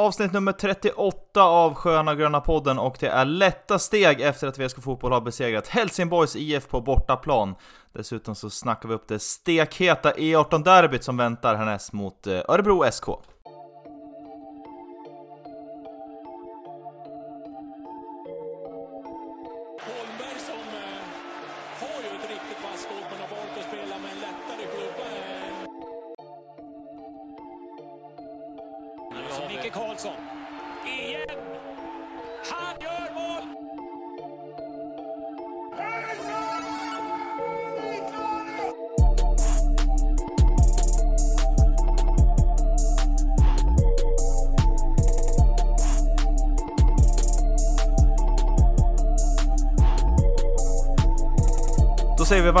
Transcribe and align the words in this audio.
Avsnitt 0.00 0.32
nummer 0.32 0.52
38 0.52 1.42
av 1.42 1.74
Sköna 1.74 2.14
Gröna 2.14 2.40
podden 2.40 2.78
och 2.78 2.96
det 3.00 3.06
är 3.08 3.24
lätta 3.24 3.78
steg 3.78 4.20
efter 4.20 4.46
att 4.46 4.58
VSK 4.58 4.82
Fotboll 4.82 5.12
har 5.12 5.20
besegrat 5.20 5.68
Helsingborgs 5.68 6.36
IF 6.36 6.68
på 6.68 6.80
bortaplan. 6.80 7.54
Dessutom 7.92 8.34
så 8.34 8.50
snackar 8.50 8.88
vi 8.88 8.94
upp 8.94 9.08
det 9.08 9.18
stekheta 9.18 10.12
E18-derbyt 10.12 11.04
som 11.04 11.16
väntar 11.16 11.54
härnäst 11.54 11.92
mot 11.92 12.26
eh, 12.26 12.40
Örebro 12.48 12.84
SK. 12.92 13.04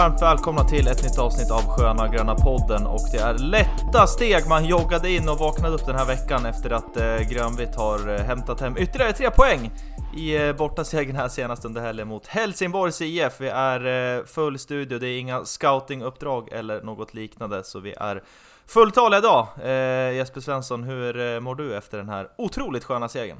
Varmt 0.00 0.22
välkomna 0.22 0.64
till 0.64 0.86
ett 0.86 1.02
nytt 1.02 1.18
avsnitt 1.18 1.50
av 1.50 1.60
Sköna 1.60 2.08
Gröna 2.08 2.34
podden 2.34 2.86
och 2.86 3.00
det 3.12 3.18
är 3.18 3.38
lätta 3.38 4.06
steg 4.06 4.48
man 4.48 4.64
joggade 4.64 5.10
in 5.10 5.28
och 5.28 5.38
vaknade 5.38 5.74
upp 5.74 5.86
den 5.86 5.96
här 5.96 6.06
veckan 6.06 6.46
efter 6.46 6.70
att 6.70 6.96
eh, 6.96 7.16
Grönvitt 7.30 7.74
har 7.76 8.08
eh, 8.08 8.20
hämtat 8.20 8.60
hem 8.60 8.76
ytterligare 8.78 9.12
tre 9.12 9.30
poäng 9.30 9.70
i 10.16 10.36
eh, 10.36 10.56
bortasegern 10.56 11.16
här 11.16 11.28
senast 11.28 11.64
under 11.64 11.80
helgen 11.80 12.08
mot 12.08 12.26
Helsingborgs 12.26 13.00
IF. 13.00 13.32
Vi 13.40 13.48
är 13.48 14.16
eh, 14.18 14.24
full 14.24 14.58
studio, 14.58 14.98
det 14.98 15.08
är 15.08 15.18
inga 15.18 15.44
scoutinguppdrag 15.44 16.52
eller 16.52 16.82
något 16.82 17.14
liknande 17.14 17.64
så 17.64 17.80
vi 17.80 17.92
är 17.92 18.22
fulltaliga 18.66 19.18
idag. 19.18 19.46
Eh, 19.62 20.16
Jesper 20.16 20.40
Svensson, 20.40 20.84
hur 20.84 21.34
eh, 21.34 21.40
mår 21.40 21.54
du 21.54 21.76
efter 21.76 21.98
den 21.98 22.08
här 22.08 22.28
otroligt 22.38 22.84
sköna 22.84 23.08
segern? 23.08 23.38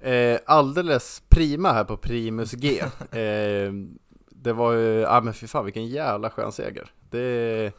Eh, 0.00 0.38
alldeles 0.46 1.22
prima 1.28 1.72
här 1.72 1.84
på 1.84 1.96
Primus 1.96 2.52
G. 2.52 2.82
Det 4.42 4.52
var 4.52 4.72
ju, 4.72 5.00
ja 5.00 5.20
men 5.20 5.34
fy 5.34 5.46
fan 5.46 5.64
vilken 5.64 5.86
jävla 5.86 6.30
skön 6.30 6.52
seger. 6.52 6.92
Det, 7.10 7.72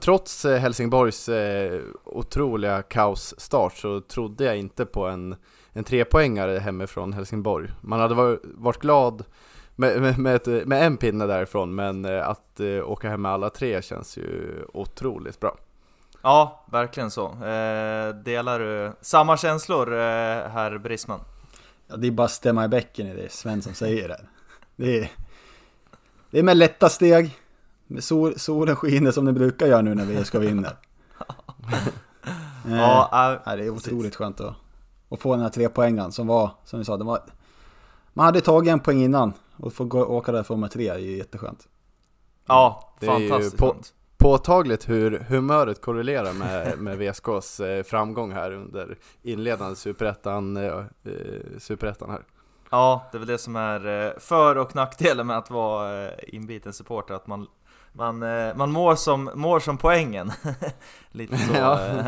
trots 0.00 0.44
eh, 0.44 0.58
Helsingborgs 0.58 1.28
eh, 1.28 1.80
otroliga 2.04 2.82
kaosstart 2.82 3.76
så 3.76 4.00
trodde 4.00 4.44
jag 4.44 4.56
inte 4.56 4.86
på 4.86 5.06
en, 5.06 5.36
en 5.72 5.84
trepoängare 5.84 6.58
hemifrån 6.58 7.12
Helsingborg. 7.12 7.68
Man 7.80 8.00
hade 8.00 8.14
varit, 8.42 8.78
glad 8.78 9.24
med, 9.76 10.00
med, 10.00 10.18
med, 10.18 10.34
ett, 10.34 10.66
med 10.66 10.86
en 10.86 10.96
pinne 10.96 11.26
därifrån, 11.26 11.74
men 11.74 12.04
eh, 12.04 12.28
att 12.28 12.60
åka 12.84 13.08
hem 13.08 13.22
med 13.22 13.32
alla 13.32 13.50
tre 13.50 13.82
känns 13.82 14.16
ju 14.18 14.64
otroligt 14.72 15.40
bra. 15.40 15.56
Ja, 16.22 16.64
verkligen 16.72 17.10
så. 17.10 17.26
Eh, 17.26 18.14
delar 18.14 18.58
du 18.58 18.92
samma 19.00 19.36
känslor, 19.36 19.92
eh, 19.92 20.48
herr 20.48 20.78
Brisman? 20.78 21.20
Ja, 21.86 21.96
det 21.96 22.06
är 22.06 22.10
bara 22.10 22.24
att 22.24 22.30
stämma 22.30 22.64
i 22.64 22.68
bäcken 22.68 23.06
i 23.06 23.14
det 23.14 23.32
Svensson 23.32 23.74
säger 23.74 24.08
där. 24.08 24.28
Det 24.76 24.98
är, 24.98 25.10
det 26.36 26.40
är 26.40 26.44
med 26.44 26.56
lätta 26.56 26.88
steg, 26.88 27.38
med 27.86 28.04
sol, 28.04 28.38
solen 28.38 28.76
skiner 28.76 29.10
som 29.10 29.24
den 29.24 29.34
brukar 29.34 29.66
göra 29.66 29.82
nu 29.82 29.94
när 29.94 30.04
vi 30.04 30.24
ska 30.24 30.38
vinna. 30.38 30.68
Ja, 32.68 33.10
eh, 33.46 33.52
äh, 33.52 33.58
det 33.58 33.64
är 33.64 33.70
otroligt 33.70 34.16
skönt 34.16 34.40
att, 34.40 34.54
att 35.10 35.20
få 35.20 35.32
den 35.32 35.42
här 35.42 35.48
tre 35.48 35.68
poängen 35.68 36.12
som 36.12 36.26
var, 36.26 36.50
som 36.64 36.78
vi 36.78 36.84
sa, 36.84 36.96
den 36.96 37.06
var, 37.06 37.22
man 38.12 38.26
hade 38.26 38.40
tagit 38.40 38.72
en 38.72 38.80
poäng 38.80 39.02
innan 39.02 39.32
och 39.56 39.72
få 39.72 39.84
gå, 39.84 40.04
åka 40.04 40.32
därifrån 40.32 40.60
med 40.60 40.70
tre 40.70 40.88
är 40.88 40.98
ju 40.98 41.16
jätteskönt. 41.16 41.68
Ja, 42.46 42.94
Det 43.00 43.06
är 43.06 43.18
ju 43.18 43.28
fantastiskt 43.28 43.56
på- 43.58 43.76
påtagligt 44.16 44.88
hur 44.88 45.18
humöret 45.28 45.80
korrelerar 45.80 46.32
med, 46.32 46.78
med 46.78 46.98
VSKs 46.98 47.60
eh, 47.60 47.82
framgång 47.82 48.32
här 48.32 48.52
under 48.52 48.98
inledande 49.22 49.76
superettan, 49.76 50.56
eh, 50.56 50.64
eh, 50.64 50.82
superettan 51.58 52.10
här. 52.10 52.22
Ja, 52.76 53.08
det 53.10 53.16
är 53.16 53.18
väl 53.18 53.28
det 53.28 53.38
som 53.38 53.56
är 53.56 54.06
eh, 54.06 54.12
för 54.18 54.58
och 54.58 54.74
nackdelen 54.74 55.26
med 55.26 55.38
att 55.38 55.50
vara 55.50 56.06
eh, 56.06 56.12
inbiten 56.26 56.72
supporter, 56.72 57.14
att 57.14 57.26
man, 57.26 57.46
man, 57.92 58.22
eh, 58.22 58.56
man 58.56 58.72
mår, 58.72 58.94
som, 58.94 59.30
mår 59.34 59.60
som 59.60 59.78
poängen. 59.78 60.32
Lite 61.16 61.38
så 61.38 61.52
eh, 61.54 62.06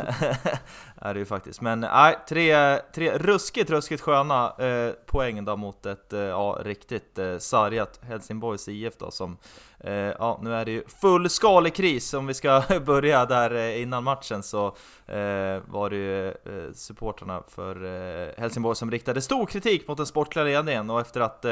är 0.96 1.14
det 1.14 1.20
ju 1.20 1.26
faktiskt. 1.26 1.60
Men 1.60 1.80
nej, 1.80 2.18
tre, 2.28 2.78
tre 2.94 3.18
ruskigt, 3.18 3.70
ruskigt 3.70 4.02
sköna 4.02 4.52
eh, 4.58 4.92
poäng 5.06 5.44
då 5.44 5.56
mot 5.56 5.86
ett 5.86 6.12
eh, 6.12 6.20
ja, 6.20 6.58
riktigt 6.64 7.18
eh, 7.18 7.38
sargat 7.38 8.00
Helsingborgs 8.02 8.68
IF 8.68 8.98
då 8.98 9.10
som 9.10 9.36
eh, 9.80 9.92
Ja, 9.92 10.38
nu 10.42 10.54
är 10.54 10.64
det 10.64 10.70
ju 10.70 10.82
fullskalig 11.00 11.74
kris. 11.74 12.14
Om 12.14 12.26
vi 12.26 12.34
ska 12.34 12.62
börja 12.86 13.26
där 13.26 13.54
eh, 13.54 13.82
innan 13.82 14.04
matchen 14.04 14.42
så 14.42 14.66
eh, 15.06 15.62
var 15.66 15.90
det 15.90 15.96
ju 15.96 16.34
supportrarna 16.74 17.42
för 17.48 18.40
Helsingborg 18.40 18.76
som 18.76 18.90
riktade 18.90 19.20
stor 19.20 19.46
kritik 19.46 19.88
mot 19.88 19.96
den 19.96 20.06
sportliga 20.06 20.44
ledningen 20.44 20.90
och 20.90 21.00
efter 21.00 21.20
att 21.20 21.46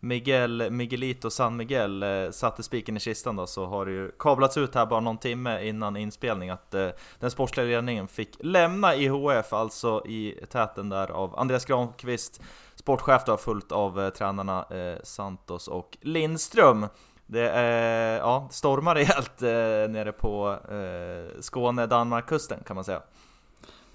Miguel 0.00 0.70
Miguelito 0.70 1.30
San 1.30 1.56
Miguel 1.56 2.04
satte 2.32 2.62
spiken 2.62 2.96
i 2.96 3.00
kistan 3.00 3.36
då 3.36 3.46
så 3.46 3.66
har 3.66 3.86
det 3.86 3.92
ju 3.92 4.10
kablats 4.18 4.56
ut 4.56 4.74
här 4.74 4.86
bara 4.86 5.00
någon 5.00 5.18
timme 5.18 5.64
innan 5.68 5.96
inspelning 5.96 6.50
att 6.50 6.74
den 7.18 7.30
sportliga 7.30 7.66
ledningen 7.66 8.08
fick 8.08 8.36
lämna 8.40 8.94
IHF, 8.96 9.52
alltså 9.52 10.02
i 10.06 10.40
täten 10.50 10.88
där 10.88 11.10
av 11.10 11.38
Andreas 11.38 11.64
Granqvist, 11.64 12.40
sportchef 12.74 13.22
då, 13.26 13.36
fullt 13.36 13.72
av 13.72 14.00
eh, 14.00 14.08
tränarna 14.10 14.64
eh, 14.70 14.98
Santos 15.04 15.68
och 15.68 15.96
Lindström. 16.00 16.86
Det 17.26 17.48
är, 17.50 18.18
ja, 18.18 18.48
stormar 18.50 18.94
rejält 18.94 19.42
eh, 19.42 19.92
nere 19.92 20.12
på 20.12 20.56
eh, 20.70 21.40
Skåne-Danmark-kusten 21.40 22.58
kan 22.66 22.74
man 22.74 22.84
säga. 22.84 23.02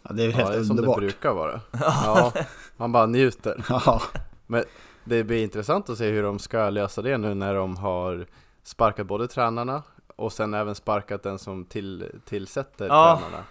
Ja, 0.01 0.13
det 0.13 0.23
är 0.23 0.27
väl 0.27 0.35
Ja, 0.39 0.45
helt 0.45 0.51
det 0.53 0.59
är 0.59 0.63
som 0.63 0.75
det 0.75 0.81
underbart. 0.81 0.97
brukar 0.99 1.33
vara. 1.33 1.61
Ja, 1.81 2.31
man 2.77 2.91
bara 2.91 3.05
njuter. 3.05 3.65
Ja, 3.69 4.01
Det 5.03 5.23
blir 5.23 5.43
intressant 5.43 5.89
att 5.89 5.97
se 5.97 6.09
hur 6.09 6.23
de 6.23 6.39
ska 6.39 6.69
lösa 6.69 7.01
det 7.01 7.17
nu 7.17 7.33
när 7.33 7.55
de 7.55 7.77
har 7.77 8.25
sparkat 8.63 9.07
både 9.07 9.27
tränarna 9.27 9.83
och 10.15 10.33
sen 10.33 10.53
även 10.53 10.75
sparkat 10.75 11.23
den 11.23 11.39
som 11.39 11.65
till, 11.65 12.11
tillsätter 12.25 12.87
Ja. 12.87 13.19
tränarna. 13.21 13.43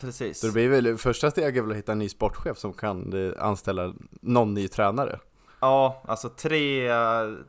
Precis. 0.00 0.40
Så 0.40 0.46
det 0.46 0.52
blir 0.52 0.68
väl, 0.68 0.96
första 0.98 1.30
steget 1.30 1.64
väl 1.64 1.70
att 1.70 1.76
hitta 1.76 1.92
en 1.92 1.98
ny 1.98 2.08
sportchef 2.08 2.58
som 2.58 2.72
kan 2.72 3.14
anställa 3.38 3.94
någon 4.20 4.54
ny 4.54 4.68
tränare. 4.68 5.18
Ja, 5.60 6.02
alltså 6.08 6.28
tre, 6.28 6.90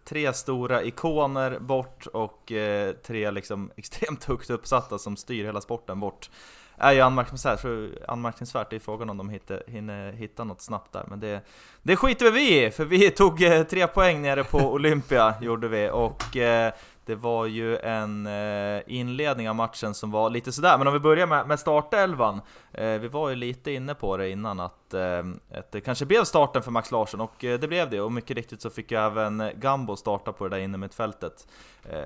tre 0.06 0.34
stora 0.34 0.84
ikoner 0.84 1.60
bort 1.60 2.08
och 2.14 2.52
eh, 2.52 2.92
tre 2.94 3.32
liksom 3.32 3.72
extremt 3.76 4.24
högt 4.24 4.50
uppsatta 4.50 4.98
som 4.98 5.18
styr 5.18 5.46
hela 5.46 5.62
sporten 5.62 6.00
bort. 6.00 6.30
Är 6.78 6.92
ju 6.92 7.02
anmärkningsvärt, 7.02 7.66
anmärkningsvärt, 8.08 8.70
det 8.70 8.76
är 8.76 8.80
frågan 8.80 9.10
om 9.10 9.18
de 9.18 9.30
hittar, 9.30 9.64
hinner 9.68 10.12
hitta 10.12 10.44
något 10.44 10.62
snabbt 10.62 10.94
där. 10.94 11.06
Men 11.08 11.20
det, 11.20 11.42
det 11.84 11.96
skiter 11.96 12.32
vi 12.32 12.66
i, 12.66 12.72
för 12.72 12.86
vi 12.86 13.10
tog 13.12 13.42
eh, 13.44 13.64
tre 13.64 13.88
poäng 13.88 14.22
nere 14.22 14.44
på 14.44 14.58
Olympia, 14.74 15.34
gjorde 15.42 15.68
vi. 15.68 15.90
Och 15.90 16.38
eh, 16.38 16.74
det 17.08 17.16
var 17.16 17.46
ju 17.46 17.78
en 17.78 18.28
eh, 18.28 18.82
inledning 18.88 19.50
av 19.50 19.56
matchen 19.56 19.94
som 19.94 20.12
var 20.12 20.30
lite 20.30 20.52
sådär, 20.52 20.78
men 20.78 20.88
om 20.88 20.94
vi 20.94 21.00
börjar 21.00 21.28
med, 21.28 21.48
med 21.48 21.60
startelvan. 21.60 22.42
Eh, 22.72 22.88
vi 22.88 23.08
var 23.08 23.30
ju 23.30 23.36
lite 23.36 23.72
inne 23.72 23.96
på 23.96 24.18
det 24.18 24.30
innan 24.30 24.60
att, 24.60 24.94
eh, 24.94 25.24
att 25.54 25.72
det 25.72 25.82
kanske 25.82 26.06
blev 26.06 26.24
starten 26.24 26.64
för 26.64 26.72
Max 26.72 26.92
Larsson, 26.92 27.22
och 27.22 27.36
det 27.40 27.68
blev 27.68 27.90
det. 27.90 28.02
Och 28.02 28.12
mycket 28.12 28.38
riktigt 28.38 28.62
så 28.62 28.70
fick 28.70 28.92
ju 28.92 28.98
även 28.98 29.52
Gambo 29.56 29.96
starta 29.96 30.32
på 30.34 30.48
det 30.48 30.56
där 30.56 30.64
innermittfältet. 30.64 31.48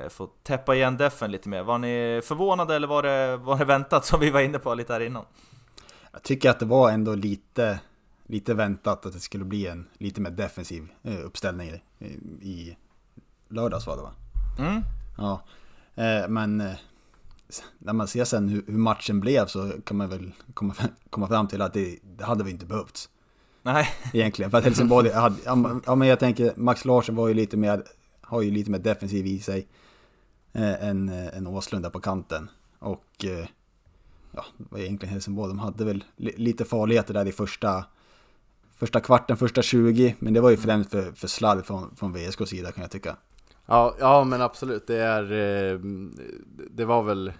få 0.09 0.28
täppa 0.44 0.75
igen 0.75 0.97
defen 0.97 1.31
lite 1.31 1.50
mer. 1.50 1.63
Var 1.63 1.78
ni 1.78 2.22
förvånade 2.23 2.75
eller 2.75 2.88
var 2.88 3.03
det, 3.03 3.38
var 3.38 3.57
det 3.57 3.66
väntat 3.66 4.06
som 4.06 4.19
vi 4.19 4.29
var 4.29 4.41
inne 4.41 4.59
på 4.59 4.73
lite 4.73 4.94
här 4.94 5.00
innan? 5.00 5.25
jag 6.12 6.23
tycker 6.23 6.50
att 6.50 6.59
det 6.59 6.66
var 6.66 6.91
ändå 6.91 7.16
lite, 7.16 7.79
lite 8.25 8.53
väntat 8.53 9.06
att 9.06 9.13
det 9.13 9.19
skulle 9.19 9.45
bli 9.45 9.68
en 9.68 9.88
lite 9.98 10.21
mer 10.21 10.31
defensiv 10.31 10.88
uppställning 11.24 11.69
i, 12.00 12.06
i 12.42 12.77
lördags 13.50 13.88
var 13.88 13.95
det 13.95 14.01
va? 14.01 14.13
Mm. 14.59 14.81
Ja, 15.18 15.42
eh, 15.95 16.27
men 16.30 16.62
eh, 16.62 16.74
när 17.80 17.94
man 17.94 18.07
ser 18.07 18.24
sen 18.25 18.50
hur, 18.50 18.63
matchen 18.77 19.19
blev 19.19 19.45
så 19.45 19.71
kan 19.86 19.98
man 19.98 20.09
väl 20.09 20.31
komma, 21.09 21.27
fram 21.27 21.48
till 21.48 21.62
att 21.62 21.74
det, 21.74 22.00
det 22.18 22.24
hade 22.24 22.44
vi 22.44 22.51
inte 22.51 22.65
behövt. 22.65 23.09
Nej, 23.63 23.88
Egentligen, 24.13 24.51
för 24.51 24.57
att 24.57 24.63
Helsingborg 24.63 25.12
hade, 25.12 25.36
ja, 25.45 25.56
men- 25.56 25.81
ja 25.86 25.95
men 25.95 26.07
jag 26.07 26.19
tänker 26.19 26.53
Max 26.57 26.86
Larsson 26.86 27.15
var 27.15 27.27
ju 27.27 27.33
lite 27.33 27.57
mer, 27.57 27.83
har 28.21 28.42
ju 28.42 28.51
lite 28.51 28.71
mer 28.71 28.80
defensiv 28.80 29.27
i 29.27 29.39
sig 29.39 29.68
eh, 30.53 30.83
än, 30.88 31.09
än 31.09 31.48
Åslund 31.48 31.86
där 31.86 31.89
på 31.89 32.00
kanten. 32.00 32.50
Och 32.80 33.25
eh, 33.25 33.45
ja, 34.31 34.45
det 34.57 34.65
var 34.69 34.80
egentligen 34.80 35.13
Helsingborg, 35.13 35.48
de 35.50 35.59
hade 35.59 35.86
väl 35.86 36.03
li, 36.15 36.33
lite 36.38 36.65
farligheter 36.65 37.13
där 37.13 37.27
i 37.27 37.31
första, 37.31 37.86
första 38.75 39.00
kvarten, 39.00 39.38
första 39.38 39.62
20, 39.62 40.15
men 40.19 40.33
det 40.33 40.42
var 40.42 40.50
ju 40.50 40.57
främst 40.57 40.89
för, 40.92 41.12
för 41.12 41.27
slarv 41.27 41.62
från, 41.62 41.95
från 41.95 42.13
VSKs 42.13 42.50
sida 42.50 42.71
kan 42.71 42.81
jag 42.81 42.92
tycka. 42.92 43.15
Ja, 43.66 43.96
ja 44.00 44.24
men 44.24 44.42
absolut, 44.42 44.88
det 44.88 44.98
är, 44.98 45.24
eh, 45.31 45.80
det 46.69 46.86
var 46.86 47.04
väl 47.04 47.31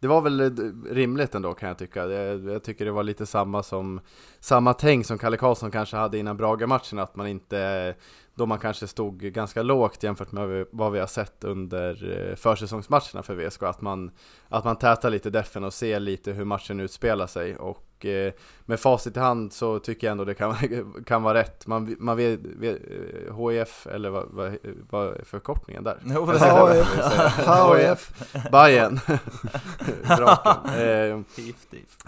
det 0.00 0.08
var 0.08 0.20
väl 0.20 0.40
eh, 0.40 0.50
rimligt 0.90 1.34
ändå 1.34 1.54
kan 1.54 1.68
jag 1.68 1.78
tycka. 1.78 2.06
Jag, 2.06 2.44
jag 2.44 2.62
tycker 2.62 2.84
det 2.84 2.90
var 2.90 3.02
lite 3.02 3.26
samma 3.26 3.62
som 3.62 4.00
samma 4.40 4.74
tänk 4.74 5.06
som 5.06 5.18
Kalle 5.18 5.36
Karlsson 5.36 5.70
kanske 5.70 5.96
hade 5.96 6.18
innan 6.18 6.36
Braga-matchen, 6.36 6.98
att 6.98 7.16
man 7.16 7.26
inte 7.26 7.94
då 8.38 8.46
man 8.46 8.58
kanske 8.58 8.86
stod 8.86 9.18
ganska 9.20 9.62
lågt 9.62 10.02
jämfört 10.02 10.32
med 10.32 10.66
vad 10.70 10.92
vi 10.92 10.98
har 10.98 11.06
sett 11.06 11.44
under 11.44 12.18
eh, 12.30 12.36
försäsongsmatcherna 12.36 13.22
för 13.22 13.34
VSK, 13.34 13.62
att 13.62 13.80
man, 13.80 14.10
att 14.48 14.64
man 14.64 14.76
tätar 14.76 15.10
lite 15.10 15.30
defen 15.30 15.64
och 15.64 15.74
ser 15.74 16.00
lite 16.00 16.32
hur 16.32 16.44
matchen 16.44 16.80
utspelar 16.80 17.26
sig. 17.26 17.56
Och 17.56 18.06
eh, 18.06 18.32
med 18.64 18.80
facit 18.80 19.16
i 19.16 19.20
hand 19.20 19.52
så 19.52 19.78
tycker 19.78 20.06
jag 20.06 20.12
ändå 20.12 20.24
det 20.24 20.34
kan, 20.34 20.56
kan 21.06 21.22
vara 21.22 21.38
rätt. 21.38 21.66
Man, 21.66 21.96
man 21.98 22.16
vet, 22.16 22.40
vet 22.42 22.78
HIF, 23.38 23.86
eller 23.86 24.10
vad, 24.10 24.26
vad, 24.30 24.56
vad 24.90 25.06
är 25.06 25.24
förkortningen 25.24 25.84
där? 25.84 25.98
HIF, 27.78 28.12
Draken. 30.16 30.64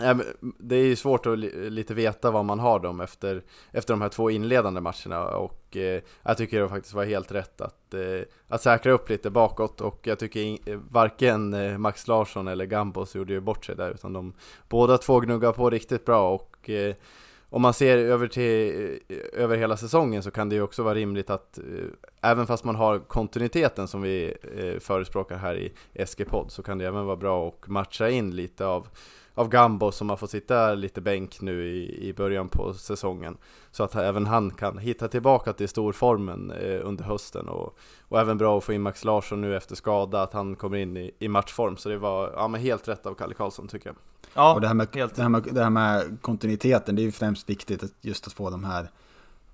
Eh, 0.01 0.17
det 0.59 0.77
är 0.77 0.85
ju 0.85 0.97
svårt 0.97 1.27
att 1.27 1.39
lite 1.39 1.95
veta 1.95 2.31
vad 2.31 2.45
man 2.45 2.59
har 2.59 2.79
dem 2.79 3.01
efter, 3.01 3.43
efter 3.73 3.95
de 3.95 4.01
här 4.01 4.09
två 4.09 4.31
inledande 4.31 4.81
matcherna. 4.81 5.27
Och 5.27 5.60
eh, 5.77 6.03
jag 6.23 6.37
tycker 6.37 6.61
det 6.61 6.69
faktiskt 6.69 6.95
var 6.95 7.05
helt 7.05 7.33
rätt 7.33 7.61
att, 7.61 7.95
eh, 7.95 8.23
att 8.49 8.63
säkra 8.63 8.93
upp 8.93 9.11
lite 9.11 9.31
bakåt. 9.31 9.81
Och 9.81 10.01
jag 10.03 10.19
tycker 10.19 10.41
in, 10.41 10.59
eh, 10.67 10.79
varken 10.91 11.55
eh, 11.55 11.79
Max 11.79 12.09
Larsson 12.09 12.49
eller 12.49 12.65
Gambos 12.65 13.15
gjorde 13.15 13.33
ju 13.33 13.41
bort 13.41 13.65
sig 13.65 13.77
där 13.77 13.91
utan 13.91 14.13
de 14.13 14.33
båda 14.69 14.99
två 14.99 15.21
gnuggade 15.21 15.53
på 15.53 15.71
riktigt 15.71 16.05
bra. 16.05 16.35
Och 16.35 16.71
eh, 16.71 16.95
om 17.53 17.63
man 17.63 17.75
ser 17.75 17.99
över, 17.99 18.29
till, 18.29 19.01
eh, 19.09 19.43
över 19.43 19.57
hela 19.57 19.77
säsongen 19.77 20.23
så 20.23 20.31
kan 20.31 20.49
det 20.49 20.55
ju 20.55 20.63
också 20.63 20.83
vara 20.83 20.95
rimligt 20.95 21.31
att 21.31 21.59
eh, 21.59 22.31
även 22.31 22.47
fast 22.47 22.65
man 22.65 22.77
har 22.77 22.99
kontinuiteten 22.99 23.89
som 23.89 24.03
vi 24.03 24.35
förespråkar 24.81 25.37
här 25.37 25.57
i 25.57 25.73
SG-podd 26.07 26.51
så 26.51 26.63
kan 26.63 26.79
det 26.79 26.87
även 26.87 27.07
vara 27.07 27.17
bra 27.17 27.49
att 27.49 27.69
matcha 27.69 28.11
in 28.11 28.37
lite 28.37 28.67
av 28.67 28.89
av 29.35 29.49
Gambo 29.49 29.93
som 29.93 30.11
har 30.11 30.17
fått 30.17 30.31
sitta 30.31 30.75
lite 30.75 31.01
bänk 31.01 31.41
nu 31.41 31.67
i, 31.67 32.09
i 32.09 32.13
början 32.13 32.49
på 32.49 32.75
säsongen. 32.75 33.37
Så 33.71 33.85
att 33.85 33.95
även 33.95 34.27
han 34.27 34.51
kan 34.51 34.79
hitta 34.79 35.09
tillbaka 35.09 35.53
till 35.53 35.69
storformen 35.69 36.51
eh, 36.51 36.81
under 36.85 37.05
hösten 37.05 37.49
och, 37.49 37.79
och 38.09 38.21
även 38.21 38.39
bra 38.39 38.59
att 38.59 38.65
få 38.65 38.73
in 38.73 38.83
Max 38.83 39.05
Larsson 39.05 39.41
nu 39.41 39.57
efter 39.57 39.75
skada, 39.75 40.23
att 40.23 40.33
han 40.33 40.57
kommer 40.57 40.77
in 40.77 40.97
i, 40.97 41.11
i 41.19 41.29
matchform. 41.29 41.77
Så 41.77 41.89
det 41.89 41.99
var 41.99 42.33
ja, 42.37 42.49
men 42.49 42.61
helt 42.61 42.89
rätt 42.89 43.07
av 43.07 43.15
Kalle 43.15 43.35
Karlsson 43.35 43.69
tycker 43.69 43.89
jag. 43.89 43.97
Ja, 44.35 44.55
och 44.55 44.61
det 44.61 44.67
här, 44.67 44.75
med, 44.75 44.89
helt. 44.95 45.15
Det, 45.15 45.23
här 45.23 45.29
med, 45.29 45.43
det 45.53 45.63
här 45.63 45.71
med 45.71 46.19
kontinuiteten, 46.21 46.97
det 46.97 47.03
är 47.03 47.05
ju 47.05 47.13
främst 47.13 47.51
viktigt 47.51 47.83
att 47.83 47.93
just 48.01 48.27
att 48.27 48.33
få 48.33 48.51
de 48.51 48.65
här 48.65 48.91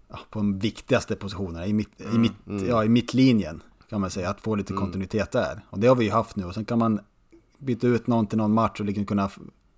ja, 0.08 0.18
på 0.30 0.38
de 0.38 0.58
viktigaste 0.58 1.16
positionerna 1.16 1.66
i, 1.66 1.72
mitt, 1.72 2.00
mm, 2.00 2.14
i, 2.14 2.18
mitt, 2.18 2.46
mm. 2.46 2.68
ja, 2.68 2.84
i 2.84 2.88
mittlinjen 2.88 3.62
kan 3.90 4.00
man 4.00 4.10
säga, 4.10 4.30
att 4.30 4.40
få 4.40 4.54
lite 4.54 4.72
mm. 4.72 4.82
kontinuitet 4.82 5.32
där. 5.32 5.64
Och 5.70 5.78
det 5.78 5.86
har 5.86 5.96
vi 5.96 6.04
ju 6.04 6.10
haft 6.10 6.36
nu 6.36 6.44
och 6.44 6.54
sen 6.54 6.64
kan 6.64 6.78
man 6.78 7.00
byta 7.58 7.86
ut 7.86 8.06
någon 8.06 8.26
till 8.26 8.38
någon 8.38 8.54
match 8.54 8.80
och 8.80 8.86
liksom 8.86 9.06
kunna 9.06 9.30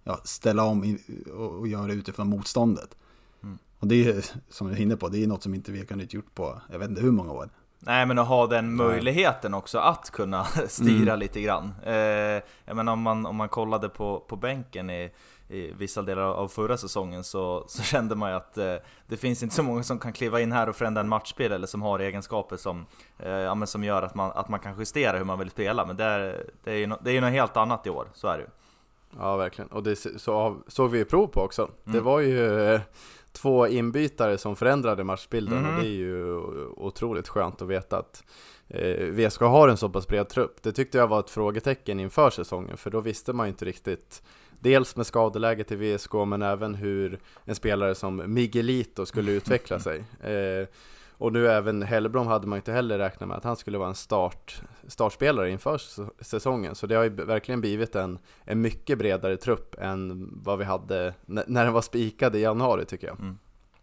ja, 0.08 0.20
ställa 0.24 0.64
om 0.64 0.98
och 1.58 1.68
göra 1.68 1.92
utifrån 1.92 2.28
motståndet. 2.28 2.96
Mm. 3.42 3.58
Och 3.78 3.86
det 3.86 3.94
är 3.94 4.14
ju, 4.14 4.22
som 4.48 4.68
du 4.68 4.74
är 4.74 4.80
inne 4.80 4.96
på, 4.96 5.08
det 5.08 5.22
är 5.22 5.26
något 5.26 5.42
som 5.42 5.54
inte 5.54 5.72
vi 5.72 5.78
har 5.78 6.14
gjort 6.14 6.34
på, 6.34 6.60
jag 6.70 6.78
vet 6.78 6.88
inte 6.88 7.02
hur 7.02 7.10
många 7.10 7.32
år. 7.32 7.48
Nej 7.80 8.06
men 8.06 8.18
att 8.18 8.28
ha 8.28 8.46
den 8.46 8.74
möjligheten 8.74 9.54
också 9.54 9.78
att 9.78 10.10
kunna 10.10 10.44
styra 10.68 11.12
mm. 11.12 11.18
lite 11.18 11.40
grann. 11.40 11.74
Eh, 11.84 11.94
jag 12.64 12.76
menar 12.76 12.92
om 12.92 13.02
man, 13.02 13.26
om 13.26 13.36
man 13.36 13.48
kollade 13.48 13.88
på, 13.88 14.20
på 14.28 14.36
bänken 14.36 14.90
i, 14.90 15.10
i 15.48 15.72
vissa 15.72 16.02
delar 16.02 16.22
av 16.22 16.48
förra 16.48 16.76
säsongen 16.76 17.24
så, 17.24 17.64
så 17.68 17.82
kände 17.92 18.14
man 18.14 18.30
ju 18.30 18.36
att 18.36 18.58
eh, 18.58 18.74
det 19.06 19.16
finns 19.16 19.42
inte 19.42 19.54
så 19.54 19.62
många 19.62 19.82
som 19.82 19.98
kan 19.98 20.12
kliva 20.12 20.40
in 20.40 20.52
här 20.52 20.68
och 20.68 20.76
förändra 20.76 21.00
en 21.00 21.08
matchspel 21.08 21.52
eller 21.52 21.66
som 21.66 21.82
har 21.82 21.98
egenskaper 21.98 22.56
som, 22.56 22.86
eh, 23.18 23.30
ja, 23.30 23.66
som 23.66 23.84
gör 23.84 24.02
att 24.02 24.14
man, 24.14 24.32
att 24.34 24.48
man 24.48 24.60
kan 24.60 24.78
justera 24.78 25.18
hur 25.18 25.24
man 25.24 25.38
vill 25.38 25.50
spela. 25.50 25.86
Men 25.86 25.96
det 25.96 26.04
är, 26.04 26.46
det 26.64 26.72
är 26.72 26.76
ju 26.76 26.86
no, 26.86 26.96
det 27.00 27.16
är 27.16 27.20
något 27.20 27.30
helt 27.30 27.56
annat 27.56 27.86
i 27.86 27.90
år, 27.90 28.08
så 28.14 28.28
är 28.28 28.38
det 28.38 28.42
ju. 28.42 28.48
Ja, 29.18 29.36
verkligen. 29.36 29.68
Och 29.68 29.82
det 29.82 29.96
så, 29.96 30.56
såg 30.66 30.90
vi 30.90 30.98
ju 30.98 31.04
prov 31.04 31.26
på 31.26 31.40
också. 31.40 31.62
Mm. 31.62 31.96
Det 31.96 32.00
var 32.00 32.20
ju 32.20 32.60
eh, 32.60 32.80
två 33.32 33.66
inbytare 33.66 34.38
som 34.38 34.56
förändrade 34.56 35.04
matchbilden 35.04 35.58
mm. 35.58 35.74
och 35.74 35.82
det 35.82 35.88
är 35.88 35.92
ju 35.92 36.36
otroligt 36.76 37.28
skönt 37.28 37.62
att 37.62 37.68
veta 37.68 37.98
att 37.98 38.24
eh, 38.68 39.06
VSK 39.06 39.40
har 39.40 39.68
en 39.68 39.76
så 39.76 39.88
pass 39.88 40.08
bred 40.08 40.28
trupp. 40.28 40.62
Det 40.62 40.72
tyckte 40.72 40.98
jag 40.98 41.08
var 41.08 41.20
ett 41.20 41.30
frågetecken 41.30 42.00
inför 42.00 42.30
säsongen, 42.30 42.76
för 42.76 42.90
då 42.90 43.00
visste 43.00 43.32
man 43.32 43.46
ju 43.46 43.50
inte 43.50 43.64
riktigt 43.64 44.22
Dels 44.60 44.96
med 44.96 45.06
skadeläget 45.06 45.72
i 45.72 45.76
VSK, 45.76 46.12
men 46.26 46.42
även 46.42 46.74
hur 46.74 47.18
en 47.44 47.54
spelare 47.54 47.94
som 47.94 48.22
Miguelito 48.26 49.06
skulle 49.06 49.32
utveckla 49.32 49.78
sig. 49.80 50.04
Eh, 50.20 50.68
och 51.18 51.32
nu 51.32 51.48
även 51.48 51.82
Hellblom 51.82 52.26
hade 52.26 52.46
man 52.46 52.56
inte 52.56 52.72
heller 52.72 52.98
räknat 52.98 53.28
med 53.28 53.36
att 53.36 53.44
han 53.44 53.56
skulle 53.56 53.78
vara 53.78 53.88
en 53.88 53.94
start, 53.94 54.62
startspelare 54.88 55.50
inför 55.50 55.80
säsongen. 56.24 56.74
Så 56.74 56.86
det 56.86 56.94
har 56.94 57.04
ju 57.04 57.10
verkligen 57.10 57.60
blivit 57.60 57.94
en, 57.94 58.18
en 58.44 58.60
mycket 58.60 58.98
bredare 58.98 59.36
trupp 59.36 59.74
än 59.78 60.30
vad 60.42 60.58
vi 60.58 60.64
hade 60.64 61.14
när 61.26 61.64
den 61.64 61.72
var 61.72 61.82
spikad 61.82 62.36
i 62.36 62.40
januari 62.40 62.84
tycker 62.84 63.06
jag. 63.06 63.20
Mm. 63.20 63.38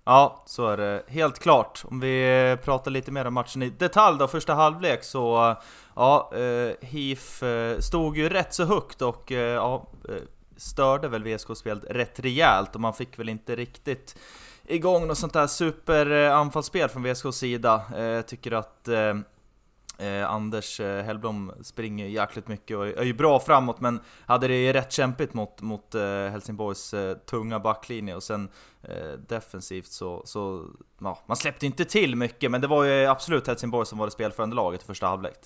Ja, 0.08 0.44
så 0.46 0.68
är 0.68 0.78
det 0.78 1.04
helt 1.08 1.40
klart. 1.40 1.84
Om 1.86 2.00
vi 2.00 2.58
pratar 2.64 2.92
lite 2.92 3.12
mer 3.12 3.26
om 3.26 3.34
matchen 3.34 3.62
i 3.62 3.70
detalj 3.70 4.20
då, 4.20 4.28
första 4.28 4.54
halvlek 4.54 5.04
så 5.04 5.56
ja, 5.96 6.32
eh, 6.36 6.88
HIF 6.88 7.44
eh, 7.44 7.80
stod 7.80 8.18
ju 8.18 8.30
rätt 8.30 8.54
så 8.54 8.66
högt 8.66 9.02
och 9.02 9.32
eh, 9.32 9.54
ja, 9.54 9.88
eh, 10.10 10.16
störde 10.58 11.08
väl 11.08 11.24
VSK-spelet 11.24 11.84
rätt 11.90 12.20
rejält 12.20 12.76
och 12.76 12.82
man 12.82 12.94
fick 12.94 13.20
väl 13.20 13.30
inte 13.30 13.56
riktigt 13.56 14.16
igång 14.68 15.08
något 15.08 15.18
sånt 15.18 15.34
där 15.34 15.48
superanfallsspel 15.48 16.90
från 16.90 17.04
VSKs 17.04 17.36
sida. 17.36 17.82
Jag 17.96 18.18
eh, 18.18 18.22
tycker 18.22 18.52
att 18.52 18.88
eh, 18.88 19.16
eh, 20.08 20.32
Anders 20.32 20.80
Hellblom 20.80 21.52
springer 21.62 22.06
jäkligt 22.06 22.48
mycket 22.48 22.78
och 22.78 22.88
är 22.88 23.04
ju 23.04 23.14
bra 23.14 23.40
framåt 23.40 23.80
men 23.80 24.00
hade 24.26 24.48
det 24.48 24.74
rätt 24.74 24.92
kämpigt 24.92 25.34
mot, 25.34 25.62
mot 25.62 25.94
Helsingborgs 26.32 26.96
tunga 27.26 27.60
backlinje 27.60 28.16
och 28.16 28.24
sen 28.24 28.50
defensivt 29.28 29.92
så, 29.92 30.22
så 30.26 30.66
ja, 31.02 31.20
man 31.26 31.38
släppte 31.38 31.66
inte 31.66 31.86
till 31.86 32.16
mycket 32.16 32.52
men 32.52 32.62
det 32.62 32.68
var 32.68 32.84
ju 32.84 33.06
absolut 33.06 33.48
Helsingborg 33.48 33.86
som 33.86 33.98
var 33.98 34.06
det 34.06 34.12
spelförande 34.12 34.56
laget 34.56 34.84
i 34.84 34.86
första 34.86 35.08
halvlek. 35.08 35.38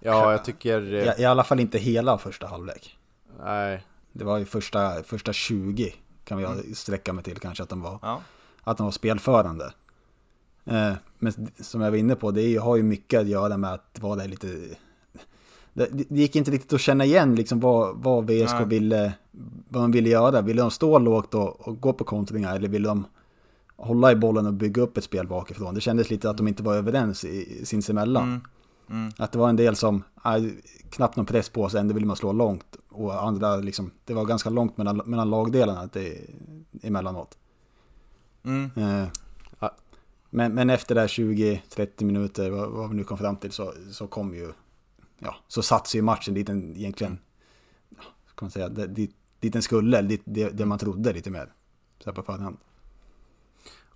Ja, 0.00 0.32
jag 0.32 0.44
tycker... 0.44 0.94
I, 0.94 1.22
I 1.22 1.24
alla 1.24 1.44
fall 1.44 1.60
inte 1.60 1.78
hela 1.78 2.18
första 2.18 2.46
halvlek. 2.46 2.98
Nej. 3.38 3.84
Det 4.12 4.24
var 4.24 4.38
ju 4.38 4.44
första, 4.44 5.02
första 5.02 5.32
20 5.32 5.94
kan 6.24 6.38
vi 6.38 6.44
mm. 6.44 6.74
sträcka 6.74 7.12
mig 7.12 7.24
till 7.24 7.38
kanske 7.38 7.62
att 7.62 7.68
de 7.68 7.80
var, 7.80 7.98
ja. 8.02 8.20
att 8.62 8.76
de 8.76 8.84
var 8.84 8.90
spelförande. 8.90 9.72
Eh, 10.64 10.92
men 11.18 11.32
som 11.60 11.80
jag 11.80 11.90
var 11.90 11.98
inne 11.98 12.14
på, 12.14 12.30
det 12.30 12.42
är, 12.42 12.60
har 12.60 12.76
ju 12.76 12.82
mycket 12.82 13.20
att 13.20 13.28
göra 13.28 13.56
med 13.56 13.72
att 13.72 13.98
vara 14.00 14.16
där 14.16 14.28
lite... 14.28 14.46
Det, 15.72 15.88
det 15.92 16.20
gick 16.20 16.36
inte 16.36 16.50
riktigt 16.50 16.72
att 16.72 16.80
känna 16.80 17.04
igen 17.04 17.34
liksom 17.34 17.60
vad, 17.60 17.96
vad 17.96 18.30
VSK 18.30 18.60
ville, 18.66 19.12
vad 19.68 19.82
de 19.82 19.92
ville 19.92 20.08
göra. 20.08 20.40
Ville 20.40 20.62
de 20.62 20.70
stå 20.70 20.98
lågt 20.98 21.34
och, 21.34 21.68
och 21.68 21.80
gå 21.80 21.92
på 21.92 22.04
kontringar 22.04 22.56
eller 22.56 22.68
ville 22.68 22.88
de 22.88 23.06
hålla 23.76 24.12
i 24.12 24.16
bollen 24.16 24.46
och 24.46 24.54
bygga 24.54 24.82
upp 24.82 24.96
ett 24.96 25.04
spel 25.04 25.26
bakifrån? 25.26 25.74
Det 25.74 25.80
kändes 25.80 26.10
lite 26.10 26.30
att 26.30 26.36
de 26.36 26.48
inte 26.48 26.62
var 26.62 26.74
överens 26.74 27.24
i, 27.24 27.66
sinsemellan. 27.66 28.28
Mm. 28.28 28.40
Mm. 28.90 29.12
Att 29.18 29.32
det 29.32 29.38
var 29.38 29.48
en 29.48 29.56
del 29.56 29.76
som, 29.76 30.02
äh, 30.24 30.44
knappt 30.90 31.16
någon 31.16 31.26
press 31.26 31.48
på 31.48 31.68
sig, 31.68 31.80
ändå 31.80 31.94
ville 31.94 32.06
man 32.06 32.16
slå 32.16 32.32
långt. 32.32 32.76
Och 32.88 33.22
andra, 33.22 33.56
liksom, 33.56 33.90
det 34.04 34.14
var 34.14 34.24
ganska 34.24 34.50
långt 34.50 34.76
mellan, 34.76 34.96
mellan 34.96 35.30
lagdelarna 35.30 35.88
det, 35.92 36.30
emellanåt. 36.82 37.38
Mm. 38.44 38.70
Eh, 38.76 39.08
men, 40.30 40.54
men 40.54 40.70
efter 40.70 40.94
det 40.94 41.00
här 41.00 41.08
20-30 41.08 42.04
minuter, 42.04 42.50
vad, 42.50 42.70
vad, 42.70 42.90
vi 42.90 42.96
nu 42.96 43.04
kom 43.04 43.18
fram 43.18 43.36
till, 43.36 43.52
så, 43.52 43.72
så 43.90 44.06
kom 44.06 44.34
ju, 44.34 44.52
ja, 45.18 45.36
så 45.48 45.62
satt 45.62 45.86
sig 45.86 46.02
matchen 46.02 46.34
dit 46.34 46.46
den 46.46 46.76
egentligen, 46.76 47.18
kan 48.34 48.46
man 48.46 48.50
säga, 48.50 48.68
dit, 48.68 49.16
dit 49.40 49.52
den 49.52 49.62
skulle, 49.62 50.02
dit, 50.02 50.22
det, 50.24 50.50
det 50.50 50.66
man 50.66 50.78
trodde 50.78 51.12
lite 51.12 51.30
mer, 51.30 51.52
så 51.98 52.10
här 52.10 52.14
på 52.14 52.22
förhand. 52.22 52.56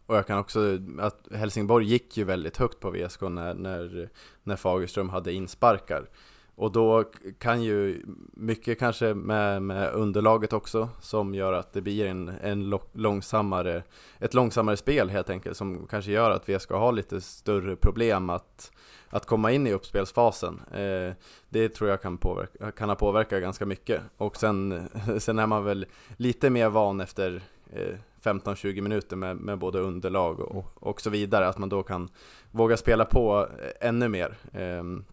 Och 0.09 0.17
jag 0.17 0.27
kan 0.27 0.38
också, 0.38 0.79
att 0.99 1.29
Helsingborg 1.33 1.87
gick 1.87 2.17
ju 2.17 2.25
väldigt 2.25 2.57
högt 2.57 2.81
på 2.81 2.91
VSK 2.91 3.21
när, 3.21 3.55
när, 3.55 4.09
när 4.43 4.57
Fagerström 4.57 5.09
hade 5.09 5.33
insparkar. 5.33 6.09
Och 6.55 6.73
då 6.73 7.05
kan 7.38 7.62
ju 7.62 8.03
mycket 8.33 8.79
kanske 8.79 9.15
med, 9.15 9.62
med 9.62 9.93
underlaget 9.93 10.53
också 10.53 10.88
som 11.00 11.35
gör 11.35 11.53
att 11.53 11.73
det 11.73 11.81
blir 11.81 12.07
en, 12.07 12.29
en 12.29 12.79
långsammare, 12.93 13.83
ett 14.19 14.35
långsammare 14.35 14.77
spel 14.77 15.11
helt 15.11 15.31
enkelt 15.31 15.57
som 15.57 15.87
kanske 15.87 16.11
gör 16.12 16.31
att 16.31 16.49
VSK 16.49 16.71
har 16.71 16.93
lite 16.93 17.21
större 17.21 17.77
problem 17.77 18.31
att, 18.31 18.73
att 19.09 19.27
komma 19.27 19.53
in 19.53 19.67
i 19.67 19.73
uppspelsfasen. 19.73 20.61
Eh, 20.73 21.12
det 21.49 21.69
tror 21.69 21.91
jag 21.91 22.03
kan, 22.03 22.19
påverka, 22.19 22.73
kan 22.73 22.88
ha 22.88 22.97
påverkat 22.97 23.41
ganska 23.41 23.67
mycket. 23.67 24.03
Och 24.17 24.37
sen, 24.37 24.88
sen 25.19 25.38
är 25.38 25.47
man 25.47 25.65
väl 25.65 25.87
lite 26.17 26.50
mer 26.50 26.69
van 26.69 27.00
efter 27.00 27.43
eh, 27.73 27.95
15-20 28.22 28.80
minuter 28.80 29.16
med, 29.16 29.37
med 29.37 29.58
både 29.58 29.78
underlag 29.78 30.40
och, 30.40 30.64
och 30.75 31.00
så 31.00 31.10
vidare, 31.10 31.48
att 31.48 31.58
man 31.58 31.68
då 31.68 31.82
kan 31.82 32.08
våga 32.50 32.76
spela 32.76 33.04
på 33.04 33.48
ännu 33.80 34.08
mer. 34.08 34.37
Um, 34.52 35.04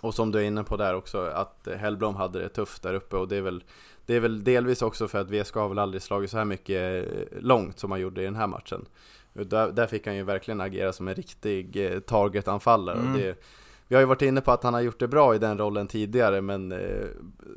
och 0.00 0.14
som 0.14 0.32
du 0.32 0.38
är 0.38 0.42
inne 0.42 0.64
på 0.64 0.76
där 0.76 0.94
också, 0.94 1.26
att 1.26 1.68
Hellblom 1.76 2.16
hade 2.16 2.38
det 2.38 2.48
tufft 2.48 2.82
där 2.82 2.94
uppe 2.94 3.16
och 3.16 3.28
det 3.28 3.36
är 3.36 3.42
väl, 3.42 3.64
det 4.06 4.14
är 4.14 4.20
väl 4.20 4.44
delvis 4.44 4.82
också 4.82 5.08
för 5.08 5.18
att 5.18 5.30
VSK 5.30 5.54
har 5.54 5.68
väl 5.68 5.78
aldrig 5.78 6.02
slagit 6.02 6.30
så 6.30 6.38
här 6.38 6.44
mycket 6.44 7.08
långt 7.40 7.78
som 7.78 7.90
han 7.90 8.00
gjorde 8.00 8.22
i 8.22 8.24
den 8.24 8.36
här 8.36 8.46
matchen. 8.46 8.86
Där, 9.32 9.72
där 9.72 9.86
fick 9.86 10.06
han 10.06 10.16
ju 10.16 10.22
verkligen 10.22 10.60
agera 10.60 10.92
som 10.92 11.08
en 11.08 11.14
riktig 11.14 11.76
eh, 11.76 12.00
target-anfallare 12.00 12.98
mm. 12.98 13.12
och 13.12 13.18
det, 13.18 13.44
vi 13.88 13.94
har 13.94 14.00
ju 14.00 14.06
varit 14.06 14.22
inne 14.22 14.40
på 14.40 14.52
att 14.52 14.62
han 14.62 14.74
har 14.74 14.80
gjort 14.80 15.00
det 15.00 15.08
bra 15.08 15.34
i 15.34 15.38
den 15.38 15.58
rollen 15.58 15.88
tidigare, 15.88 16.40
men 16.40 16.72
eh, 16.72 17.06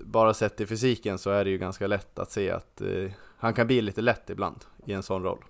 bara 0.05 0.33
sett 0.33 0.61
i 0.61 0.65
fysiken 0.65 1.17
så 1.17 1.29
är 1.29 1.43
det 1.43 1.49
ju 1.49 1.57
ganska 1.57 1.87
lätt 1.87 2.19
att 2.19 2.31
se 2.31 2.51
att 2.51 2.81
eh, 2.81 3.11
han 3.37 3.53
kan 3.53 3.67
bli 3.67 3.81
lite 3.81 4.01
lätt 4.01 4.29
ibland 4.29 4.65
i 4.85 4.93
en 4.93 5.03
sån 5.03 5.23
roll. 5.23 5.43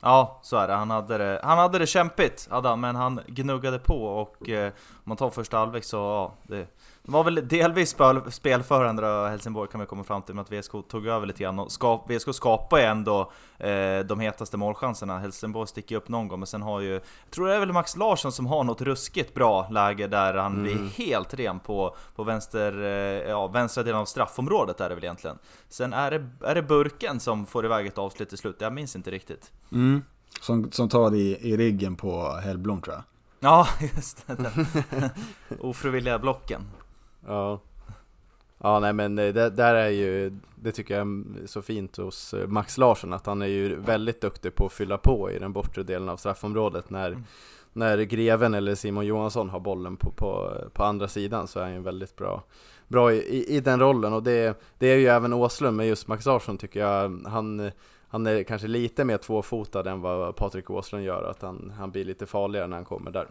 Ja, 0.00 0.40
så 0.42 0.56
är 0.56 0.68
det. 0.68 0.74
Han 0.74 0.90
hade 0.90 1.18
det, 1.18 1.40
han 1.42 1.58
hade 1.58 1.78
det 1.78 1.86
kämpigt, 1.86 2.48
hade 2.50 2.68
han, 2.68 2.80
men 2.80 2.96
han 2.96 3.20
gnuggade 3.26 3.78
på 3.78 4.04
och 4.04 4.48
eh, 4.48 4.66
om 4.66 5.02
man 5.04 5.16
tar 5.16 5.30
första 5.30 5.56
halvlek 5.56 5.84
så, 5.84 5.96
ja, 5.96 6.34
det, 6.42 6.66
det 7.08 7.12
var 7.12 7.24
väl 7.24 7.48
delvis 7.48 7.90
spel, 7.90 8.20
spelförande 8.30 9.06
Helsingborg 9.06 9.70
kan 9.70 9.80
vi 9.80 9.86
komma 9.86 10.04
fram 10.04 10.22
till 10.22 10.34
med 10.34 10.42
att 10.42 10.52
VSK 10.52 10.72
tog 10.88 11.06
över 11.06 11.26
lite 11.26 11.42
grann 11.42 11.58
och 11.58 11.72
skap, 11.72 12.10
VSK 12.10 12.34
skapar 12.34 12.78
ju 12.78 12.84
ändå 12.84 13.32
eh, 13.58 13.98
de 14.06 14.20
hetaste 14.20 14.56
målchanserna. 14.56 15.18
Helsingborg 15.18 15.68
sticker 15.68 15.96
upp 15.96 16.08
någon 16.08 16.28
gång, 16.28 16.40
men 16.40 16.46
sen 16.46 16.62
har 16.62 16.80
ju, 16.80 16.92
jag 16.92 17.30
tror 17.30 17.48
det 17.48 17.54
är 17.54 17.60
väl 17.60 17.72
Max 17.72 17.96
Larsson 17.96 18.32
som 18.32 18.46
har 18.46 18.64
något 18.64 18.80
ruskigt 18.80 19.34
bra 19.34 19.68
läge 19.70 20.06
där 20.06 20.34
han 20.34 20.52
mm. 20.52 20.62
blir 20.62 20.88
helt 20.88 21.34
ren 21.34 21.60
på, 21.60 21.96
på 22.16 22.24
vänster, 22.24 22.82
eh, 22.82 23.30
ja, 23.30 23.46
vänstra 23.46 23.82
delen 23.82 24.00
av 24.00 24.04
straffområdet 24.04 24.80
är 24.80 24.88
det 24.88 24.94
väl 24.94 25.04
egentligen. 25.04 25.38
Sen 25.68 25.92
är 25.92 26.10
det, 26.10 26.28
är 26.44 26.54
det 26.54 26.62
Burken 26.62 27.20
som 27.20 27.46
får 27.46 27.64
iväg 27.64 27.86
ett 27.86 27.98
avslut 27.98 28.28
till 28.28 28.38
slut, 28.38 28.56
jag 28.58 28.72
minns 28.72 28.96
inte 28.96 29.10
riktigt. 29.10 29.52
Mm. 29.72 30.02
Som, 30.40 30.70
som 30.72 30.88
tar 30.88 31.14
i, 31.14 31.38
i 31.40 31.56
ryggen 31.56 31.96
på 31.96 32.30
Hellblom 32.44 32.82
tror 32.82 32.94
jag. 32.94 33.04
Ja, 33.40 33.68
just 33.96 34.26
det. 34.26 34.52
Ofrivilliga 35.60 36.18
blocken. 36.18 36.62
Ja. 37.28 37.60
Ja 38.58 38.80
nej 38.80 38.92
men 38.92 39.18
eh, 39.18 39.34
det 39.34 39.50
där 39.50 39.74
är 39.74 39.88
ju, 39.88 40.32
det 40.54 40.72
tycker 40.72 40.98
jag 40.98 41.06
är 41.06 41.46
så 41.46 41.62
fint 41.62 41.96
hos 41.96 42.34
eh, 42.34 42.46
Max 42.46 42.78
Larsson 42.78 43.12
att 43.12 43.26
han 43.26 43.42
är 43.42 43.46
ju 43.46 43.76
väldigt 43.76 44.20
duktig 44.20 44.54
på 44.54 44.66
att 44.66 44.72
fylla 44.72 44.98
på 44.98 45.30
i 45.30 45.38
den 45.38 45.52
bortre 45.52 45.82
delen 45.82 46.08
av 46.08 46.16
straffområdet 46.16 46.90
när, 46.90 47.08
mm. 47.08 47.24
när 47.72 47.98
Greven 48.02 48.54
eller 48.54 48.74
Simon 48.74 49.06
Johansson 49.06 49.50
har 49.50 49.60
bollen 49.60 49.96
på, 49.96 50.10
på, 50.10 50.54
på 50.72 50.84
andra 50.84 51.08
sidan 51.08 51.48
så 51.48 51.58
är 51.58 51.64
han 51.64 51.74
ju 51.74 51.80
väldigt 51.80 52.16
bra, 52.16 52.42
bra 52.88 53.12
i, 53.12 53.56
i 53.56 53.60
den 53.60 53.80
rollen 53.80 54.12
och 54.12 54.22
det, 54.22 54.60
det 54.78 54.86
är 54.86 54.96
ju 54.96 55.06
även 55.06 55.32
Åslund 55.32 55.76
men 55.76 55.86
just 55.86 56.08
Max 56.08 56.26
Larsson 56.26 56.58
tycker 56.58 56.80
jag 56.80 57.22
han 57.26 57.70
han 58.10 58.26
är 58.26 58.42
kanske 58.42 58.68
lite 58.68 59.04
mer 59.04 59.18
tvåfotad 59.18 59.90
än 59.90 60.00
vad 60.00 60.36
Patrik 60.36 60.70
Åslund 60.70 61.04
gör, 61.04 61.30
att 61.30 61.42
han, 61.42 61.72
han 61.78 61.90
blir 61.90 62.04
lite 62.04 62.26
farligare 62.26 62.66
när 62.66 62.76
han 62.76 62.84
kommer 62.84 63.10
där. 63.10 63.28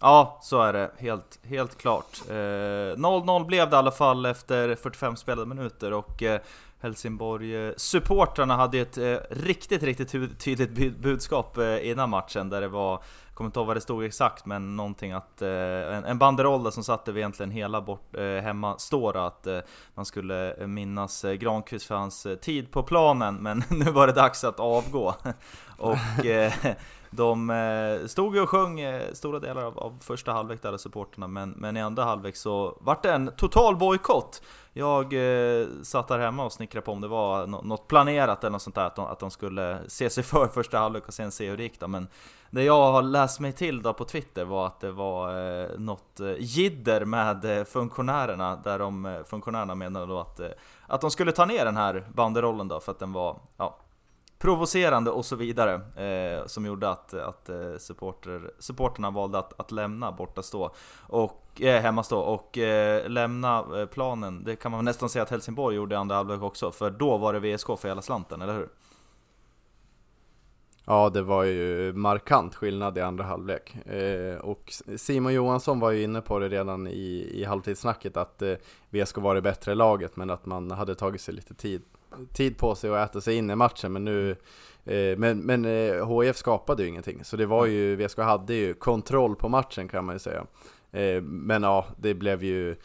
Ja, 0.00 0.38
så 0.42 0.62
är 0.62 0.72
det. 0.72 0.90
Helt, 0.98 1.38
helt 1.42 1.78
klart. 1.78 2.22
0-0 2.28 3.40
eh, 3.40 3.46
blev 3.46 3.70
det 3.70 3.74
i 3.74 3.78
alla 3.78 3.90
fall 3.90 4.26
efter 4.26 4.74
45 4.74 5.16
spelade 5.16 5.46
minuter 5.46 5.92
och 5.92 6.22
eh, 6.22 6.40
Helsingborg-supportrarna 6.80 8.56
hade 8.56 8.78
ett 8.78 8.98
eh, 8.98 9.16
riktigt, 9.30 9.82
riktigt 9.82 10.38
tydligt 10.38 10.96
budskap 10.98 11.58
eh, 11.58 11.90
innan 11.90 12.10
matchen 12.10 12.48
där 12.48 12.60
det 12.60 12.68
var, 12.68 12.92
jag 12.92 13.34
kommer 13.34 13.48
inte 13.48 13.60
ihåg 13.60 13.66
vad 13.66 13.76
det 13.76 13.80
stod 13.80 14.04
exakt, 14.04 14.46
men 14.46 14.76
någonting 14.76 15.12
att 15.12 15.42
eh, 15.42 15.48
en, 15.48 16.04
en 16.04 16.18
banderoll 16.18 16.72
som 16.72 16.84
satte 16.84 17.12
vid 17.12 17.20
egentligen 17.20 17.50
hela 17.50 17.80
bort, 17.80 18.16
eh, 18.16 18.24
hemma 18.24 18.78
står 18.78 19.26
att 19.26 19.46
eh, 19.46 19.58
man 19.94 20.04
skulle 20.04 20.52
eh, 20.52 20.66
minnas 20.66 21.24
eh, 21.24 21.32
Granqvist 21.32 21.86
för 21.86 21.94
hans 21.94 22.26
eh, 22.26 22.36
tid 22.36 22.72
på 22.72 22.82
planen, 22.82 23.34
men 23.34 23.64
nu 23.70 23.90
var 23.90 24.06
det 24.06 24.12
dags 24.12 24.44
att 24.44 24.60
avgå. 24.60 25.14
och 25.78 26.24
eh, 26.24 26.52
de 27.10 27.50
eh, 27.50 28.06
stod 28.06 28.34
ju 28.34 28.42
och 28.42 28.48
sjöng 28.48 28.80
eh, 28.80 29.12
stora 29.12 29.38
delar 29.38 29.62
av, 29.62 29.78
av 29.78 29.98
första 30.00 30.32
halvlek 30.32 30.62
där, 30.62 30.76
supporterna, 30.76 31.26
men, 31.26 31.50
men 31.50 31.76
i 31.76 31.80
andra 31.80 32.04
halvlek 32.04 32.36
så 32.36 32.78
vart 32.80 33.02
det 33.02 33.12
en 33.12 33.32
total 33.36 33.76
bojkott. 33.76 34.42
Jag 34.72 35.12
eh, 35.12 35.66
satt 35.82 36.08
där 36.08 36.18
hemma 36.18 36.44
och 36.44 36.52
snickrade 36.52 36.84
på 36.84 36.92
om 36.92 37.00
det 37.00 37.08
var 37.08 37.46
något 37.46 37.88
planerat 37.88 38.44
eller 38.44 38.50
något 38.50 38.62
sånt 38.62 38.74
där, 38.74 38.86
att 38.86 38.96
de, 38.96 39.06
att 39.06 39.18
de 39.18 39.30
skulle 39.30 39.78
se 39.86 40.10
sig 40.10 40.24
för 40.24 40.48
första 40.48 40.78
halvlek 40.78 41.08
och 41.08 41.14
sen 41.14 41.30
se 41.30 41.50
hur 41.50 41.56
det 41.56 41.62
gick 41.62 41.80
då. 41.80 41.88
Men 41.88 42.08
det 42.50 42.62
jag 42.62 42.92
har 42.92 43.02
läst 43.02 43.40
mig 43.40 43.52
till 43.52 43.82
då 43.82 43.94
på 43.94 44.04
Twitter 44.04 44.44
var 44.44 44.66
att 44.66 44.80
det 44.80 44.90
var 44.90 45.28
eh, 45.62 45.68
något 45.78 46.20
eh, 46.20 46.34
jidder 46.38 47.04
med 47.04 47.68
funktionärerna, 47.68 48.56
där 48.56 48.78
de 48.78 49.22
funktionärerna 49.26 49.74
menade 49.74 50.06
då 50.06 50.20
att, 50.20 50.40
eh, 50.40 50.48
att 50.86 51.00
de 51.00 51.10
skulle 51.10 51.32
ta 51.32 51.44
ner 51.44 51.64
den 51.64 51.76
här 51.76 52.04
banderollen 52.14 52.68
då 52.68 52.80
för 52.80 52.92
att 52.92 52.98
den 52.98 53.12
var, 53.12 53.36
ja, 53.56 53.78
provocerande 54.38 55.10
och 55.10 55.24
så 55.24 55.36
vidare. 55.36 55.74
Eh, 55.74 56.46
som 56.46 56.66
gjorde 56.66 56.90
att, 56.90 57.14
att 57.14 57.48
eh, 57.48 57.76
supporter, 57.78 58.50
supporterna 58.58 59.10
valde 59.10 59.38
att, 59.38 59.60
att 59.60 59.72
lämna 59.72 60.12
borta 60.12 60.42
stå 60.42 60.74
och 61.00 61.62
eh, 61.62 61.82
hemma 61.82 62.02
stå 62.02 62.18
och 62.18 62.58
eh, 62.58 63.08
lämna 63.08 63.64
eh, 63.80 63.86
planen. 63.86 64.44
Det 64.44 64.56
kan 64.56 64.72
man 64.72 64.84
nästan 64.84 65.08
säga 65.08 65.22
att 65.22 65.30
Helsingborg 65.30 65.76
gjorde 65.76 65.94
i 65.94 65.98
andra 65.98 66.16
halvlek 66.16 66.42
också, 66.42 66.70
för 66.70 66.90
då 66.90 67.18
var 67.18 67.32
det 67.32 67.56
VSK 67.56 67.66
för 67.66 67.88
hela 67.88 68.02
slanten, 68.02 68.42
eller 68.42 68.54
hur? 68.54 68.68
Ja, 70.90 71.10
det 71.10 71.22
var 71.22 71.44
ju 71.44 71.92
markant 71.92 72.54
skillnad 72.54 72.98
i 72.98 73.00
andra 73.00 73.24
halvlek. 73.24 73.86
Eh, 73.86 74.38
och 74.38 74.72
Simon 74.96 75.32
Johansson 75.32 75.80
var 75.80 75.90
ju 75.90 76.02
inne 76.02 76.20
på 76.20 76.38
det 76.38 76.48
redan 76.48 76.86
i, 76.86 77.30
i 77.34 77.44
halvtidssnacket 77.44 78.16
att 78.16 78.42
eh, 78.42 78.54
VSK 78.90 79.18
var 79.18 79.34
det 79.34 79.42
bättre 79.42 79.74
laget, 79.74 80.16
men 80.16 80.30
att 80.30 80.46
man 80.46 80.70
hade 80.70 80.94
tagit 80.94 81.20
sig 81.20 81.34
lite 81.34 81.54
tid 81.54 81.82
tid 82.32 82.58
på 82.58 82.74
sig 82.74 82.90
att 82.90 83.10
äta 83.10 83.20
sig 83.20 83.34
in 83.34 83.50
i 83.50 83.56
matchen 83.56 83.92
men 83.92 84.04
nu 84.04 84.30
eh, 84.84 85.18
Men, 85.18 85.38
men 85.38 85.64
eh, 85.64 86.20
HIF 86.20 86.36
skapade 86.36 86.82
ju 86.82 86.88
ingenting. 86.88 87.24
Så 87.24 87.36
det 87.36 87.46
var 87.46 87.66
ju, 87.66 87.96
VSK 87.96 88.18
hade 88.18 88.54
ju 88.54 88.74
kontroll 88.74 89.36
på 89.36 89.48
matchen 89.48 89.88
kan 89.88 90.04
man 90.04 90.14
ju 90.14 90.18
säga. 90.18 90.46
Eh, 90.92 91.22
men 91.22 91.62
ja, 91.62 91.86
det 91.96 92.14
blev 92.14 92.44
ju 92.44 92.76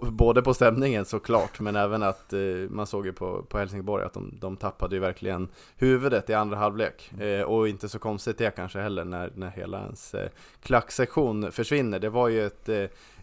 Både 0.00 0.42
på 0.42 0.54
stämningen 0.54 1.04
såklart 1.04 1.60
men 1.60 1.76
även 1.76 2.02
att 2.02 2.34
man 2.68 2.86
såg 2.86 3.06
ju 3.06 3.12
på, 3.12 3.42
på 3.42 3.58
Helsingborg 3.58 4.04
att 4.04 4.12
de, 4.12 4.38
de 4.40 4.56
tappade 4.56 4.94
ju 4.94 5.00
verkligen 5.00 5.48
huvudet 5.76 6.30
i 6.30 6.34
andra 6.34 6.56
halvlek 6.56 7.12
Och 7.46 7.68
inte 7.68 7.88
så 7.88 7.98
konstigt 7.98 8.38
det 8.38 8.56
kanske 8.56 8.80
heller 8.80 9.04
när, 9.04 9.32
när 9.34 9.50
hela 9.50 9.80
ens 9.80 10.14
klacksektion 10.62 11.52
försvinner 11.52 11.98
Det 11.98 12.10
var 12.10 12.28
ju 12.28 12.46
ett 12.46 12.68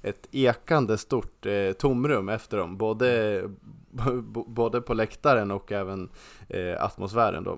ett 0.02 0.28
ekande 0.32 0.98
stort 0.98 1.46
eh, 1.46 1.72
tomrum 1.72 2.30
efter 2.30 2.58
dem, 2.58 2.78
både, 2.78 3.44
både 4.48 4.82
på 4.82 4.94
läktaren 4.94 5.52
och 5.52 5.72
även 5.72 6.10
eh, 6.50 6.84
atmosfären 6.84 7.44
då. 7.44 7.58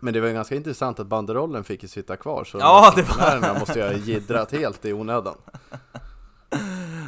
Men 0.00 0.14
det 0.14 0.20
var 0.20 0.28
ganska 0.28 0.54
intressant 0.54 1.00
att 1.00 1.06
banderollen 1.06 1.64
fick 1.64 1.82
ju 1.82 1.88
sitta 1.88 2.16
kvar, 2.16 2.44
så 2.44 2.58
ja, 2.58 2.92
det 2.96 3.02
var... 3.02 3.58
måste 3.58 3.78
ju 3.78 3.84
ha 3.84 3.92
jiddrat 3.92 4.52
helt 4.52 4.84
i 4.84 4.92
onödan. 4.92 5.34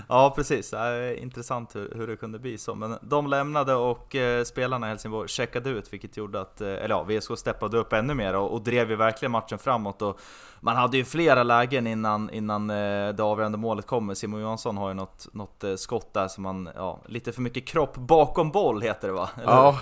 Ja 0.09 0.33
precis, 0.37 0.71
det 0.71 0.79
är 0.79 1.15
intressant 1.15 1.77
hur, 1.77 1.93
hur, 1.95 2.07
det 2.07 2.17
kunde 2.17 2.39
bli 2.39 2.59
så. 2.59 2.75
Men 2.75 2.97
de 3.03 3.27
lämnade 3.27 3.75
och 3.75 4.15
eh, 4.17 4.45
spelarna 4.45 4.87
i 4.87 4.89
Helsingborg 4.89 5.29
checkade 5.29 5.71
ut, 5.71 5.93
vilket 5.93 6.17
gjorde 6.17 6.41
att, 6.41 6.61
eh, 6.61 6.69
eller 6.69 6.89
ja, 6.89 7.03
VSK 7.03 7.39
steppade 7.39 7.79
upp 7.79 7.93
ännu 7.93 8.15
mer 8.15 8.37
och, 8.37 8.53
och, 8.53 8.63
drev 8.63 8.91
ju 8.91 8.97
verkligen 8.97 9.33
matchen 9.33 9.59
framåt. 9.59 10.03
Och 10.03 10.21
man 10.61 10.77
hade 10.77 10.97
ju 10.97 11.05
flera 11.05 11.43
lägen 11.43 11.87
innan, 11.87 12.31
innan 12.31 12.71
eh, 12.71 13.09
det 13.15 13.23
avgörande 13.23 13.59
målet 13.59 13.87
kommer. 13.87 14.15
Simon 14.15 14.41
Johansson 14.41 14.77
har 14.77 14.89
ju 14.89 14.95
något, 14.95 15.27
något 15.33 15.65
eh, 15.65 15.75
skott 15.75 16.15
där 16.15 16.29
som 16.29 16.43
man, 16.43 16.69
ja, 16.75 17.01
lite 17.07 17.33
för 17.33 17.43
mycket 17.43 17.67
kropp 17.67 17.97
bakom 17.97 18.51
boll 18.51 18.83
heter 18.83 19.09
det 19.09 19.15
va? 19.15 19.31
Eller? 19.37 19.53
Ja. 19.53 19.81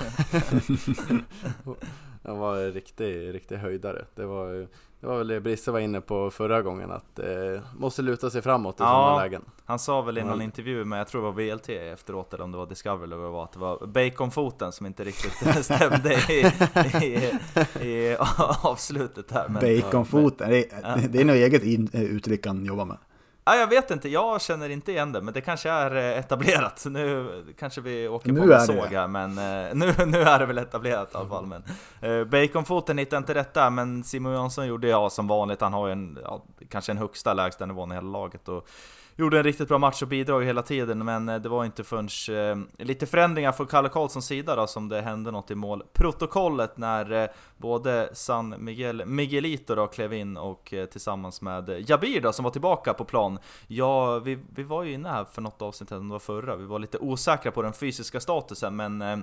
Han 2.24 2.38
var 2.38 2.58
en 2.58 2.72
riktig, 2.72 3.34
riktig 3.34 3.56
höjdare. 3.56 4.04
Det 4.14 4.26
var 4.26 4.66
det 5.02 5.08
var 5.08 5.18
väl 5.18 5.26
det 5.26 5.40
Brisse 5.40 5.70
var 5.70 5.80
inne 5.80 6.00
på 6.00 6.30
förra 6.30 6.62
gången, 6.62 6.90
att 6.90 7.18
eh, 7.18 7.26
måste 7.76 8.02
luta 8.02 8.30
sig 8.30 8.42
framåt 8.42 8.74
i 8.74 8.82
ja, 8.82 8.86
sådana 8.86 9.22
lägen. 9.22 9.42
Han 9.64 9.78
sa 9.78 10.02
väl 10.02 10.18
i 10.18 10.24
någon 10.24 10.42
intervju 10.42 10.84
med, 10.84 11.00
jag 11.00 11.08
tror 11.08 11.20
det 11.20 11.30
var 11.30 11.54
VLT 11.54 11.68
efteråt, 11.68 12.34
eller 12.34 12.44
om 12.44 12.52
det 12.52 12.58
var 12.58 12.66
Discovery 12.66 13.04
eller 13.04 13.16
vad 13.16 13.26
det 13.26 13.32
var, 13.32 13.44
att 13.44 13.52
det 13.52 13.58
var 13.58 13.86
baconfoten 13.86 14.72
som 14.72 14.86
inte 14.86 15.04
riktigt 15.04 15.64
stämde 15.64 16.14
i, 16.14 16.46
i, 17.02 17.86
i 17.88 18.16
avslutet 18.62 19.32
här. 19.32 19.48
baconfoten, 19.48 20.50
det, 20.50 20.72
är, 20.72 21.08
det 21.08 21.20
är 21.20 21.24
något 21.24 21.36
eget 21.36 21.62
uttryck 21.94 22.46
han 22.46 22.64
jobbar 22.64 22.84
med. 22.84 22.96
Ja, 23.44 23.56
jag 23.56 23.66
vet 23.66 23.90
inte, 23.90 24.08
jag 24.08 24.42
känner 24.42 24.68
inte 24.68 24.92
igen 24.92 25.12
det, 25.12 25.22
men 25.22 25.34
det 25.34 25.40
kanske 25.40 25.70
är 25.70 25.96
eh, 25.96 26.18
etablerat. 26.18 26.84
Nu 26.86 27.28
kanske 27.58 27.80
vi 27.80 28.08
åker 28.08 28.32
nu 28.32 28.46
på 28.46 28.52
en 28.52 28.60
såg 28.60 28.76
här, 28.76 29.08
men 29.08 29.30
eh, 29.30 29.74
nu, 29.74 30.06
nu 30.06 30.22
är 30.22 30.38
det 30.38 30.46
väl 30.46 30.58
etablerat 30.58 31.14
i 31.14 31.16
alla 31.16 31.28
fall. 31.28 31.46
Men, 31.46 31.64
eh, 32.00 32.24
Baconfoten 32.24 32.98
hittade 32.98 33.18
inte 33.18 33.34
rätt 33.34 33.54
där, 33.54 33.70
men 33.70 34.04
Simon 34.04 34.32
Jönsson 34.32 34.66
gjorde 34.66 34.88
ja 34.88 35.10
som 35.10 35.26
vanligt. 35.26 35.60
Han 35.60 35.72
har 35.72 35.86
ju 35.86 35.92
en, 35.92 36.18
ja, 36.24 36.44
kanske 36.68 36.92
en 36.92 36.98
högsta 36.98 37.34
lägsta 37.34 37.66
nivån 37.66 37.92
i 37.92 37.94
hela 37.94 38.10
laget. 38.10 38.48
Och, 38.48 38.68
gjorde 39.16 39.38
en 39.38 39.44
riktigt 39.44 39.68
bra 39.68 39.78
match 39.78 40.02
och 40.02 40.08
bidrog 40.08 40.44
hela 40.44 40.62
tiden, 40.62 41.04
men 41.04 41.28
eh, 41.28 41.40
det 41.40 41.48
var 41.48 41.64
inte 41.64 41.84
förrän 41.84 42.08
eh, 42.78 42.84
lite 42.86 43.06
förändringar 43.06 43.52
från 43.52 43.66
Kalle 43.66 43.88
Karlssons 43.88 44.26
sida 44.26 44.56
då, 44.56 44.66
som 44.66 44.88
det 44.88 45.00
hände 45.00 45.30
något 45.30 45.50
i 45.50 45.54
målprotokollet 45.54 46.76
när 46.76 47.12
eh, 47.12 47.28
både 47.56 48.10
San 48.12 48.54
Miguel, 48.58 49.06
Miguelito 49.06 49.74
då 49.74 49.86
klev 49.86 50.12
in 50.12 50.36
och 50.36 50.74
eh, 50.74 50.86
tillsammans 50.86 51.42
med 51.42 51.68
eh, 51.68 51.90
Jabir 51.90 52.20
då, 52.20 52.32
som 52.32 52.44
var 52.44 52.50
tillbaka 52.50 52.94
på 52.94 53.04
plan. 53.04 53.38
Ja, 53.66 54.18
vi, 54.18 54.38
vi 54.54 54.62
var 54.62 54.82
ju 54.82 54.92
inne 54.92 55.08
här 55.08 55.24
för 55.24 55.42
något 55.42 55.62
avsnitt, 55.62 55.92
om 55.92 56.08
det 56.08 56.12
var 56.12 56.18
förra, 56.18 56.56
vi 56.56 56.64
var 56.64 56.78
lite 56.78 56.98
osäkra 56.98 57.52
på 57.52 57.62
den 57.62 57.72
fysiska 57.72 58.20
statusen, 58.20 58.76
men 58.76 59.02
eh, 59.02 59.18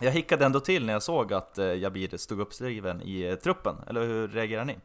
jag 0.00 0.10
hickade 0.10 0.44
ändå 0.44 0.60
till 0.60 0.86
när 0.86 0.92
jag 0.92 1.02
såg 1.02 1.32
att 1.32 1.58
eh, 1.58 1.74
Jabir 1.74 2.16
stod 2.16 2.40
uppskriven 2.40 3.02
i 3.02 3.36
truppen, 3.42 3.76
eller 3.86 4.00
hur 4.00 4.28
reagerar 4.28 4.64
ni? 4.64 4.76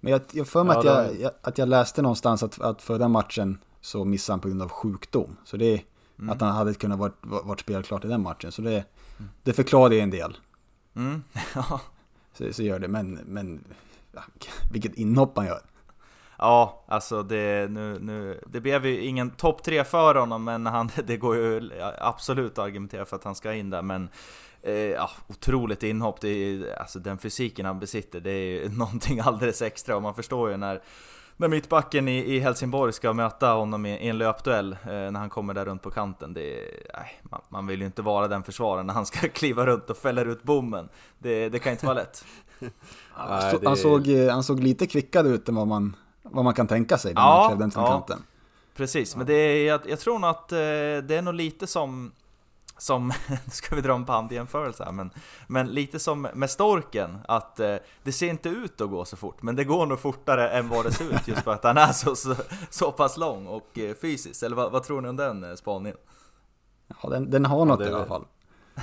Men 0.00 0.12
jag, 0.12 0.20
jag 0.32 0.48
för 0.48 0.64
mig 0.64 0.76
ja, 0.84 1.00
att, 1.00 1.20
jag, 1.20 1.32
att 1.42 1.58
jag 1.58 1.68
läste 1.68 2.02
någonstans 2.02 2.42
att, 2.42 2.60
att 2.60 2.82
för 2.82 2.98
den 2.98 3.10
matchen 3.10 3.58
så 3.80 4.04
missade 4.04 4.32
han 4.32 4.40
på 4.40 4.48
grund 4.48 4.62
av 4.62 4.68
sjukdom. 4.68 5.36
Så 5.44 5.56
det 5.56 5.82
mm. 6.18 6.30
att 6.30 6.40
han 6.40 6.52
hade 6.52 6.74
kunnat 6.74 6.98
varit, 6.98 7.16
varit 7.22 7.60
spelklart 7.60 8.04
i 8.04 8.08
den 8.08 8.22
matchen. 8.22 8.52
Så 8.52 8.62
det, 8.62 8.70
mm. 8.70 9.30
det 9.42 9.52
förklarar 9.52 9.94
en 9.94 10.10
del. 10.10 10.36
Mm. 10.96 11.22
så, 12.32 12.52
så 12.52 12.62
gör 12.62 12.78
det, 12.78 12.88
men, 12.88 13.20
men 13.26 13.64
vilket 14.72 14.94
inhopp 14.94 15.36
han 15.36 15.46
gör. 15.46 15.62
Ja, 16.38 16.84
alltså 16.88 17.22
det, 17.22 17.70
nu, 17.70 17.98
nu, 18.00 18.40
det 18.46 18.60
blev 18.60 18.86
ju 18.86 19.00
ingen 19.00 19.30
topp 19.30 19.62
tre 19.62 19.84
för 19.84 20.14
honom, 20.14 20.44
men 20.44 20.66
han, 20.66 20.90
det 21.04 21.16
går 21.16 21.36
ju 21.36 21.70
absolut 21.98 22.58
att 22.58 22.64
argumentera 22.64 23.04
för 23.04 23.16
att 23.16 23.24
han 23.24 23.34
ska 23.34 23.54
in 23.54 23.70
där. 23.70 23.82
Men 23.82 24.08
eh, 24.62 24.72
ja, 24.74 25.10
otroligt 25.28 25.82
inhopp, 25.82 26.20
det 26.20 26.28
är, 26.28 26.78
alltså 26.78 26.98
den 26.98 27.18
fysiken 27.18 27.66
han 27.66 27.78
besitter, 27.78 28.20
det 28.20 28.30
är 28.30 28.68
någonting 28.78 29.20
alldeles 29.20 29.62
extra. 29.62 29.96
Och 29.96 30.02
man 30.02 30.14
förstår 30.14 30.50
ju 30.50 30.56
när, 30.56 30.82
när 31.36 31.48
mittbacken 31.48 32.08
i, 32.08 32.34
i 32.34 32.38
Helsingborg 32.40 32.92
ska 32.92 33.12
möta 33.12 33.52
honom 33.52 33.86
i, 33.86 33.90
i 33.90 34.08
en 34.08 34.18
löpduell, 34.18 34.72
eh, 34.72 34.88
när 34.88 35.20
han 35.20 35.30
kommer 35.30 35.54
där 35.54 35.64
runt 35.64 35.82
på 35.82 35.90
kanten. 35.90 36.34
Det, 36.34 36.60
nej, 36.94 37.20
man, 37.22 37.40
man, 37.48 37.66
vill 37.66 37.80
ju 37.80 37.86
inte 37.86 38.02
vara 38.02 38.28
den 38.28 38.42
försvararen 38.42 38.86
när 38.86 38.94
han 38.94 39.06
ska 39.06 39.28
kliva 39.34 39.66
runt 39.66 39.90
och 39.90 39.96
fälla 39.96 40.22
ut 40.22 40.42
bommen. 40.42 40.88
Det, 41.18 41.48
det 41.48 41.58
kan 41.58 41.72
inte 41.72 41.86
vara 41.86 41.96
lätt. 41.96 42.24
han, 43.12 43.60
han, 43.64 43.76
såg, 43.76 44.08
eh, 44.08 44.32
han 44.32 44.42
såg 44.42 44.60
lite 44.60 44.86
kvickad 44.86 45.26
ut 45.26 45.48
än 45.48 45.54
vad 45.54 45.66
man 45.66 45.96
vad 46.22 46.44
man 46.44 46.54
kan 46.54 46.66
tänka 46.66 46.98
sig 46.98 47.14
när 47.14 47.22
ja, 47.22 47.36
man 47.38 47.48
klev 47.48 47.58
den 47.58 47.70
från 47.70 47.84
ja, 47.84 47.90
kanten. 47.90 48.22
Precis, 48.76 49.16
men 49.16 49.26
det 49.26 49.34
är, 49.34 49.66
jag, 49.66 49.80
jag 49.88 50.00
tror 50.00 50.18
nog 50.18 50.30
att 50.30 50.52
eh, 50.52 50.58
det 50.58 51.10
är 51.10 51.22
nog 51.22 51.34
lite 51.34 51.66
som 51.66 52.12
som, 52.80 53.08
nu 53.28 53.36
ska 53.52 53.74
vi 53.74 53.80
dra 53.80 53.94
en 53.94 54.04
bandjämförelse 54.04 54.84
här, 54.84 54.92
men, 54.92 55.10
men 55.46 55.66
lite 55.66 55.98
som 55.98 56.22
med 56.34 56.50
storken, 56.50 57.18
att 57.28 57.60
eh, 57.60 57.76
det 58.02 58.12
ser 58.12 58.28
inte 58.28 58.48
ut 58.48 58.80
att 58.80 58.90
gå 58.90 59.04
så 59.04 59.16
fort, 59.16 59.42
men 59.42 59.56
det 59.56 59.64
går 59.64 59.86
nog 59.86 60.00
fortare 60.00 60.50
än 60.50 60.68
vad 60.68 60.84
det 60.84 60.92
ser 60.92 61.04
ut 61.04 61.28
just 61.28 61.42
för 61.42 61.52
att 61.52 61.64
han 61.64 61.76
är 61.76 61.92
så, 61.92 62.16
så, 62.16 62.34
så 62.70 62.92
pass 62.92 63.16
lång 63.16 63.46
och 63.46 63.78
eh, 63.78 63.94
fysisk. 63.94 64.42
Eller 64.42 64.56
vad, 64.56 64.72
vad, 64.72 64.82
tror 64.82 65.00
ni 65.00 65.08
om 65.08 65.16
den 65.16 65.44
eh, 65.44 65.54
spaningen? 65.54 65.98
Ja, 67.02 67.08
den, 67.08 67.30
den 67.30 67.46
har 67.46 67.64
något 67.64 67.80
ja, 67.80 67.86
i 67.86 67.92
alla 67.92 68.06
fall. 68.06 68.24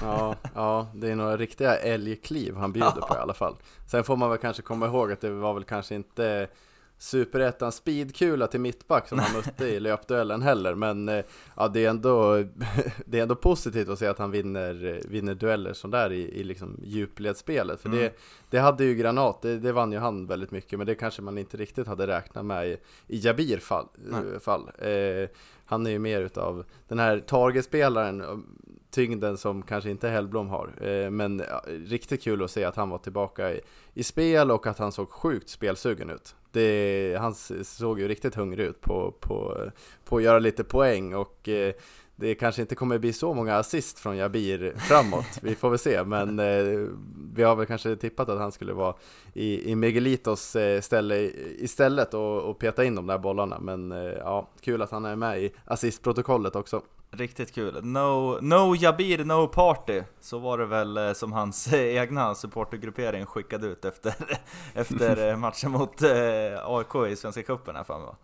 Ja, 0.02 0.36
ja, 0.56 0.88
det 0.96 1.12
är 1.12 1.16
några 1.16 1.38
riktiga 1.38 1.78
älgkliv 1.78 2.56
han 2.56 2.72
bjuder 2.72 3.02
på 3.02 3.16
i 3.16 3.18
alla 3.22 3.34
fall. 3.34 3.56
Sen 3.88 4.04
får 4.04 4.16
man 4.16 4.30
väl 4.30 4.38
kanske 4.38 4.62
komma 4.62 4.86
ihåg 4.86 5.12
att 5.12 5.22
det 5.22 5.30
var 5.30 5.54
väl 5.54 5.64
kanske 5.64 5.96
inte 5.96 6.48
superettan 6.98 7.72
speedkula 7.72 8.48
till 8.48 8.60
mittback 8.60 9.08
som 9.08 9.20
han 9.20 9.34
mötte 9.34 9.68
i 9.68 9.80
löpduellen 9.80 10.42
heller 10.42 10.76
Men 10.76 11.10
eh, 11.10 11.26
ja, 11.56 11.68
det, 11.68 11.86
är 11.86 11.90
ändå, 11.90 12.36
det 13.06 13.20
är 13.20 13.22
ändå 13.22 13.36
positivt 13.36 13.90
att 13.90 14.00
se 14.00 14.08
att 14.08 14.20
han 14.20 14.32
vinner, 14.32 15.02
vinner 15.08 15.36
dueller 15.36 15.74
sådär 15.74 16.12
i, 16.12 16.40
i 16.40 16.44
liksom 16.44 16.80
djupledsspelet 16.84 17.82
För 17.82 17.90
mm. 17.90 18.00
det, 18.00 18.14
det 18.50 18.60
hade 18.60 18.84
ju 18.84 18.96
Granat, 18.96 19.42
det, 19.42 19.58
det, 19.58 19.72
vann 19.72 19.92
ju 19.92 19.98
han 19.98 20.28
väldigt 20.28 20.52
mycket 20.52 20.80
Men 20.80 20.88
det 20.88 20.96
kanske 20.96 21.22
man 21.22 21.38
inte 21.38 21.58
riktigt 21.58 21.88
hade 21.88 22.08
räknat 22.08 22.46
med 22.46 22.68
i, 22.68 22.78
i 23.08 23.18
Jabir 23.18 23.58
fall, 23.58 23.88
fall. 24.40 24.70
Eh, 24.78 25.30
Han 25.66 25.86
är 25.86 25.92
ju 25.92 26.00
mer 26.00 26.22
utav 26.22 26.66
den 26.88 27.00
här 27.00 27.20
targetspelaren 27.20 28.44
tyngden 28.98 29.38
som 29.38 29.62
kanske 29.62 29.90
inte 29.90 30.10
Hellblom 30.10 30.50
har. 30.50 30.72
Eh, 30.82 31.10
men 31.10 31.44
ja, 31.50 31.64
riktigt 31.68 32.24
kul 32.24 32.44
att 32.44 32.52
se 32.52 32.64
att 32.64 32.76
han 32.76 32.90
var 32.90 32.98
tillbaka 32.98 33.54
i, 33.54 33.62
i 33.94 34.04
spel 34.04 34.52
och 34.52 34.68
att 34.68 34.78
han 34.78 34.92
såg 34.92 35.10
sjukt 35.10 35.50
spelsugen 35.50 36.10
ut 36.10 36.36
det, 36.52 37.18
han 37.20 37.36
såg 37.64 38.00
ju 38.00 38.08
riktigt 38.08 38.36
hungrig 38.36 38.66
ut 38.66 38.82
på, 38.82 39.12
på, 39.20 39.58
på 40.06 40.18
att 40.18 40.24
göra 40.24 40.40
lite 40.40 40.64
poäng 40.64 41.16
och 41.16 41.50
eh, 41.50 41.74
det 42.16 42.36
kanske 42.36 42.62
inte 42.62 42.76
kommer 42.76 42.98
bli 42.98 43.14
så 43.14 43.34
många 43.34 43.56
assist 43.56 44.00
från 44.00 44.18
Jabir 44.18 44.74
framåt, 44.78 45.40
vi 45.42 45.56
får 45.56 45.70
väl 45.70 45.80
se, 45.80 46.04
men 46.04 46.40
eh, 46.40 46.88
vi 47.34 47.44
har 47.44 47.56
väl 47.56 47.66
kanske 47.66 47.96
tippat 47.96 48.30
att 48.30 48.40
han 48.40 48.52
skulle 48.52 48.74
vara 48.74 48.96
i, 49.34 49.72
i 49.72 49.76
Megalitos 49.76 50.56
eh, 50.56 50.82
ställe 50.82 51.16
istället 51.60 52.14
och, 52.14 52.42
och 52.42 52.60
peta 52.60 52.86
in 52.86 52.96
de 52.96 53.08
där 53.08 53.18
bollarna, 53.18 53.60
men 53.60 53.92
eh, 53.92 53.98
ja, 54.00 54.50
kul 54.62 54.82
att 54.82 54.92
han 54.92 55.06
är 55.06 55.16
med 55.16 55.44
i 55.44 55.52
assistprotokollet 55.66 56.56
också. 56.56 56.82
Riktigt 57.12 57.54
kul. 57.56 57.84
No, 57.84 58.38
no 58.42 58.76
Jabir, 58.76 59.26
no 59.26 59.48
party. 59.48 60.04
Så 60.22 60.40
var 60.40 60.58
det 60.58 60.66
väl 60.66 60.98
eh, 60.98 61.14
som 61.14 61.34
hans 61.34 61.74
egna 61.74 62.36
supportergruppering 62.36 63.26
skickade 63.26 63.68
ut 63.68 63.86
efter, 63.86 64.14
efter 64.74 65.30
eh, 65.30 65.38
matchen 65.38 65.72
mot 65.72 66.02
eh, 66.02 66.10
AIK 66.64 67.12
i 67.12 67.16
Svenska 67.16 67.44
cupen 67.44 67.76
här 67.76 67.84
för 67.84 67.98
mig 67.98 68.08
va? 68.08 68.16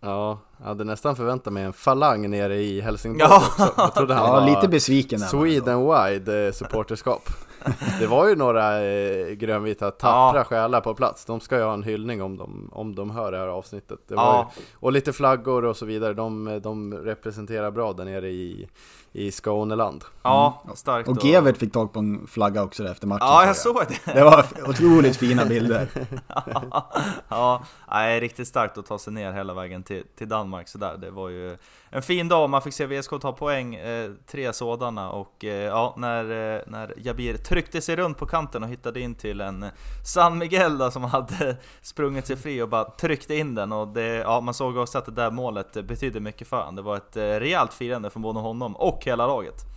Ja, 0.00 0.38
jag 0.58 0.66
hade 0.66 0.84
nästan 0.84 1.16
förväntat 1.16 1.52
mig 1.52 1.64
en 1.64 1.72
falang 1.72 2.30
nere 2.30 2.56
i 2.56 2.80
Helsingborg 2.80 3.30
ja. 3.30 3.36
också. 3.36 3.74
Jag 3.76 3.94
trodde 3.94 4.14
han 4.14 4.26
ja, 4.26 4.32
var 4.32 4.46
lite 4.46 4.68
besviken 4.68 5.18
Sweden-wide 5.18 6.52
supporterskap. 6.52 7.22
det 8.00 8.06
var 8.06 8.28
ju 8.28 8.36
några 8.36 8.84
eh, 8.84 9.28
grönvita 9.28 9.90
tappra 9.90 10.40
ja. 10.40 10.44
själar 10.44 10.80
på 10.80 10.94
plats. 10.94 11.24
De 11.24 11.40
ska 11.40 11.56
ju 11.56 11.62
ha 11.62 11.74
en 11.74 11.82
hyllning 11.82 12.22
om 12.22 12.36
de, 12.36 12.70
om 12.72 12.94
de 12.94 13.10
hör 13.10 13.32
det 13.32 13.38
här 13.38 13.46
avsnittet. 13.46 13.98
Det 14.08 14.14
var 14.14 14.22
ja. 14.22 14.52
ju, 14.56 14.62
och 14.74 14.92
lite 14.92 15.12
flaggor 15.12 15.64
och 15.64 15.76
så 15.76 15.86
vidare. 15.86 16.14
De, 16.14 16.60
de 16.62 16.94
representerar 16.94 17.70
bra 17.70 17.92
där 17.92 18.04
nere 18.04 18.28
i, 18.28 18.68
i 19.12 19.30
Skåneland. 19.30 20.04
Ja, 20.22 20.62
mm. 20.64 20.76
starkt. 20.76 21.08
Och 21.08 21.24
Gevert 21.24 21.56
fick 21.56 21.72
tag 21.72 21.92
på 21.92 21.98
en 21.98 22.26
flagga 22.26 22.62
också 22.62 22.88
efter 22.88 23.06
matchen. 23.06 23.26
Ja, 23.26 23.46
jag 23.46 23.56
såg 23.56 23.82
det. 23.88 24.12
Det 24.12 24.24
var 24.24 24.46
otroligt 24.68 25.16
fina 25.16 25.44
bilder. 25.44 25.88
ja, 27.28 27.62
nej, 27.90 28.20
riktigt 28.20 28.48
starkt 28.48 28.78
att 28.78 28.86
ta 28.86 28.98
sig 28.98 29.12
ner 29.12 29.32
hela 29.32 29.54
vägen 29.54 29.82
till, 29.82 30.04
till 30.18 30.28
Danmark 30.28 30.68
sådär. 30.68 30.96
Det 31.00 31.10
var 31.10 31.28
ju 31.28 31.56
en 31.94 32.02
fin 32.02 32.28
dag, 32.28 32.50
man 32.50 32.62
fick 32.62 32.74
se 32.74 32.86
VSK 32.86 33.10
ta 33.20 33.32
poäng, 33.32 33.74
eh, 33.74 34.10
tre 34.26 34.52
sådana 34.52 35.10
och 35.10 35.44
eh, 35.44 35.50
ja, 35.50 35.94
när, 35.96 36.54
eh, 36.54 36.60
när 36.66 36.94
Jabir 36.96 37.36
tryckte 37.36 37.80
sig 37.80 37.96
runt 37.96 38.18
på 38.18 38.26
kanten 38.26 38.62
och 38.62 38.68
hittade 38.68 39.00
in 39.00 39.14
till 39.14 39.40
en 39.40 39.66
San 40.04 40.38
Miguel 40.38 40.78
då, 40.78 40.90
som 40.90 41.04
hade 41.04 41.56
sprungit 41.82 42.26
sig 42.26 42.36
fri 42.36 42.62
och 42.62 42.68
bara 42.68 42.84
tryckte 42.84 43.34
in 43.34 43.54
den 43.54 43.72
och 43.72 43.88
det, 43.88 44.06
ja, 44.06 44.40
man 44.40 44.54
såg 44.54 44.76
också 44.76 44.98
att 44.98 45.06
det 45.06 45.12
där 45.12 45.30
målet 45.30 45.72
betydde 45.86 46.20
mycket 46.20 46.48
för 46.48 46.56
honom. 46.56 46.76
Det 46.76 46.82
var 46.82 46.96
ett 46.96 47.16
eh, 47.16 47.22
rejält 47.22 47.74
firande 47.74 48.10
från 48.10 48.22
både 48.22 48.38
honom 48.38 48.76
och 48.76 49.02
hela 49.04 49.26
laget. 49.26 49.71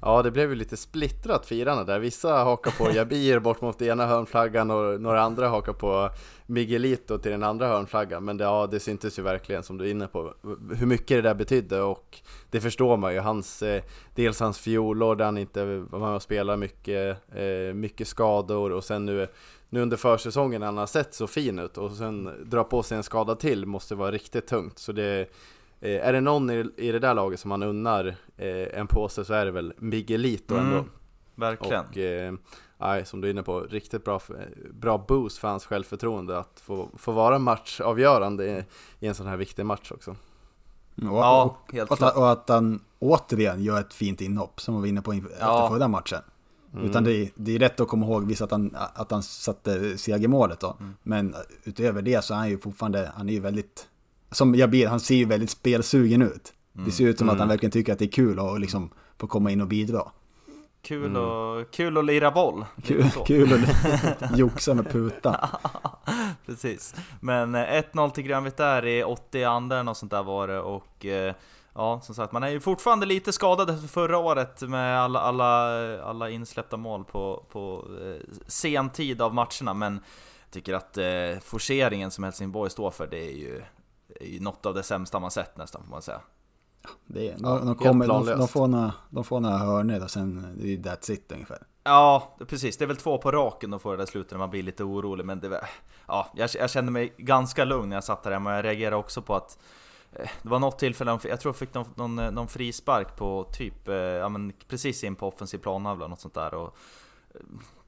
Ja, 0.00 0.22
det 0.22 0.30
blev 0.30 0.50
ju 0.50 0.54
lite 0.54 0.76
splittrat 0.76 1.46
firande 1.46 1.84
där. 1.84 1.98
Vissa 1.98 2.44
hakar 2.44 2.70
på 2.70 2.92
Jabir 2.92 3.38
bort 3.38 3.60
mot 3.60 3.82
ena 3.82 4.06
hörnflaggan 4.06 4.70
och 4.70 5.00
några 5.00 5.22
andra 5.22 5.48
hakar 5.48 5.72
på 5.72 6.10
Miguelito 6.46 7.18
till 7.18 7.30
den 7.30 7.42
andra 7.42 7.68
hörnflaggan. 7.68 8.24
Men 8.24 8.36
det, 8.36 8.44
ja, 8.44 8.68
det 8.70 8.80
syntes 8.80 9.18
ju 9.18 9.22
verkligen 9.22 9.62
som 9.62 9.78
du 9.78 9.86
är 9.86 9.90
inne 9.90 10.06
på 10.06 10.34
hur 10.76 10.86
mycket 10.86 11.08
det 11.08 11.22
där 11.22 11.34
betydde 11.34 11.80
och 11.80 12.18
det 12.50 12.60
förstår 12.60 12.96
man 12.96 13.14
ju. 13.14 13.20
Hans, 13.20 13.62
eh, 13.62 13.82
dels 14.14 14.40
hans 14.40 14.58
fjolår 14.58 15.16
där 15.16 15.24
han 15.24 15.38
inte 15.38 15.64
var 15.64 15.98
med 15.98 16.08
och 16.08 16.22
spelade 16.22 16.58
mycket, 16.58 17.16
eh, 17.34 17.74
mycket 17.74 18.08
skador 18.08 18.72
och 18.72 18.84
sen 18.84 19.06
nu 19.06 19.28
nu 19.70 19.80
under 19.80 19.96
försäsongen 19.96 20.62
han 20.62 20.76
har 20.76 20.86
sett 20.86 21.14
så 21.14 21.26
fin 21.26 21.58
ut 21.58 21.78
och 21.78 21.92
sen 21.92 22.30
dra 22.44 22.64
på 22.64 22.82
sig 22.82 22.96
en 22.96 23.02
skada 23.02 23.34
till 23.34 23.66
måste 23.66 23.94
vara 23.94 24.10
riktigt 24.10 24.46
tungt. 24.46 24.78
Så 24.78 24.92
det, 24.92 25.28
är 25.80 26.12
det 26.12 26.20
någon 26.20 26.50
i, 26.50 26.70
i 26.76 26.92
det 26.92 26.98
där 26.98 27.14
laget 27.14 27.40
som 27.40 27.48
man 27.48 27.62
unnar 27.62 28.16
eh, 28.36 28.78
en 28.80 28.86
påse 28.86 29.24
så 29.24 29.34
är 29.34 29.44
det 29.44 29.50
väl 29.50 29.72
Miguelito 29.78 30.54
mm, 30.54 30.66
ändå. 30.66 30.84
Verkligen. 31.34 31.84
Och, 31.86 31.96
eh, 31.98 32.34
nej, 32.78 33.06
som 33.06 33.20
du 33.20 33.28
är 33.28 33.32
inne 33.32 33.42
på, 33.42 33.60
riktigt 33.60 34.04
bra, 34.04 34.20
bra 34.70 35.04
boost 35.08 35.38
för 35.38 35.48
hans 35.48 35.66
självförtroende 35.66 36.38
att 36.38 36.60
få, 36.60 36.88
få 36.96 37.12
vara 37.12 37.38
matchavgörande 37.38 38.46
i, 38.46 38.64
i 39.00 39.08
en 39.08 39.14
sån 39.14 39.26
här 39.26 39.36
viktig 39.36 39.66
match 39.66 39.92
också. 39.92 40.16
Mm, 40.98 41.12
och, 41.12 41.18
ja, 41.18 41.56
helt 41.72 41.90
och, 41.90 41.98
klart. 41.98 42.16
Och 42.16 42.30
att 42.30 42.48
han 42.48 42.80
återigen 42.98 43.62
gör 43.62 43.80
ett 43.80 43.94
fint 43.94 44.20
inhopp 44.20 44.60
som 44.60 44.74
vi 44.74 44.80
var 44.80 44.86
inne 44.86 45.02
på 45.02 45.12
efter 45.12 45.36
ja. 45.40 45.68
förra 45.68 45.88
matchen. 45.88 46.20
Mm. 46.72 46.84
Utan 46.84 47.04
det 47.04 47.12
är, 47.12 47.30
det 47.34 47.54
är 47.54 47.58
rätt 47.58 47.80
att 47.80 47.88
komma 47.88 48.06
ihåg 48.06 48.26
visst 48.26 48.42
att 48.42 48.50
han, 48.50 48.76
att 48.94 49.10
han 49.10 49.22
satte 49.22 49.98
segermålet 49.98 50.60
då. 50.60 50.76
Mm. 50.80 50.94
Men 51.02 51.34
utöver 51.64 52.02
det 52.02 52.24
så 52.24 52.34
är 52.34 52.38
han 52.38 52.48
ju 52.48 52.58
fortfarande, 52.58 53.12
han 53.16 53.28
är 53.28 53.32
ju 53.32 53.40
väldigt 53.40 53.88
som 54.30 54.54
Jabir, 54.54 54.86
han 54.86 55.00
ser 55.00 55.14
ju 55.14 55.24
väldigt 55.24 55.50
spelsugen 55.50 56.22
ut. 56.22 56.52
Mm. 56.74 56.86
Det 56.86 56.90
ser 56.90 57.04
ut 57.04 57.18
som 57.18 57.24
mm. 57.24 57.32
att 57.32 57.38
han 57.38 57.46
mm. 57.46 57.52
verkligen 57.52 57.70
tycker 57.70 57.92
att 57.92 57.98
det 57.98 58.04
är 58.04 58.10
kul 58.12 58.38
att 58.38 58.60
liksom 58.60 58.90
få 59.18 59.26
komma 59.26 59.50
in 59.50 59.60
och 59.60 59.68
bidra. 59.68 60.02
Kul, 60.82 61.06
mm. 61.06 61.22
och, 61.22 61.70
kul 61.70 61.98
att 61.98 62.04
lira 62.04 62.30
boll. 62.30 62.64
Kul, 62.84 63.10
kul 63.26 63.52
att 63.52 64.38
joxa 64.38 64.74
med 64.74 64.90
puta. 64.90 65.50
Precis. 66.46 66.94
Men 67.20 67.56
1-0 67.56 68.04
eh, 68.04 68.12
till 68.12 68.24
Grönvitt 68.24 68.56
där 68.56 68.86
i 68.86 69.04
80 69.04 69.44
andra 69.44 69.90
och 69.90 69.96
sånt 69.96 70.10
där 70.10 70.22
var 70.22 70.48
det 70.48 70.60
och 70.60 71.06
eh, 71.06 71.34
Ja, 71.78 72.00
som 72.00 72.14
sagt, 72.14 72.32
man 72.32 72.42
är 72.42 72.48
ju 72.48 72.60
fortfarande 72.60 73.06
lite 73.06 73.32
skadad 73.32 73.70
efter 73.70 73.88
förra 73.88 74.18
året 74.18 74.62
med 74.62 75.00
alla, 75.00 75.20
alla, 75.20 76.02
alla 76.02 76.30
insläppta 76.30 76.76
mål 76.76 77.04
på, 77.04 77.44
på 77.52 77.84
eh, 78.02 78.34
sen 78.46 78.90
tid 78.90 79.22
av 79.22 79.34
matcherna, 79.34 79.74
men 79.74 79.94
jag 80.44 80.50
tycker 80.50 80.74
att 80.74 80.98
eh, 80.98 81.42
forceringen 81.42 82.10
som 82.10 82.24
Helsingborg 82.24 82.70
står 82.70 82.90
för, 82.90 83.06
det 83.06 83.30
är 83.30 83.36
ju 83.36 83.62
något 84.40 84.66
av 84.66 84.74
det 84.74 84.82
sämsta 84.82 85.20
man 85.20 85.30
sett 85.30 85.56
nästan 85.56 85.82
får 85.84 85.90
man 85.90 86.02
säga. 86.02 86.20
Det 87.06 87.28
är, 87.28 87.38
de, 87.38 87.66
de, 87.66 87.74
kommer, 87.74 88.06
de, 88.08 88.26
de, 88.26 88.48
får 88.48 88.68
några, 88.68 88.92
de 89.10 89.24
får 89.24 89.40
några 89.40 89.56
hörnor 89.58 90.02
och 90.02 90.10
sen 90.10 90.56
det 90.60 90.72
är 90.72 90.76
that's 90.76 91.10
it 91.10 91.32
ungefär. 91.32 91.66
Ja, 91.84 92.36
precis. 92.48 92.76
Det 92.76 92.84
är 92.84 92.86
väl 92.86 92.96
två 92.96 93.18
på 93.18 93.30
raken 93.30 93.70
de 93.70 93.80
får 93.80 93.90
det 93.90 93.96
där 93.96 94.06
slutet 94.06 94.30
när 94.32 94.38
man 94.38 94.50
blir 94.50 94.62
lite 94.62 94.84
orolig. 94.84 95.24
Men 95.24 95.40
det, 95.40 95.64
ja, 96.06 96.26
jag, 96.34 96.50
jag 96.54 96.70
kände 96.70 96.92
mig 96.92 97.14
ganska 97.16 97.64
lugn 97.64 97.88
när 97.88 97.96
jag 97.96 98.04
satt 98.04 98.22
där 98.22 98.38
men 98.38 98.54
jag 98.54 98.64
reagerade 98.64 98.96
också 98.96 99.22
på 99.22 99.34
att 99.34 99.58
eh, 100.12 100.28
det 100.42 100.48
var 100.48 100.58
något 100.58 100.78
tillfälle, 100.78 101.10
jag 101.10 101.40
tror 101.40 101.50
jag 101.50 101.56
fick 101.56 101.74
någon, 101.74 101.86
någon, 101.94 102.34
någon 102.34 102.48
frispark 102.48 103.16
på 103.16 103.48
typ, 103.52 103.88
eh, 103.88 103.94
ja 103.94 104.28
men 104.28 104.52
precis 104.68 105.04
in 105.04 105.14
på 105.14 105.28
offensiv 105.28 105.58
planhalva, 105.58 106.08
något 106.08 106.20
sånt 106.20 106.34
där. 106.34 106.54
Och 106.54 106.76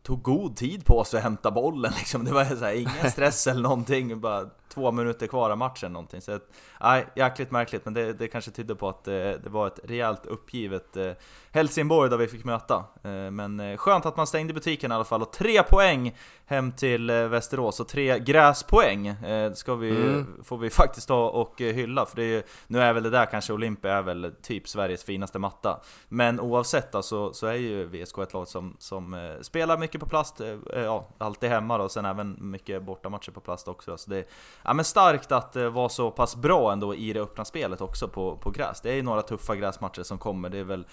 tog 0.02 0.22
god 0.22 0.56
tid 0.56 0.84
på 0.84 1.04
sig 1.04 1.18
att 1.18 1.24
hämta 1.24 1.50
bollen 1.50 1.92
liksom. 1.98 2.24
Det 2.24 2.32
var 2.32 2.44
så 2.44 2.64
här, 2.64 2.72
ingen 2.74 3.10
stress 3.10 3.46
eller 3.46 3.62
någonting, 3.62 4.20
bara 4.20 4.44
två 4.68 4.92
minuter 4.92 5.26
kvar 5.26 5.50
av 5.50 5.58
matchen 5.58 5.92
någonting. 5.92 6.20
Så 6.20 6.38
nej, 6.80 7.06
jäkligt 7.16 7.50
märkligt, 7.50 7.84
men 7.84 7.94
det, 7.94 8.12
det 8.12 8.28
kanske 8.28 8.50
tydde 8.50 8.74
på 8.74 8.88
att 8.88 9.04
det, 9.04 9.38
det 9.44 9.50
var 9.50 9.66
ett 9.66 9.80
rejält 9.84 10.26
uppgivet 10.26 10.96
eh, 10.96 11.12
Helsingborg 11.52 12.10
där 12.10 12.16
vi 12.16 12.26
fick 12.28 12.44
möta. 12.44 12.84
Eh, 13.02 13.10
men 13.30 13.60
eh, 13.60 13.76
skönt 13.76 14.06
att 14.06 14.16
man 14.16 14.26
stängde 14.26 14.54
butiken 14.54 14.92
i 14.92 14.94
alla 14.94 15.04
fall, 15.04 15.22
och 15.22 15.32
tre 15.32 15.62
poäng 15.62 16.16
hem 16.46 16.72
till 16.72 17.10
eh, 17.10 17.16
Västerås, 17.28 17.80
och 17.80 17.88
tre 17.88 18.18
gräspoäng 18.18 19.06
eh, 19.06 19.52
ska 19.52 19.74
vi, 19.74 19.90
Mm. 19.90 20.26
får 20.44 20.58
vi 20.58 20.70
faktiskt 20.70 21.08
ta 21.08 21.28
och 21.28 21.60
eh, 21.60 21.74
hylla, 21.74 22.06
för 22.06 22.16
det 22.16 22.22
är, 22.22 22.26
ju- 22.26 22.42
nu 22.66 22.80
är 22.80 22.92
väl 22.92 23.02
det 23.02 23.10
där 23.10 23.26
kanske 23.26 23.52
Olympia 23.52 23.92
är 23.94 24.02
väl 24.02 24.34
typ 24.42 24.68
Sveriges 24.68 25.04
finaste 25.04 25.38
matta. 25.38 25.80
Men 26.08 26.40
oavsett 26.40 26.94
alltså, 26.94 27.32
så 27.32 27.46
är 27.46 27.54
ju 27.54 27.84
VSK 27.86 28.18
ett 28.18 28.32
lag 28.32 28.48
som, 28.48 28.76
som 28.78 29.14
eh, 29.14 29.40
spelar 29.40 29.78
mycket 29.78 29.89
på 29.98 30.07
plast, 30.07 30.40
eh, 30.40 30.57
ja, 30.74 31.09
alltid 31.18 31.50
hemma 31.50 31.79
då, 31.79 31.85
och 31.85 31.90
sen 31.90 32.05
även 32.05 32.37
mycket 32.40 32.83
bortamatcher 32.83 33.31
på 33.31 33.40
plast 33.40 33.68
också. 33.68 33.96
Så 33.96 34.11
det, 34.11 34.29
ja, 34.64 34.74
men 34.74 34.85
starkt 34.85 35.33
att 35.33 35.57
eh, 35.57 35.68
vara 35.68 35.88
så 35.88 36.11
pass 36.11 36.37
bra 36.37 36.72
ändå 36.72 36.94
i 36.94 37.12
det 37.12 37.20
öppna 37.20 37.44
spelet 37.44 37.81
också 37.81 38.09
på, 38.09 38.37
på 38.37 38.50
gräs. 38.50 38.81
Det 38.81 38.90
är 38.90 38.94
ju 38.94 39.03
några 39.03 39.22
tuffa 39.22 39.57
gräsmatcher 39.57 40.03
som 40.03 40.18
kommer, 40.18 40.48
det 40.48 40.59
är 40.59 40.64
väl 40.64 40.87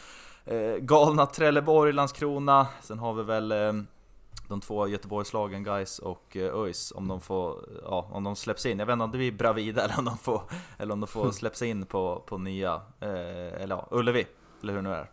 eh, 0.45 0.75
galna 0.79 1.25
Trelleborg, 1.25 1.93
Landskrona, 1.93 2.67
sen 2.81 2.99
har 2.99 3.13
vi 3.13 3.23
väl 3.23 3.51
eh, 3.51 3.73
de 4.47 4.61
två 4.61 4.87
Göteborgslagen, 4.87 5.63
Guys 5.63 5.99
och 5.99 6.37
eh, 6.37 6.55
ÖIS, 6.55 6.93
om 6.95 7.07
de 7.07 7.21
får, 7.21 7.69
ja, 7.83 8.09
om 8.11 8.23
de 8.23 8.35
släpps 8.35 8.65
in. 8.65 8.79
Jag 8.79 8.85
vet 8.85 8.93
inte 8.93 9.03
om 9.03 9.11
det 9.11 9.17
blir 9.17 9.31
Bravida 9.31 9.83
eller 9.83 9.99
om 9.99 10.05
de 10.05 10.17
får, 10.17 10.41
eller 10.77 10.93
om 10.93 10.99
de 10.99 11.07
får 11.07 11.31
släpps 11.31 11.61
in 11.61 11.85
på, 11.85 12.23
på 12.25 12.37
nya, 12.37 12.81
eh, 12.99 13.61
eller 13.61 13.75
ja, 13.75 13.87
Ullevi, 13.91 14.27
eller 14.61 14.73
hur 14.73 14.81
det 14.81 14.89
nu 14.89 14.95
är. 14.95 15.11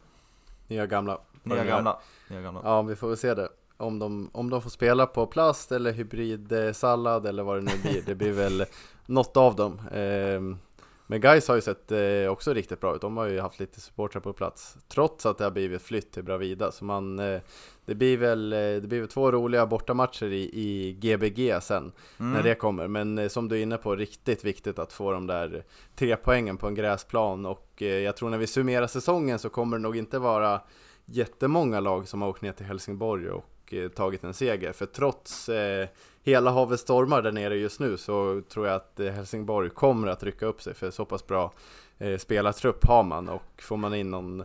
Nya 0.68 0.87
gamla. 0.87 1.18
Nya 1.42 1.64
gamla. 1.64 2.01
Nya 2.29 2.40
gamla. 2.40 2.61
Ja, 2.64 2.83
vi 2.83 2.97
får 2.97 3.09
väl 3.09 3.16
se 3.16 3.35
det. 3.35 3.49
Om 3.77 3.99
de, 3.99 4.31
om 4.33 4.51
de 4.51 4.63
får 4.63 4.71
spela 4.71 5.07
på 5.07 5.27
plast 5.27 5.73
eller 5.73 5.93
hybridsallad 5.93 7.27
eller 7.27 7.43
vad 7.43 7.57
det 7.57 7.63
nu 7.63 7.79
blir. 7.83 8.03
Det 8.07 8.15
blir 8.15 8.33
väl 8.33 8.65
något 9.07 9.37
av 9.37 9.57
dem. 9.57 9.81
Ehm, 9.93 10.59
Men 11.07 11.21
Guys 11.21 11.49
har 11.49 11.55
ju 11.55 11.61
sett 11.61 11.93
eh, 11.93 12.29
också 12.29 12.55
riktigt 12.55 12.81
bra 12.81 12.95
ut. 12.95 13.01
De 13.01 13.17
har 13.17 13.27
ju 13.27 13.41
haft 13.41 13.61
lite 13.61 13.81
supportrar 13.81 14.21
på 14.21 14.33
plats. 14.33 14.77
Trots 14.89 15.27
att 15.27 15.39
det 15.39 15.45
har 15.45 15.51
blivit 15.51 15.83
flytt 15.83 16.13
till 16.13 16.23
Bravida. 16.23 16.73
Så 16.73 16.85
man, 16.85 17.19
eh, 17.19 17.41
det, 17.85 17.95
blir 17.95 18.17
väl, 18.17 18.53
eh, 18.53 18.59
det 18.59 18.89
blir 18.89 19.01
väl 19.01 19.09
två 19.09 19.33
roliga 19.33 19.67
bortamatcher 19.67 20.27
i, 20.27 20.51
i 20.53 20.93
GBG 20.93 21.63
sen. 21.63 21.93
Mm. 22.21 22.33
När 22.33 22.43
det 22.43 22.55
kommer. 22.55 22.89
Men 22.89 23.19
eh, 23.19 23.29
som 23.29 23.49
du 23.49 23.59
är 23.59 23.63
inne 23.63 23.77
på, 23.77 23.97
riktigt 23.97 24.45
viktigt 24.45 24.79
att 24.79 24.93
få 24.93 25.13
de 25.13 25.27
där 25.27 25.65
tre 25.97 26.17
poängen 26.17 26.57
på 26.57 26.67
en 26.67 26.75
gräsplan. 26.75 27.47
Och 27.47 27.83
eh, 27.83 27.89
jag 27.89 28.17
tror 28.17 28.31
när 28.31 28.39
vi 28.39 28.47
summerar 28.47 28.87
säsongen 28.87 29.39
så 29.39 29.49
kommer 29.49 29.77
det 29.77 29.83
nog 29.83 29.97
inte 29.97 30.19
vara 30.19 30.61
jättemånga 31.05 31.81
lag 31.81 32.09
som 32.09 32.23
har 32.23 32.29
åkt 32.29 32.43
ner 32.43 32.53
till 32.53 32.67
Helsingborg 32.67 33.31
och 33.31 33.45
och 33.64 33.74
eh, 33.74 33.88
tagit 33.88 34.24
en 34.24 34.35
seger. 34.35 34.72
För 34.72 34.87
trots 34.87 35.48
eh, 35.48 35.88
hela 36.22 36.50
havets 36.50 36.83
stormar 36.83 37.22
där 37.22 37.33
nere 37.33 37.57
just 37.57 37.81
nu 37.81 37.96
så 37.96 38.42
tror 38.48 38.66
jag 38.66 38.77
att 38.77 39.00
eh, 39.00 39.12
Helsingborg 39.12 39.70
kommer 39.70 40.09
att 40.09 40.22
rycka 40.22 40.46
upp 40.46 40.62
sig 40.62 40.74
för 40.74 40.90
så 40.90 41.05
pass 41.05 41.27
bra 41.27 41.53
eh, 41.98 42.18
spelartrupp 42.18 42.87
har 42.87 43.03
man 43.03 43.29
och 43.29 43.62
får 43.62 43.77
man 43.77 43.94
in 43.94 44.11
någon 44.11 44.44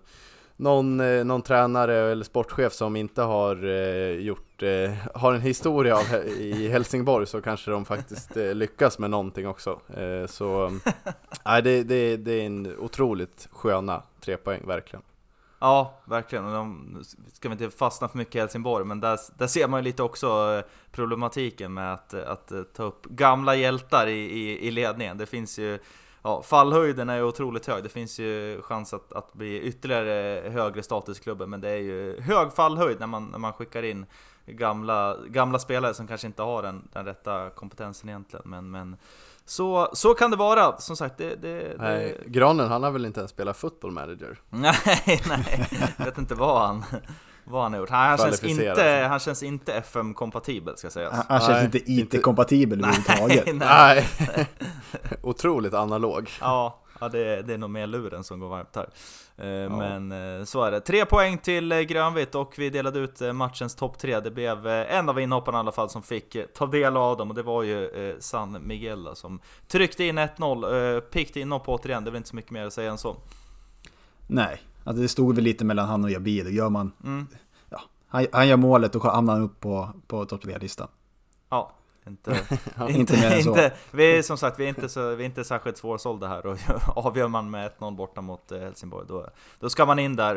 någon, 0.56 1.00
eh, 1.00 1.26
någon 1.26 1.42
tränare 1.42 2.12
eller 2.12 2.24
sportchef 2.24 2.74
som 2.74 2.96
inte 2.96 3.22
har 3.22 3.66
eh, 3.66 4.12
gjort, 4.12 4.64
eh, 4.64 4.92
har 5.14 5.34
en 5.34 5.42
historia 5.42 5.98
av, 5.98 6.16
i 6.28 6.68
Helsingborg 6.68 7.28
så 7.28 7.42
kanske 7.42 7.72
de 7.72 7.86
faktiskt 7.86 8.38
eh, 8.38 8.54
lyckas 8.54 9.00
med 9.00 9.10
någonting 9.10 9.48
också. 9.48 9.80
Eh, 9.98 10.28
så 10.28 10.66
eh, 11.46 11.62
det, 11.64 11.84
det, 11.84 12.18
det 12.18 12.32
är 12.32 12.46
en 12.46 12.78
otroligt 12.80 13.48
sköna 13.52 14.04
tre 14.22 14.38
poäng, 14.38 14.68
verkligen. 14.68 15.04
Ja, 15.60 16.00
verkligen. 16.06 16.46
Och 16.46 16.54
de, 16.54 17.04
ska 17.34 17.50
vi 17.50 17.54
inte 17.54 17.70
fastna 17.70 18.08
för 18.08 18.18
mycket 18.18 18.36
i 18.36 18.40
Helsingborg, 18.40 18.86
men 18.86 19.00
där, 19.00 19.20
där 19.38 19.48
ser 19.48 19.68
man 19.68 19.80
ju 19.80 19.84
lite 19.84 20.04
också 20.04 20.28
eh, 20.28 20.72
problematiken 20.92 21.74
med 21.74 21.94
att, 21.94 22.14
eh, 22.14 22.32
att 22.32 22.52
eh, 22.52 22.64
ta 22.64 22.84
upp 22.84 23.06
gamla 23.06 23.56
hjältar 23.56 24.08
i, 24.08 24.20
i, 24.20 24.68
i 24.68 24.72
ledningen. 24.72 25.18
Det 25.18 25.26
finns 25.26 25.60
ju, 25.60 25.80
ja, 26.22 26.42
fallhöjden 26.42 27.10
är 27.10 27.16
ju 27.16 27.24
otroligt 27.24 27.66
hög. 27.66 27.84
Det 27.84 27.90
finns 27.90 28.20
ju 28.20 28.62
chans 28.62 28.94
att, 28.94 29.14
att 29.14 29.34
bli 29.34 29.62
ytterligare 29.62 30.50
högre 30.50 30.84
status 30.84 31.20
i 31.20 31.24
klubben, 31.24 31.50
men 31.50 31.62
det 31.62 31.70
är 31.70 31.82
ju 31.82 32.22
hög 32.22 32.54
fallhöjd 32.54 33.00
när 33.00 33.08
man, 33.08 33.26
när 33.26 33.40
man 33.40 33.54
skickar 33.54 33.84
in 33.84 34.06
gamla, 34.46 35.18
gamla 35.28 35.60
spelare 35.60 35.94
som 35.94 36.08
kanske 36.08 36.28
inte 36.28 36.42
har 36.42 36.64
den, 36.64 36.88
den 36.94 37.06
rätta 37.06 37.50
kompetensen 37.50 38.10
egentligen. 38.10 38.50
Men, 38.50 38.72
men 38.72 38.98
så, 39.50 39.90
så 39.94 40.14
kan 40.14 40.32
det 40.32 40.38
vara. 40.38 40.78
Som 40.78 40.96
sagt, 40.96 41.18
det, 41.18 41.36
det, 41.36 41.76
Nej, 41.80 42.18
det, 42.24 42.30
Granen 42.30 42.68
han 42.68 42.84
har 42.84 42.92
väl 42.92 43.06
inte 43.06 43.20
ens 43.20 43.32
spelat 43.32 43.58
football 43.58 43.92
manager? 43.92 44.38
Nej, 44.50 44.76
nej, 45.28 45.68
jag 45.98 46.06
vet 46.06 46.18
inte 46.18 46.36
vad 46.36 46.68
han, 46.68 46.86
vad 47.44 47.64
han 47.64 47.74
har 47.74 47.80
gjort. 47.80 47.90
Han, 47.90 48.00
han, 48.10 48.18
känns, 48.18 48.44
inte, 48.44 49.06
han 49.10 49.20
känns 49.20 49.44
inte 49.44 49.74
FM-kompatibel 49.74 50.78
ska 50.78 50.90
sägas. 50.90 51.14
Han, 51.14 51.26
han 51.30 51.40
känns 51.40 51.50
Nej, 51.52 51.66
inte 51.66 51.92
inte- 51.92 52.18
IT-kompatibel 52.18 52.80
överhuvudtaget. 52.80 53.46
nej. 53.56 54.08
Nej, 54.36 54.48
otroligt 55.22 55.74
analog. 55.74 56.30
Ja, 56.42 56.80
ja 57.00 57.10
det, 57.10 57.42
det 57.42 57.54
är 57.54 57.58
nog 57.58 57.70
mer 57.70 57.88
luren 57.88 58.24
som 58.24 58.40
går 58.40 58.50
varmt 58.50 58.76
här. 58.76 58.90
Eh, 59.38 59.78
Men 59.78 60.12
eh, 60.12 60.46
så 60.46 60.64
är 60.64 60.72
det. 60.72 60.82
Tre 60.82 61.06
poäng 61.06 61.38
till 61.38 61.72
eh, 61.72 61.80
grönvitt 61.80 62.36
och 62.36 62.54
vi 62.58 62.70
delade 62.70 63.00
ut 63.00 63.22
matchens 63.34 63.76
topp 63.76 63.98
tre. 63.98 64.20
Det 64.20 64.32
blev 64.32 64.68
en 64.68 65.10
av 65.10 65.20
inhopparna 65.20 65.58
i 65.58 65.60
alla 65.60 65.72
fall 65.72 65.90
som 65.90 66.02
fick 66.02 66.38
ta 66.54 66.66
del 66.66 66.98
av 66.98 67.18
dem 67.18 67.30
och 67.30 67.36
det 67.36 67.44
var 67.44 67.64
ju 67.64 68.18
San 68.20 68.58
Miguel 68.68 69.10
som 69.16 69.40
tryckte 69.68 70.04
in 70.04 70.20
1-0. 70.20 70.96
Eh, 70.96 71.00
Piggt 71.00 71.36
inhopp 71.36 71.68
återigen, 71.70 72.04
det 72.04 72.10
är 72.10 72.12
väl 72.12 72.18
inte 72.18 72.30
så 72.30 72.36
mycket 72.36 72.52
mer 72.52 72.66
att 72.66 72.74
säga 72.74 72.92
än 72.92 72.98
så. 72.98 73.16
Nej, 74.28 74.62
alltså 74.84 75.02
det 75.02 75.08
stod 75.08 75.36
väl 75.36 75.44
lite 75.44 75.66
mellan 75.66 75.88
han 75.88 76.04
och 76.04 76.12
Jabir. 76.12 76.50
Gör 76.50 76.70
man... 76.70 76.92
Mm. 77.04 77.28
Ja, 77.70 77.82
han, 78.08 78.28
han 78.32 78.48
gör 78.48 78.58
målet 78.58 78.96
och 78.96 79.04
hamnar 79.04 79.42
upp 79.42 79.60
på, 79.60 79.90
på 80.08 80.26
topp 80.26 80.42
tre-listan. 80.42 80.88
Ja, 81.50 81.72
inte, 82.18 82.38
Inte 82.90 83.14
mer 83.14 83.32
än 83.32 83.44
så. 83.44 83.50
inte, 83.50 83.74
vi 83.92 84.18
är 84.18 84.22
som 84.22 84.38
sagt, 84.38 84.60
vi 84.60 84.66
är 84.66 84.70
inte, 84.70 84.90
så, 84.90 85.16
vi 85.16 85.24
är 85.24 85.26
inte 85.26 85.44
särskilt 85.44 85.78
svårsålda 85.78 86.28
här 86.28 86.46
och 86.46 86.58
avgör 87.06 87.28
man 87.28 87.50
med 87.50 87.72
1-0 87.80 87.96
borta 87.96 88.22
mot 88.22 88.52
eh, 88.52 88.60
Helsingborg 88.60 89.06
då, 89.08 89.28
då 89.60 89.70
ska 89.70 89.86
man 89.86 90.00
in 90.00 90.16
där. 90.16 90.36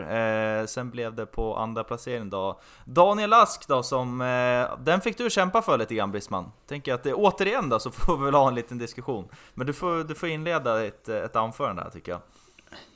Eh, 0.60 0.66
sen 0.66 0.90
blev 0.90 1.14
det 1.14 1.26
på 1.26 1.56
andra 1.56 1.84
placering 1.84 2.30
då 2.30 2.60
Daniel 2.84 3.32
Ask 3.32 3.68
då 3.68 3.82
som, 3.82 4.20
eh, 4.20 4.78
den 4.84 5.00
fick 5.00 5.18
du 5.18 5.30
kämpa 5.30 5.62
för 5.62 5.78
lite 5.78 5.94
grann 5.94 6.10
Brisman. 6.10 6.52
Tänker 6.68 6.94
att 6.94 7.02
det, 7.02 7.14
återigen 7.14 7.68
då 7.68 7.78
så 7.78 7.90
får 7.90 8.16
vi 8.16 8.24
väl 8.24 8.34
ha 8.34 8.48
en 8.48 8.54
liten 8.54 8.78
diskussion. 8.78 9.28
Men 9.54 9.66
du 9.66 9.72
får, 9.72 10.04
du 10.04 10.14
får 10.14 10.28
inleda 10.28 10.84
ett, 10.84 11.08
ett 11.08 11.36
anförande 11.36 11.82
här 11.82 11.90
tycker 11.90 12.12
jag. 12.12 12.20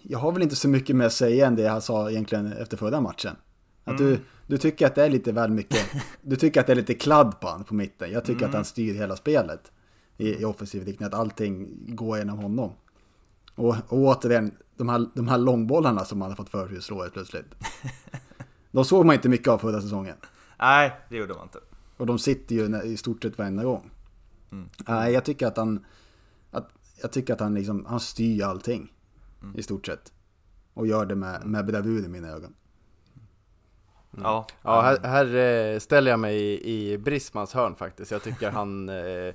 Jag 0.03 0.19
har 0.19 0.33
väl 0.33 0.43
inte 0.43 0.57
så 0.57 0.69
mycket 0.69 0.97
mer 0.97 1.07
att 1.07 1.13
säga 1.13 1.47
än 1.47 1.57
det 1.57 1.69
han 1.69 1.83
sa 1.83 2.11
egentligen 2.11 2.53
efter 2.53 2.77
förra 2.77 3.01
matchen. 3.01 3.37
Att 3.87 4.01
Mm. 4.01 4.13
du, 4.13 4.21
du 4.47 4.59
tycker 4.59 4.87
att 4.87 4.95
det 4.95 5.05
är 5.05 5.11
lite 5.11 5.33
väl 5.33 5.51
mycket, 5.51 5.87
du 6.23 6.37
tycker 6.37 6.61
att 6.61 6.67
det 6.67 6.73
är 6.73 6.77
lite 6.77 6.95
kladd 6.95 7.41
på 7.41 7.49
han 7.49 7.65
på 7.65 7.75
mitten. 7.75 8.11
Jag 8.13 8.25
tycker 8.25 8.47
att 8.47 8.55
han 8.55 8.65
styr 8.65 8.95
hela 8.95 9.17
spelet 9.17 9.73
i, 10.17 10.41
i 10.41 10.45
offensiv 10.45 10.85
riktning, 10.85 11.07
att 11.07 11.15
allting 11.15 11.69
går 11.97 12.19
genom 12.19 12.39
honom. 12.39 12.73
Och, 13.55 13.77
och 13.89 13.99
återigen, 13.99 14.55
de 14.77 14.89
här, 14.89 15.07
de 15.15 15.29
här 15.29 15.39
långbollarna 15.39 16.05
som 16.05 16.21
han 16.21 16.31
har 16.31 16.37
fått 16.37 16.49
för 16.49 16.69
sig 16.69 16.77
att 16.77 16.83
slå 16.83 17.03
helt 17.03 17.13
plötsligt. 17.15 17.55
De 18.71 18.85
såg 18.85 19.07
man 19.07 19.15
inte 19.15 19.29
mycket 19.29 19.49
av 19.49 19.59
förra 19.59 19.81
säsongen. 19.81 20.17
Nej, 20.59 20.93
det 21.11 21.17
gjorde 21.17 21.35
man 21.35 21.43
inte. 21.43 21.59
Och 21.97 22.07
de 22.07 22.19
sitter 22.19 22.55
ju 22.55 22.83
i 22.83 22.97
stort 22.97 23.23
sett 23.23 23.39
varenda 23.39 23.65
gång. 23.65 23.91
Mm. 24.53 24.69
Nej, 24.89 25.13
jag 25.13 25.25
tycker 25.25 25.47
att 25.47 25.57
han, 25.57 25.85
att, 26.51 26.69
jag 27.03 27.13
tycker 27.13 27.35
att 27.35 27.41
han 27.41 27.55
liksom, 27.55 27.85
han 27.89 28.01
styr 28.01 28.43
allting. 28.43 28.93
Mm. 29.43 29.59
I 29.59 29.63
stort 29.63 29.87
sett. 29.87 30.13
Och 30.75 30.87
gör 30.87 31.07
det 31.07 31.15
med, 31.15 31.47
med 31.47 31.67
bravur 31.67 32.05
i 32.05 32.09
mina 32.09 32.29
ögon. 32.29 32.55
Ja, 34.23 34.47
Ja, 34.63 34.81
här, 34.81 34.99
här 35.03 35.35
eh, 35.75 35.79
ställer 35.79 36.11
jag 36.11 36.21
mig 36.21 36.37
i, 36.37 36.93
i 36.93 36.99
Brismans 36.99 37.55
hörn 37.55 37.75
faktiskt. 37.75 38.11
Jag 38.11 38.23
tycker 38.23 38.51
han... 38.51 38.89
Eh, 38.97 39.35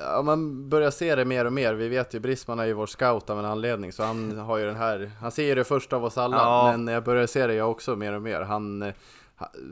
ja, 0.00 0.22
man 0.24 0.68
börjar 0.68 0.90
se 0.90 1.14
det 1.14 1.24
mer 1.24 1.44
och 1.44 1.52
mer. 1.52 1.74
Vi 1.74 1.88
vet 1.88 2.14
ju, 2.14 2.20
Brisman 2.20 2.58
är 2.58 2.64
ju 2.64 2.72
vår 2.72 2.86
scout 2.86 3.30
av 3.30 3.38
en 3.38 3.44
anledning, 3.44 3.92
så 3.92 4.02
han 4.02 4.38
har 4.38 4.56
ju 4.56 4.66
den 4.66 4.76
här... 4.76 5.10
Han 5.20 5.30
ser 5.30 5.42
ju 5.44 5.54
det 5.54 5.64
först 5.64 5.92
av 5.92 6.04
oss 6.04 6.18
alla, 6.18 6.36
Ja. 6.36 6.70
men 6.76 6.94
jag 6.94 7.04
börjar 7.04 7.26
se 7.26 7.46
det 7.46 7.54
jag 7.54 7.70
också 7.70 7.96
mer 7.96 8.12
och 8.12 8.22
mer. 8.22 8.40
Han, 8.40 8.82
eh, 8.82 8.94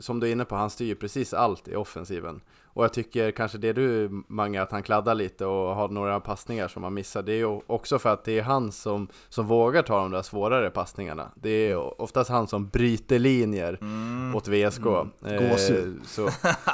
som 0.01 0.19
du 0.19 0.27
är 0.27 0.31
inne 0.31 0.45
på, 0.45 0.55
han 0.55 0.69
styr 0.69 0.85
ju 0.85 0.95
precis 0.95 1.33
allt 1.33 1.67
i 1.67 1.75
offensiven. 1.75 2.41
Och 2.75 2.83
jag 2.83 2.93
tycker 2.93 3.31
kanske 3.31 3.57
det 3.57 3.73
du, 3.73 4.09
Mange, 4.27 4.61
att 4.61 4.71
han 4.71 4.83
kladdar 4.83 5.15
lite 5.15 5.45
och 5.45 5.75
har 5.75 5.89
några 5.89 6.19
passningar 6.19 6.67
som 6.67 6.83
han 6.83 6.93
missar. 6.93 7.23
Det 7.23 7.31
är 7.31 7.37
ju 7.37 7.59
också 7.67 7.99
för 7.99 8.09
att 8.13 8.23
det 8.23 8.39
är 8.39 8.43
han 8.43 8.71
som, 8.71 9.07
som 9.29 9.47
vågar 9.47 9.81
ta 9.81 9.97
de 9.97 10.11
där 10.11 10.21
svårare 10.21 10.69
passningarna. 10.69 11.31
Det 11.35 11.49
är 11.49 12.01
oftast 12.01 12.29
han 12.29 12.47
som 12.47 12.67
bryter 12.67 13.19
linjer 13.19 13.77
Mm. 13.81 14.35
åt 14.35 14.47
VSK. 14.47 14.85
Eh, 15.25 15.49
Gåshud. 15.49 15.99
så, 16.05 16.29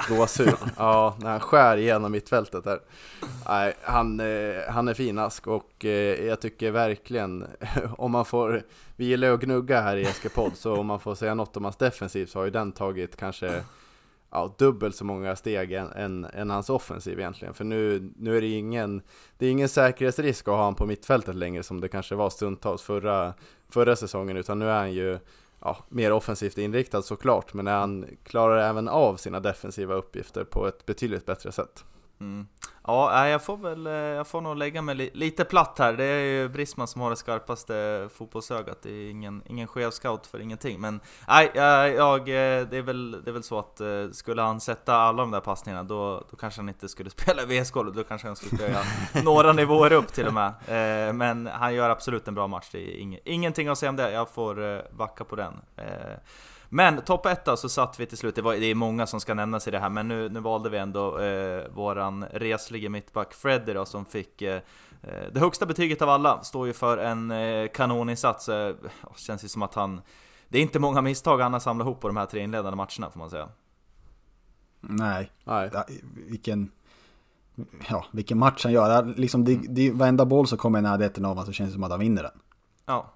gåshud. 0.10 0.54
Ja, 0.78 1.16
när 1.20 1.30
han 1.32 1.40
skär 1.40 1.78
igenom 1.78 2.12
mittfältet 2.12 2.64
där. 2.64 2.80
Nej, 3.48 3.74
han, 3.84 4.20
eh, 4.20 4.62
han 4.70 4.88
är 4.88 4.94
fin 4.94 5.20
Ask 5.20 5.48
och 5.48 5.86
eh, 5.86 6.26
jag 6.28 6.42
tycker 6.42 6.72
verkligen, 6.72 7.48
om 7.98 8.12
man 8.12 8.26
får, 8.26 8.64
vi 8.96 9.06
gillar 9.06 9.32
att 9.32 9.40
gnugga 9.42 9.82
här 9.82 9.98
i 9.98 10.02
Eskepodd, 10.04 10.52
så 10.56 10.76
om 10.76 10.86
man 10.88 11.00
får 11.00 11.16
säga 11.16 11.36
något 11.36 11.58
om 11.58 11.64
hans 11.64 11.78
defensiv 11.78 12.26
så 12.26 12.40
har 12.40 12.46
ju 12.46 12.52
den 12.52 12.72
tagit 12.72 13.16
kanske 13.16 13.64
ja, 14.32 14.56
dubbelt 14.58 14.96
så 14.96 15.06
många 15.06 15.36
steg 15.36 15.72
än, 15.72 15.92
än, 15.92 16.26
än 16.26 16.50
hans 16.50 16.70
offensiv 16.70 17.20
egentligen. 17.20 17.54
För 17.54 17.64
nu, 17.64 18.12
nu 18.18 18.38
är 18.38 18.42
det 18.42 18.48
ingen, 18.48 19.02
det 19.38 19.46
är 19.46 19.52
ingen 19.52 19.70
säkerhetsrisk 19.70 20.48
att 20.48 20.52
ha 20.52 20.58
honom 20.58 20.76
på 20.76 20.86
mittfältet 20.86 21.36
längre 21.36 21.64
som 21.64 21.82
det 21.82 21.88
kanske 21.88 22.16
var 22.16 22.30
stundtals 22.30 22.82
förra, 22.82 23.34
förra 23.70 23.96
säsongen, 23.96 24.38
utan 24.38 24.60
nu 24.60 24.70
är 24.70 24.78
han 24.78 24.94
ju 24.94 25.20
ja, 25.60 25.78
mer 25.90 26.12
offensivt 26.12 26.58
inriktad 26.58 27.02
såklart, 27.02 27.54
men 27.54 27.68
han 27.68 28.06
klarar 28.24 28.70
även 28.70 28.88
av 28.88 29.16
sina 29.16 29.40
defensiva 29.40 29.94
uppgifter 29.94 30.44
på 30.44 30.68
ett 30.68 30.86
betydligt 30.86 31.26
bättre 31.26 31.52
sätt. 31.52 31.84
Mm. 32.22 32.48
Ja, 32.88 33.28
jag 33.28 33.44
får 33.44 33.58
väl, 33.58 33.88
eh, 33.88 33.94
jag 33.94 34.28
får 34.28 34.42
nog 34.42 34.58
lägga 34.58 34.82
mig 34.82 34.96
li 34.96 35.10
lite 35.14 35.46
platt 35.46 35.76
här. 35.80 35.94
Det 35.94 36.04
är 36.04 36.24
ju 36.24 36.50
Brisman 36.50 36.88
som 36.88 37.02
har 37.02 37.10
det 37.10 37.16
skarpaste 37.16 38.08
fotbollsögat. 38.14 38.78
Det 38.82 38.90
är 38.90 39.10
ingen, 39.10 39.44
ingen 39.46 39.68
skev 39.68 39.92
scout 39.92 40.28
för 40.28 40.40
ingenting. 40.40 40.82
Men 40.82 41.00
nej, 41.28 41.52
eh, 41.54 41.62
jag, 41.96 42.20
eh, 42.20 42.68
det, 42.68 42.78
är 42.78 42.82
väl, 42.82 43.12
det 43.12 43.32
är 43.32 43.34
väl 43.34 43.44
så 43.44 43.60
att 43.60 43.82
skulle 44.16 44.42
han 44.42 44.62
sätta 44.62 44.96
alla 44.96 45.22
de 45.22 45.32
där 45.32 45.40
passningarna 45.40 45.84
då, 45.84 46.24
då 46.32 46.38
kanske 46.38 46.62
han 46.62 46.70
inte 46.70 46.90
skulle 46.90 47.10
spela 47.20 47.42
i 47.42 47.46
VSK. 47.60 47.74
Då 47.74 48.04
kanske 48.04 48.28
han 48.28 48.36
skulle 48.36 48.58
spela 48.58 48.84
några 49.24 49.54
nivåer 49.54 49.94
upp 49.94 50.14
till 50.14 50.28
och 50.28 50.34
med. 50.34 50.54
Men 51.16 51.48
han 51.48 51.74
gör 51.74 51.90
absolut 51.90 52.28
en 52.28 52.36
bra 52.36 52.48
match. 52.48 52.70
Det 52.72 53.02
är 53.02 53.20
ingenting 53.26 53.68
att 53.68 53.78
säga 53.78 53.90
om 53.90 53.96
det. 53.96 54.12
Jag 54.12 54.30
får 54.30 54.82
backa 54.98 55.24
på 55.24 55.36
den. 55.36 55.54
Men 56.74 57.02
topp 57.02 57.26
1 57.26 57.46
då, 57.46 57.58
så 57.58 57.70
satt 57.70 58.00
vi 58.00 58.06
till 58.06 58.18
slut, 58.18 58.36
det, 58.36 58.42
var, 58.42 58.54
det 58.54 58.66
är 58.66 58.76
många 58.76 59.08
som 59.08 59.20
ska 59.20 59.34
nämnas 59.34 59.68
i 59.68 59.72
det 59.72 59.80
här, 59.80 59.90
men 59.90 60.08
nu, 60.08 60.30
nu 60.30 60.40
valde 60.40 60.70
vi 60.70 60.78
ändå 60.78 61.20
eh, 61.20 61.68
våran 61.74 62.26
reslige 62.26 62.90
mittback 62.90 63.34
Freddy 63.34 63.74
då, 63.74 63.86
som 63.86 64.06
fick 64.06 64.42
eh, 64.42 64.62
eh, 65.02 65.32
det 65.34 65.40
högsta 65.40 65.66
betyget 65.66 66.02
av 66.02 66.10
alla, 66.10 66.44
står 66.44 66.68
ju 66.68 66.74
för 66.74 66.98
en 66.98 67.32
eh, 67.32 67.68
kanoninsats. 67.68 68.50
Eh, 68.50 68.76
känns 69.16 69.44
ju 69.44 69.48
som 69.48 69.62
att 69.62 69.74
han... 69.74 70.02
Det 70.48 70.58
är 70.58 70.62
inte 70.62 70.80
många 70.80 71.02
misstag 71.02 71.38
han 71.38 71.54
har 71.54 71.60
samlat 71.60 71.86
ihop 71.86 72.02
på 72.02 72.08
de 72.08 72.18
här 72.18 72.26
tre 72.26 72.42
inledande 72.42 72.76
matcherna 72.78 73.12
får 73.12 73.20
man 73.20 73.30
säga. 73.30 73.50
Nej, 74.80 75.32
Nej. 75.44 75.70
Ja, 75.74 75.86
vilken... 76.14 76.72
Ja, 77.90 78.06
vilken 78.12 78.38
match 78.38 78.64
han 78.64 78.74
gör. 78.74 79.06
Liksom, 79.06 79.46
det, 79.46 79.56
det, 79.70 79.92
varenda 79.92 80.26
boll 80.26 80.48
som 80.48 80.58
kommer 80.58 80.80
i 80.80 80.82
närheten 80.82 81.26
av 81.26 81.30
honom 81.30 81.46
så 81.46 81.52
känns 81.52 81.70
det 81.70 81.74
som 81.74 81.84
att 81.84 81.92
han 81.92 82.00
vinner 82.00 82.24
den. 82.24 82.40
Ja. 82.86 83.14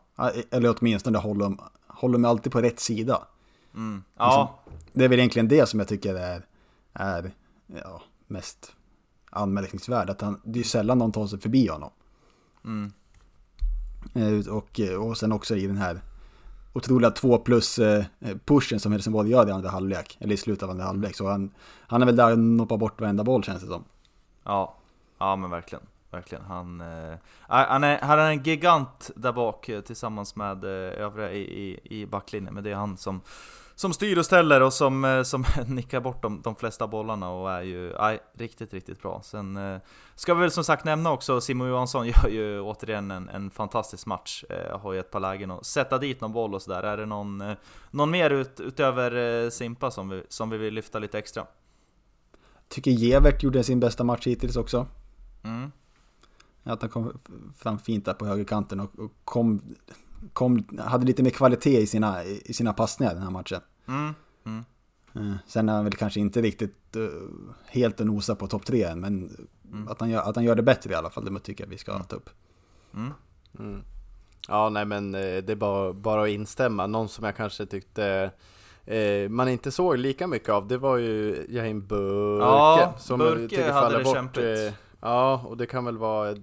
Eller 0.52 0.76
åtminstone 0.80 1.18
håller, 1.18 1.58
håller 1.88 2.18
mig 2.18 2.30
alltid 2.30 2.52
på 2.52 2.62
rätt 2.62 2.80
sida. 2.80 3.28
Mm. 3.76 4.04
Ja. 4.18 4.60
Liksom, 4.64 4.80
det 4.94 5.06
är 5.06 5.10
väl 5.10 5.20
egentligen 5.20 5.48
det 5.48 5.66
som 5.66 5.80
jag 5.80 5.88
tycker 5.88 6.16
är, 6.16 6.46
är 6.94 7.32
ja, 7.68 8.02
mest 8.28 8.76
anmärkningsvärt. 9.30 10.10
Att 10.10 10.22
han, 10.22 10.42
det 10.44 10.60
är 10.60 10.64
sällan 10.64 10.98
någon 10.98 11.12
tar 11.12 11.28
sig 11.28 11.40
förbi 11.40 11.68
honom. 11.68 11.92
Mm. 12.66 12.92
Eh, 14.14 14.54
och, 14.54 14.80
och 15.00 15.18
sen 15.18 15.32
också 15.32 15.56
i 15.56 15.68
den 15.68 15.78
här 15.78 16.02
otroliga 16.74 17.12
två 17.12 17.38
plus 17.38 17.80
eh, 17.80 18.06
pushen 18.46 18.80
som 18.80 18.92
Helsingborg 18.92 19.30
gör 19.30 19.48
i 19.48 19.52
andra 19.52 19.70
halvlek, 19.70 20.18
eller 20.20 20.34
i 20.34 20.38
slutet 20.38 20.64
av 20.64 20.70
andra 20.70 20.86
halvlek. 20.86 21.16
Så 21.16 21.30
han, 21.30 21.52
han 21.88 22.02
är 22.02 22.06
väl 22.06 22.16
där 22.16 22.32
och 22.32 22.40
noppar 22.40 22.78
bort 22.78 23.02
varenda 23.02 23.24
boll 23.24 23.44
känns 23.44 23.62
det 23.62 23.68
som. 23.68 23.84
Ja, 24.44 24.76
ja 25.18 25.36
men 25.36 25.50
verkligen. 25.50 25.84
Verkligen. 26.12 26.44
Han, 26.44 26.82
eh, 26.82 27.18
han, 27.40 27.84
är, 27.84 28.00
han 28.02 28.20
är 28.20 28.30
en 28.30 28.44
gigant 28.44 29.12
där 29.16 29.34
bak 29.34 29.70
tillsammans 29.86 30.36
med 30.36 30.64
övriga 30.64 31.32
i, 31.32 31.42
i, 31.42 31.80
i 32.02 32.06
backlinjen. 32.06 32.54
Men 32.54 32.64
det 32.64 32.72
är 32.72 32.76
han 32.76 32.98
som 32.98 33.22
som 33.76 33.94
styr 33.94 34.18
och 34.18 34.26
ställer 34.26 34.62
och 34.62 34.74
som, 34.74 35.06
eh, 35.06 35.24
som 35.24 35.46
nickar 35.68 36.02
bort 36.02 36.22
de, 36.22 36.42
de 36.42 36.56
flesta 36.56 36.88
bollarna 36.88 37.30
och 37.30 37.52
är 37.52 37.62
ju 37.62 37.94
aj, 37.98 38.20
riktigt, 38.34 38.74
riktigt 38.74 39.02
bra. 39.02 39.22
Sen 39.24 39.58
eh, 39.58 39.80
ska 40.16 40.34
vi 40.34 40.42
väl 40.42 40.52
som 40.52 40.64
sagt 40.64 40.86
nämna 40.86 41.12
också, 41.12 41.42
Simon 41.42 41.68
Johansson 41.68 42.08
gör 42.24 42.28
ju 42.30 42.62
återigen 42.62 43.12
en, 43.12 43.30
en 43.30 43.52
fantastisk 43.52 44.06
match. 44.06 44.44
Eh, 44.50 44.80
har 44.80 44.94
ju 44.94 45.00
ett 45.00 45.12
par 45.12 45.20
lägen 45.20 45.52
att 45.52 45.66
sätta 45.66 45.98
dit 45.98 46.22
någon 46.22 46.34
boll 46.34 46.54
och 46.54 46.62
sådär. 46.62 46.84
Är 46.84 46.98
det 46.98 47.06
någon, 47.06 47.42
eh, 47.42 47.56
någon 47.92 48.12
mer 48.12 48.30
ut, 48.30 48.60
utöver 48.60 49.50
Simpa 49.50 49.92
som 49.92 50.10
vi, 50.10 50.24
som 50.30 50.50
vi 50.50 50.58
vill 50.58 50.74
lyfta 50.74 51.00
lite 51.00 51.20
extra? 51.20 51.46
Tycker 52.68 52.92
Gevert 52.92 53.44
gjorde 53.44 53.64
sin 53.64 53.80
bästa 53.80 54.04
match 54.04 54.28
hittills 54.28 54.56
också. 54.56 54.88
Mm. 55.44 55.72
Att 56.64 56.82
han 56.82 56.90
kom 56.90 57.20
fram 57.58 57.80
fint 57.80 58.06
där 58.06 58.14
på 58.14 58.26
högerkanten 58.26 58.80
och, 58.80 59.00
och 59.00 59.12
kom 59.24 59.62
kom, 60.34 60.68
hade 60.80 61.06
lite 61.06 61.24
mer 61.24 61.30
kvalitet 61.30 61.82
i 61.82 61.88
sina, 61.88 62.24
i 62.24 62.54
sina 62.54 62.74
passningar 62.74 63.14
den 63.14 63.24
här 63.24 63.32
matchen. 63.32 63.62
Mm. 63.88 64.14
Mm. 64.46 64.66
Eh, 65.16 65.38
sen 65.48 65.70
är 65.70 65.74
han 65.74 65.84
väl 65.84 65.94
kanske 65.94 66.20
inte 66.20 66.42
riktigt 66.42 66.96
uh, 66.96 67.10
helt 67.66 68.00
och 68.00 68.06
nosa 68.06 68.36
på 68.36 68.48
topp 68.48 68.66
tre 68.66 68.84
än, 68.84 69.00
men 69.00 69.36
mm. 69.72 69.88
att, 69.88 70.00
han 70.00 70.10
gör, 70.10 70.22
att 70.22 70.36
han 70.36 70.46
gör 70.46 70.56
det 70.56 70.64
bättre 70.64 70.92
i 70.92 70.96
alla 70.96 71.10
fall, 71.10 71.34
det 71.34 71.40
tycker 71.40 71.64
jag 71.64 71.70
vi 71.70 71.78
ska 71.78 71.92
mm. 71.92 72.04
ta 72.04 72.16
upp. 72.16 72.30
Mm. 72.94 73.14
Mm. 73.60 73.82
Ja, 74.48 74.70
nej 74.70 74.86
men 74.86 75.16
eh, 75.16 75.22
det 75.22 75.50
är 75.50 75.56
bara, 75.56 75.94
bara 75.94 76.24
att 76.24 76.30
instämma. 76.30 76.88
Någon 76.88 77.10
som 77.10 77.26
jag 77.26 77.36
kanske 77.36 77.66
tyckte 77.66 78.32
eh, 78.86 79.30
man 79.30 79.50
inte 79.50 79.72
såg 79.72 79.98
lika 79.98 80.28
mycket 80.28 80.50
av, 80.50 80.68
det 80.68 80.78
var 80.78 80.98
ju 80.98 81.46
Jahin 81.50 81.88
Burke. 81.88 82.46
Ja, 82.46 82.94
som 82.98 83.20
Burke 83.20 83.72
hade 83.72 83.98
det 83.98 84.04
bort, 84.04 84.16
kämpigt. 84.16 84.46
Eh, 84.46 84.74
ja, 85.02 85.42
och 85.46 85.58
det 85.58 85.66
kan 85.66 85.86
väl 85.86 85.98
vara, 85.98 86.34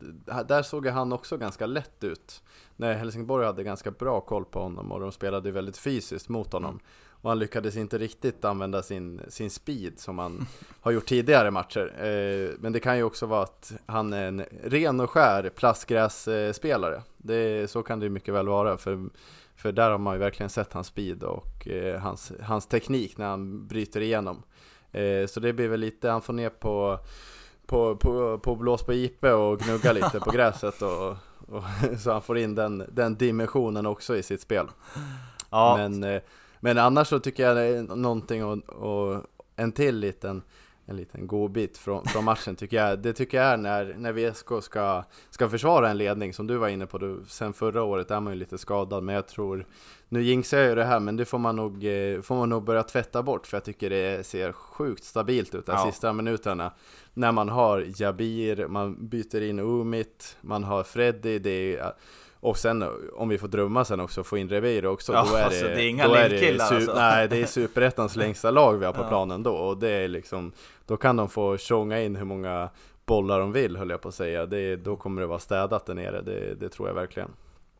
där 0.49 0.63
såg 0.63 0.87
han 0.87 1.13
också 1.13 1.37
ganska 1.37 1.67
lätt 1.67 2.05
ut 2.05 2.43
när 2.77 2.95
Helsingborg 2.95 3.47
hade 3.47 3.63
ganska 3.63 3.91
bra 3.91 4.21
koll 4.21 4.45
på 4.45 4.61
honom 4.61 4.93
och 4.93 5.01
de 5.01 5.13
spelade 5.13 5.51
väldigt 5.51 5.79
fysiskt 5.79 6.29
mot 6.29 6.53
honom. 6.53 6.81
Och 7.23 7.31
han 7.31 7.39
lyckades 7.39 7.77
inte 7.77 7.99
riktigt 7.99 8.45
använda 8.45 8.83
sin, 8.83 9.21
sin 9.29 9.51
speed 9.51 9.99
som 9.99 10.19
han 10.19 10.47
har 10.81 10.93
gjort 10.93 11.07
tidigare 11.07 11.51
matcher. 11.51 11.93
Eh, 11.99 12.51
men 12.59 12.73
det 12.73 12.81
kan 12.81 12.97
ju 12.97 13.03
också 13.03 13.27
vara 13.27 13.43
att 13.43 13.73
han 13.87 14.13
är 14.13 14.29
en 14.29 14.45
ren 14.65 15.01
och 15.01 15.11
skär 15.11 15.49
plastgrässpelare. 15.49 17.03
Det, 17.17 17.71
så 17.71 17.83
kan 17.83 18.01
det 18.01 18.09
mycket 18.09 18.35
väl 18.35 18.49
vara. 18.49 18.77
För, 18.77 19.09
för 19.57 19.73
där 19.73 19.91
har 19.91 19.99
man 19.99 20.15
ju 20.15 20.21
verkligen 20.21 20.51
sett 20.51 20.73
hans 20.73 20.87
speed 20.87 21.23
och 21.23 21.69
eh, 21.69 22.01
hans, 22.01 22.33
hans 22.43 22.67
teknik 22.67 23.19
när 23.19 23.27
han 23.27 23.67
bryter 23.67 24.01
igenom. 24.01 24.43
Eh, 24.93 25.27
så 25.27 25.41
det 25.41 25.53
blir 25.53 25.69
väl 25.69 25.81
lite, 25.81 26.11
han 26.11 26.23
får 26.23 26.33
ner 26.33 26.51
på 26.51 26.99
på, 27.67 27.97
på, 27.97 28.39
på 28.39 28.57
blås 28.57 28.83
på 28.83 28.93
IP 28.93 29.25
och 29.25 29.59
gnugga 29.59 29.93
lite 29.93 30.21
på 30.21 30.31
gräset 30.35 30.83
och, 30.83 31.17
så 31.99 32.13
han 32.13 32.23
får 32.23 32.39
in 32.39 32.55
den, 32.55 32.85
den 32.93 33.15
dimensionen 33.17 33.87
också 33.87 34.17
i 34.17 34.23
sitt 34.23 34.41
spel. 34.41 34.67
Ja. 35.51 35.77
Men, 35.77 36.05
eh, 36.05 36.23
men 36.61 36.79
annars 36.79 37.09
så 37.09 37.19
tycker 37.19 37.43
jag 37.43 37.57
det 37.57 37.63
är 37.63 37.83
någonting 37.83 38.45
och, 38.45 38.69
och 38.69 39.23
en 39.57 39.73
till 39.73 39.99
liten 39.99 40.43
en 40.93 40.97
liten 40.97 41.27
godbit 41.27 41.79
från, 41.79 42.05
från 42.05 42.25
matchen 42.25 42.57
tycker 42.57 42.77
jag. 42.77 42.99
Det 42.99 43.13
tycker 43.13 43.39
jag 43.39 43.47
är 43.47 43.57
när, 43.57 43.95
när 43.99 44.13
VSK 44.13 44.65
ska, 44.65 45.05
ska 45.31 45.49
försvara 45.49 45.91
en 45.91 45.99
ledning 45.99 46.35
som 46.35 46.47
du 46.47 46.57
var 46.57 46.69
inne 46.69 46.87
på. 46.87 46.99
Du, 46.99 47.21
sen 47.29 47.53
förra 47.53 47.83
året 47.83 48.11
är 48.11 48.21
man 48.21 48.33
ju 48.33 48.39
lite 48.39 48.59
skadad, 48.59 49.03
men 49.03 49.15
jag 49.15 49.27
tror 49.27 49.67
nu 50.09 50.23
jinxar 50.23 50.59
jag 50.59 50.69
ju 50.69 50.75
det 50.75 50.85
här, 50.85 51.01
men 51.01 51.17
det 51.17 51.25
får 51.25 51.39
man 51.39 51.57
nog, 51.57 51.85
eh, 51.85 52.21
får 52.21 52.35
man 52.35 52.49
nog 52.49 52.65
börja 52.65 52.83
tvätta 52.83 53.23
bort 53.23 53.47
för 53.47 53.57
jag 53.57 53.65
tycker 53.65 53.91
det 53.91 54.27
ser 54.27 54.53
sjukt 54.53 55.05
stabilt 55.05 55.55
ut 55.55 55.67
de 55.67 55.73
ja. 55.73 55.87
sista 55.87 56.13
minuterna. 56.13 56.73
När 57.15 57.33
man 57.33 57.49
har 57.49 57.87
Jabir, 57.97 58.67
man 58.67 59.09
byter 59.09 59.43
in 59.43 59.59
Umit, 59.59 60.37
man 60.41 60.65
har 60.65 60.83
Freddy, 60.83 61.39
det 61.39 61.77
är 61.77 61.93
och 62.43 62.59
sen 62.59 62.85
om 63.13 63.29
vi 63.29 63.39
får 63.39 63.49
drömma 63.49 63.85
sen 63.85 64.01
också, 64.01 64.25
få 64.25 64.39
in 64.39 64.49
Rebeiro 64.49 64.89
också, 64.89 65.13
ja, 65.13 65.27
då 65.31 65.37
är 65.37 65.45
alltså, 65.45 65.65
det, 65.65 65.75
det 65.75 65.83
är 65.83 65.89
inga 65.89 66.09
då 66.09 66.15
är 66.15 66.29
det 66.29 66.61
alltså. 66.61 66.95
Nej, 66.95 67.29
det 67.29 67.43
är 67.43 67.47
superettans 67.47 68.17
längsta 68.17 68.51
lag 68.51 68.79
vi 68.79 68.85
har 68.85 68.93
på 68.93 69.03
ja. 69.03 69.09
planen 69.09 69.43
då, 69.43 69.53
och 69.53 69.77
det 69.77 69.91
är 69.91 70.09
liksom, 70.09 70.53
då 70.87 70.97
kan 70.97 71.17
de 71.17 71.29
få 71.29 71.57
tjonga 71.57 72.01
in 72.01 72.17
hur 72.17 72.25
många 72.25 72.69
bollar 73.07 73.41
de 73.41 73.53
vill 73.53 73.77
höll 73.77 73.91
jag 73.91 74.01
på 74.01 74.09
att 74.09 74.15
säga, 74.15 74.47
det, 74.47 74.77
då 74.77 74.97
kommer 74.97 75.21
det 75.21 75.27
vara 75.27 75.39
städat 75.39 75.87
där 75.87 75.95
nere, 75.95 76.23
det, 76.23 76.55
det 76.55 76.69
tror 76.69 76.89
jag 76.89 76.95
verkligen. 76.95 77.31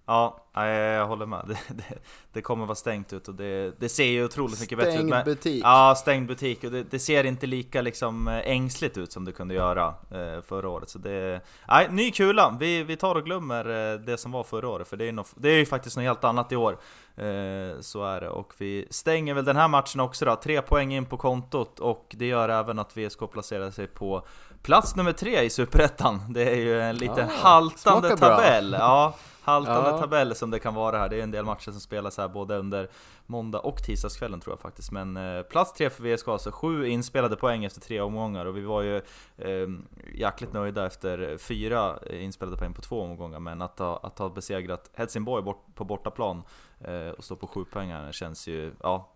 Ja, 0.07 0.45
jag 0.55 1.07
håller 1.07 1.27
med. 1.27 1.45
Det, 1.49 1.75
det, 1.75 1.99
det, 2.33 2.43
kommer 2.43 2.67
vara 2.67 2.75
stängt 2.75 3.13
ut 3.13 3.29
och 3.29 3.35
det, 3.35 3.81
det 3.81 3.89
ser 3.89 4.05
ju 4.05 4.25
otroligt 4.25 4.61
mycket 4.61 4.79
bättre 4.79 4.93
ut. 4.93 5.09
Stängd 5.09 5.25
butik. 5.25 5.65
Ja, 5.65 5.95
stängd 5.97 6.29
butik. 6.29 6.65
Och 6.65 6.71
det, 6.71 6.83
det, 6.83 6.99
ser 6.99 7.25
inte 7.25 7.47
lika 7.47 7.83
liksom 7.83 8.29
ängsligt 8.29 8.99
ut 8.99 9.13
som 9.13 9.25
det 9.25 9.33
kunde 9.33 9.55
göra 9.55 9.95
eh, 10.11 10.43
förra 10.43 10.69
året. 10.69 10.89
Så 10.89 10.99
det, 10.99 11.41
nej, 11.69 11.89
ny 11.91 12.11
kula! 12.11 12.57
Vi, 12.61 12.83
vi 12.83 12.97
tar 12.97 13.15
och 13.15 13.25
glömmer 13.25 13.93
eh, 13.93 14.01
det 14.01 14.19
som 14.19 14.33
var 14.33 14.45
förra 14.45 14.69
året, 14.69 14.89
för 14.89 14.97
det 14.97 15.09
är, 15.09 15.13
no, 15.13 15.25
det 15.35 15.49
är 15.49 15.59
ju 15.59 15.67
faktiskt 15.67 15.97
något 15.97 16.05
helt 16.05 16.25
annat 16.25 16.53
i 16.53 16.57
år. 16.57 16.79
Eh, 17.17 17.81
så 17.81 18.05
är 18.05 18.21
det. 18.21 18.29
Och 18.29 18.53
vi 18.59 18.87
stänger 18.91 19.35
väl 19.35 19.45
den 19.45 19.57
här 19.57 19.69
matchen 19.69 20.01
också 20.01 20.25
då. 20.25 20.37
Tre 20.37 20.63
poäng 20.63 20.95
in 20.95 21.07
på 21.07 21.17
kontot 21.17 21.81
och 21.81 22.15
det 22.19 22.27
gör 22.27 22.49
även 22.49 22.79
att 22.79 22.97
VSK 22.97 23.19
placerar 23.33 23.71
sig 23.71 23.87
på 23.87 24.27
plats 24.63 24.97
nummer 24.97 25.13
tre 25.13 25.41
i 25.41 25.51
Superettan. 25.51 26.33
Det 26.33 26.51
är 26.51 26.57
ju 26.57 26.81
en 26.81 26.97
liten 26.97 27.29
ja, 27.29 27.37
haltande 27.43 28.17
tabell. 28.17 28.77
Ja 28.79 29.15
haltande 29.43 29.91
ja. 29.91 29.99
tabell 29.99 30.35
som 30.35 30.51
det 30.51 30.59
kan 30.59 30.75
vara 30.75 30.99
här. 30.99 31.09
Det 31.09 31.17
är 31.17 31.23
en 31.23 31.31
del 31.31 31.45
matcher 31.45 31.71
som 31.71 31.81
spelas 31.81 32.19
här 32.19 32.29
både 32.29 32.57
under 32.57 32.91
måndag 33.27 33.59
och 33.59 33.83
tisdagskvällen 33.83 34.41
tror 34.41 34.53
jag 34.53 34.61
faktiskt. 34.61 34.93
Men 34.93 35.17
eh, 35.17 35.43
plats 35.43 35.73
tre 35.73 35.91
för 35.91 36.03
VSK, 36.03 36.29
alltså 36.29 36.51
sju 36.51 36.87
inspelade 36.87 37.37
poäng 37.37 37.65
efter 37.65 37.81
tre 37.81 38.01
omgångar 38.01 38.47
och 38.47 38.57
vi 38.57 38.63
var 38.63 38.83
ju 38.83 38.97
eh, 39.37 39.69
jäkligt 40.15 40.53
nöjda 40.53 40.87
efter 40.87 41.37
fyra 41.37 41.99
inspelade 42.11 42.57
poäng 42.57 42.75
på 42.75 42.83
två 42.83 43.01
omgångar. 43.01 43.41
Men 43.41 43.63
att 43.63 43.79
ha, 43.79 44.01
att 44.03 44.19
ha 44.19 44.29
besegrat 44.29 44.91
Helsingborg 44.95 45.43
bort, 45.43 45.67
på 45.75 45.85
bortaplan 45.85 46.43
eh, 46.81 47.09
och 47.09 47.25
stå 47.25 47.37
på 47.37 47.47
sju 47.47 47.65
poängar 47.65 48.13
känns 48.13 48.49
ju 48.49 48.73
ja, 48.83 49.13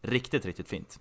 riktigt, 0.00 0.44
riktigt 0.44 0.68
fint. 0.68 1.00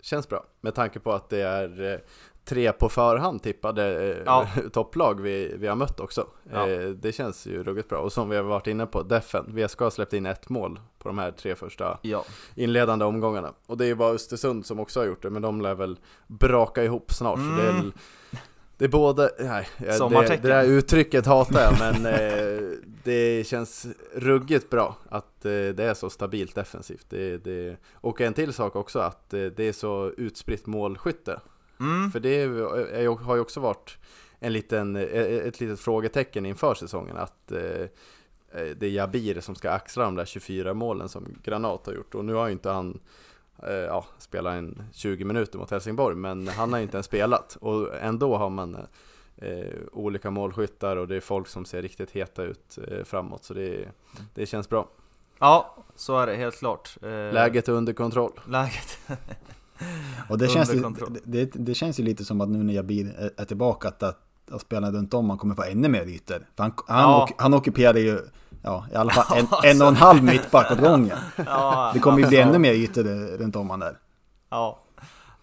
Känns 0.00 0.28
bra, 0.28 0.44
med 0.60 0.74
tanke 0.74 1.00
på 1.00 1.12
att 1.12 1.28
det 1.28 1.42
är 1.42 1.92
eh, 1.92 1.98
tre 2.44 2.72
på 2.72 2.88
förhand 2.88 3.42
tippade 3.42 4.12
eh, 4.12 4.22
ja. 4.26 4.48
topplag 4.72 5.20
vi, 5.20 5.54
vi 5.58 5.66
har 5.66 5.76
mött 5.76 6.00
också. 6.00 6.26
Ja. 6.52 6.68
Eh, 6.68 6.88
det 6.88 7.12
känns 7.12 7.46
ju 7.46 7.64
ruggigt 7.64 7.88
bra. 7.88 7.98
Och 7.98 8.12
som 8.12 8.28
vi 8.28 8.36
har 8.36 8.42
varit 8.42 8.66
inne 8.66 8.86
på, 8.86 9.02
Defen, 9.02 9.44
VSK 9.48 9.78
har 9.78 9.90
släppt 9.90 10.12
in 10.12 10.26
ett 10.26 10.48
mål 10.48 10.80
på 10.98 11.08
de 11.08 11.18
här 11.18 11.30
tre 11.30 11.54
första 11.54 11.98
ja. 12.02 12.24
inledande 12.54 13.04
omgångarna. 13.04 13.52
Och 13.66 13.76
det 13.76 13.84
är 13.84 13.88
ju 13.88 13.94
bara 13.94 14.12
Östersund 14.12 14.66
som 14.66 14.80
också 14.80 15.00
har 15.00 15.06
gjort 15.06 15.22
det, 15.22 15.30
men 15.30 15.42
de 15.42 15.60
lär 15.60 15.74
väl 15.74 15.98
braka 16.26 16.84
ihop 16.84 17.12
snart. 17.12 17.38
Mm. 17.38 17.56
Det 17.56 17.62
är, 17.62 17.70
mm. 17.70 17.92
Det 18.82 18.84
är 18.84 18.88
både, 18.88 19.30
nej, 19.38 19.68
det, 19.78 20.36
det 20.42 20.48
där 20.48 20.64
uttrycket 20.64 21.26
hatar 21.26 21.60
jag 21.60 21.78
men 21.78 22.06
eh, 22.14 22.78
det 23.04 23.46
känns 23.46 23.86
ruggigt 24.14 24.70
bra 24.70 24.96
att 25.08 25.44
eh, 25.44 25.50
det 25.50 25.80
är 25.84 25.94
så 25.94 26.10
stabilt 26.10 26.54
defensivt. 26.54 27.06
Det, 27.08 27.38
det, 27.38 27.76
och 27.94 28.20
en 28.20 28.34
till 28.34 28.52
sak 28.52 28.76
också 28.76 28.98
att 28.98 29.34
eh, 29.34 29.44
det 29.44 29.64
är 29.64 29.72
så 29.72 30.12
utspritt 30.16 30.66
målskytte. 30.66 31.40
Mm. 31.82 32.10
För 32.10 32.20
det 32.20 32.28
är, 32.28 32.46
ju- 33.00 33.08
har 33.08 33.34
ju 33.34 33.40
också 33.40 33.60
varit 33.60 33.98
en 34.38 34.52
liten, 34.52 34.96
eh, 34.96 35.02
ett 35.46 35.60
litet 35.60 35.80
frågetecken 35.80 36.46
inför 36.46 36.74
säsongen 36.74 37.16
att 37.16 37.52
eh, 37.52 37.60
eh, 38.52 38.66
det 38.76 38.86
är 38.86 38.90
Jabir 38.90 39.40
som 39.40 39.54
ska 39.54 39.70
axla 39.70 40.04
de 40.04 40.14
där 40.14 40.24
24 40.24 40.74
målen 40.74 41.08
som 41.08 41.26
Granat 41.44 41.86
har 41.86 41.92
gjort 41.92 42.14
och 42.14 42.24
nu 42.24 42.34
har 42.34 42.46
ju 42.46 42.52
inte 42.52 42.70
han 42.70 43.00
eh, 43.62 43.72
ja, 43.72 44.06
spelat 44.18 44.52
en 44.54 44.82
20 44.92 45.24
minuter 45.24 45.58
mot 45.58 45.70
Helsingborg 45.70 46.16
men 46.16 46.48
han 46.48 46.72
har 46.72 46.78
ju 46.78 46.82
inte 46.82 46.96
ens 46.96 47.06
spelat 47.06 47.56
och 47.60 47.94
ändå 48.00 48.36
har 48.36 48.50
man 48.50 48.76
eh, 49.36 49.66
olika 49.92 50.30
målskyttar 50.30 50.96
och 50.96 51.08
det 51.08 51.16
är 51.16 51.20
folk 51.20 51.48
som 51.48 51.64
ser 51.64 51.82
riktigt 51.82 52.10
heta 52.10 52.42
ut 52.42 52.78
eh, 52.88 53.04
framåt 53.04 53.44
så 53.44 53.54
det, 53.54 53.88
det 54.34 54.46
känns 54.46 54.68
bra. 54.68 54.88
Ja, 55.38 55.76
så 55.96 56.18
är 56.18 56.26
det 56.26 56.34
helt 56.36 56.58
klart. 56.58 56.96
Eh, 57.02 57.08
Läget 57.08 57.68
är 57.68 57.72
under 57.72 57.92
kontroll. 57.92 58.40
Läget. 58.48 58.98
Och 60.28 60.38
det 60.38 60.48
känns, 60.48 60.74
ju, 60.74 60.84
det, 61.24 61.44
det 61.54 61.74
känns 61.74 62.00
ju 62.00 62.04
lite 62.04 62.24
som 62.24 62.40
att 62.40 62.48
nu 62.48 62.62
när 62.62 62.74
Jabir 62.74 63.14
är, 63.18 63.30
är 63.36 63.44
tillbaka 63.44 63.88
att, 63.88 64.02
att, 64.02 64.18
att 64.50 64.60
spelarna 64.60 64.98
runt 64.98 65.14
om 65.14 65.30
han 65.30 65.38
kommer 65.38 65.54
få 65.54 65.62
ännu 65.62 65.88
mer 65.88 66.06
ytor. 66.06 66.46
För 66.56 66.62
han, 66.62 66.72
han, 66.86 67.00
Ja. 67.10 67.22
ock- 67.28 67.34
han 67.42 67.54
ockuperar 67.54 67.98
ju 67.98 68.20
ja, 68.62 68.86
i 68.92 68.94
alla 68.96 69.10
fall 69.12 69.38
en, 69.38 69.46
en 69.70 69.82
och 69.82 69.88
en 69.88 69.96
halv 69.96 70.24
mittback 70.24 70.70
åt 70.72 70.78
gången. 70.80 71.18
Ja, 71.46 71.90
Det 71.94 72.00
kommer 72.00 72.18
ju 72.18 72.26
bli 72.26 72.36
ännu 72.40 72.58
mer 72.58 72.72
ytor 72.72 73.04
där- 73.04 73.38
runt 73.38 73.56
om 73.56 73.70
han 73.70 73.80
där. 73.80 73.98
Ja, 74.50 74.78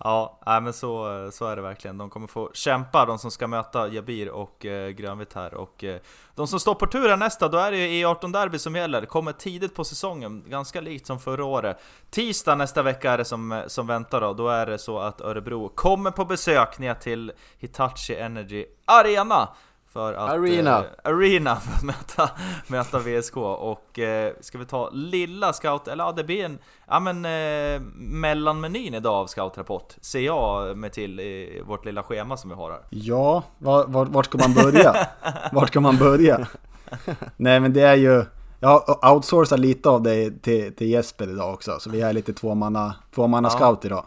ja 0.03 0.39
nej, 0.45 0.61
men 0.61 0.73
så, 0.73 1.29
så 1.31 1.45
är 1.45 1.55
det 1.55 1.61
verkligen. 1.61 1.97
De 1.97 2.09
kommer 2.09 2.27
få 2.27 2.49
kämpa, 2.53 3.05
de 3.05 3.19
som 3.19 3.31
ska 3.31 3.47
möta 3.47 3.87
Jabir 3.87 4.29
och 4.29 4.65
eh, 4.65 4.89
Grönvitt 4.89 5.33
här. 5.33 5.53
Och 5.53 5.83
eh, 5.83 5.99
de 6.35 6.47
som 6.47 6.59
står 6.59 6.75
på 6.75 6.85
tur 6.85 7.09
här 7.09 7.17
nästa, 7.17 7.47
då 7.47 7.57
är 7.57 7.71
det 7.71 7.77
ju 7.77 8.05
E18-derby 8.05 8.59
som 8.59 8.75
gäller. 8.75 9.05
Kommer 9.05 9.31
tidigt 9.31 9.75
på 9.75 9.83
säsongen, 9.83 10.43
ganska 10.47 10.81
likt 10.81 11.07
som 11.07 11.19
förra 11.19 11.45
året. 11.45 11.79
Tisdag 12.09 12.55
nästa 12.55 12.83
vecka 12.83 13.11
är 13.11 13.17
det 13.17 13.25
som, 13.25 13.51
eh, 13.51 13.67
som 13.67 13.87
väntar 13.87 14.21
då. 14.21 14.33
Då 14.33 14.47
är 14.49 14.65
det 14.65 14.77
så 14.77 14.99
att 14.99 15.21
Örebro 15.21 15.69
kommer 15.69 16.11
på 16.11 16.25
besök 16.25 16.79
ner 16.79 16.93
till 16.93 17.31
Hitachi 17.57 18.15
Energy 18.15 18.65
Arena. 18.85 19.49
För 19.93 20.13
att, 20.13 20.29
Arena. 20.29 20.77
Eh, 20.77 20.85
arena 21.03 21.55
för 21.55 21.73
att 21.73 21.83
möta, 21.83 22.29
möta 22.67 22.99
VSK 22.99 23.37
och 23.37 23.99
eh, 23.99 24.33
ska 24.41 24.57
vi 24.57 24.65
ta 24.65 24.89
lilla 24.89 25.53
scout, 25.53 25.87
eller 25.87 26.03
ja 26.03 26.11
det 26.11 26.23
blir 26.23 26.45
en 26.45 26.57
ja, 26.87 26.99
men, 26.99 27.25
eh, 27.25 27.81
mellanmenyn 27.95 28.93
idag 28.93 29.13
av 29.13 29.27
scoutrapport 29.27 29.93
ser 30.01 30.19
jag 30.19 30.77
mig 30.77 30.89
till 30.89 31.19
i 31.19 31.61
vårt 31.67 31.85
lilla 31.85 32.03
schema 32.03 32.37
som 32.37 32.49
vi 32.49 32.55
har 32.55 32.71
här. 32.71 32.81
Ja, 32.89 33.43
var, 33.57 33.87
var, 33.87 34.05
vart 34.05 34.25
ska 34.25 34.37
man 34.37 34.53
börja? 34.53 35.07
Vart 35.51 35.67
ska 35.67 35.79
man 35.79 35.97
börja? 35.97 36.47
Nej 37.37 37.59
men 37.59 37.73
det 37.73 37.81
är 37.81 37.95
ju, 37.95 38.25
jag 38.59 38.69
har 38.69 39.13
outsourcat 39.13 39.59
lite 39.59 39.89
av 39.89 40.01
det 40.01 40.41
till, 40.41 40.75
till 40.75 40.89
Jesper 40.89 41.29
idag 41.29 41.53
också. 41.53 41.79
Så 41.79 41.89
vi 41.89 42.01
är 42.01 42.13
lite 42.13 42.33
tvåmanna, 42.33 42.95
tvåmanna 43.15 43.49
Ja. 43.51 43.57
scout 43.57 43.85
idag. 43.85 44.05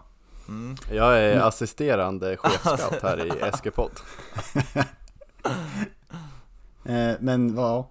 Mm. 0.49 0.77
Jag 0.93 1.19
är 1.19 1.41
assisterande 1.41 2.37
chefscout 2.37 3.03
här 3.03 3.27
i 3.27 3.49
Eskepott. 3.49 4.03
Eh, 6.93 7.17
men 7.21 7.57
ja, 7.57 7.91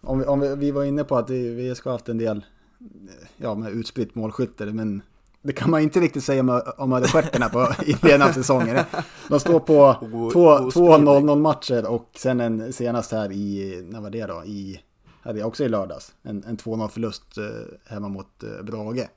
om 0.00 0.18
vi, 0.18 0.24
om 0.24 0.40
vi, 0.40 0.56
vi 0.56 0.70
var 0.70 0.84
inne 0.84 1.04
på 1.04 1.16
att 1.16 1.30
vi, 1.30 1.74
ska 1.74 1.90
ha 1.90 1.94
haft 1.94 2.08
en 2.08 2.18
del 2.18 2.36
eh, 2.36 3.26
ja, 3.36 3.54
med 3.54 3.72
utspritt 3.72 4.14
målskytte, 4.14 4.66
men 4.66 5.02
det 5.42 5.52
kan 5.52 5.70
man 5.70 5.80
inte 5.80 6.00
riktigt 6.00 6.24
säga 6.24 6.40
om, 6.40 6.62
om 6.76 6.92
Ödestjärterna 6.92 7.48
på 7.48 7.72
inledningen 7.86 8.22
av 8.22 8.32
säsongen. 8.32 8.84
De 9.28 9.40
står 9.40 9.60
på 9.60 9.96
två 10.32 10.46
ostridig. 10.46 10.88
2-0-0 10.88 11.36
matcher 11.36 11.86
och 11.86 12.10
sen 12.14 12.40
en 12.40 12.72
senast 12.72 13.12
här 13.12 13.32
i, 13.32 13.82
när 13.90 14.00
var 14.00 14.10
det 14.10 14.26
då? 14.26 14.44
I, 14.44 14.80
hade 15.22 15.38
jag 15.38 15.48
också 15.48 15.64
i 15.64 15.68
lördags, 15.68 16.14
en, 16.22 16.44
en 16.44 16.56
2-0 16.56 16.88
förlust 16.88 17.38
eh, 17.38 17.44
hemma 17.92 18.08
mot 18.08 18.44
Brage. 18.62 19.08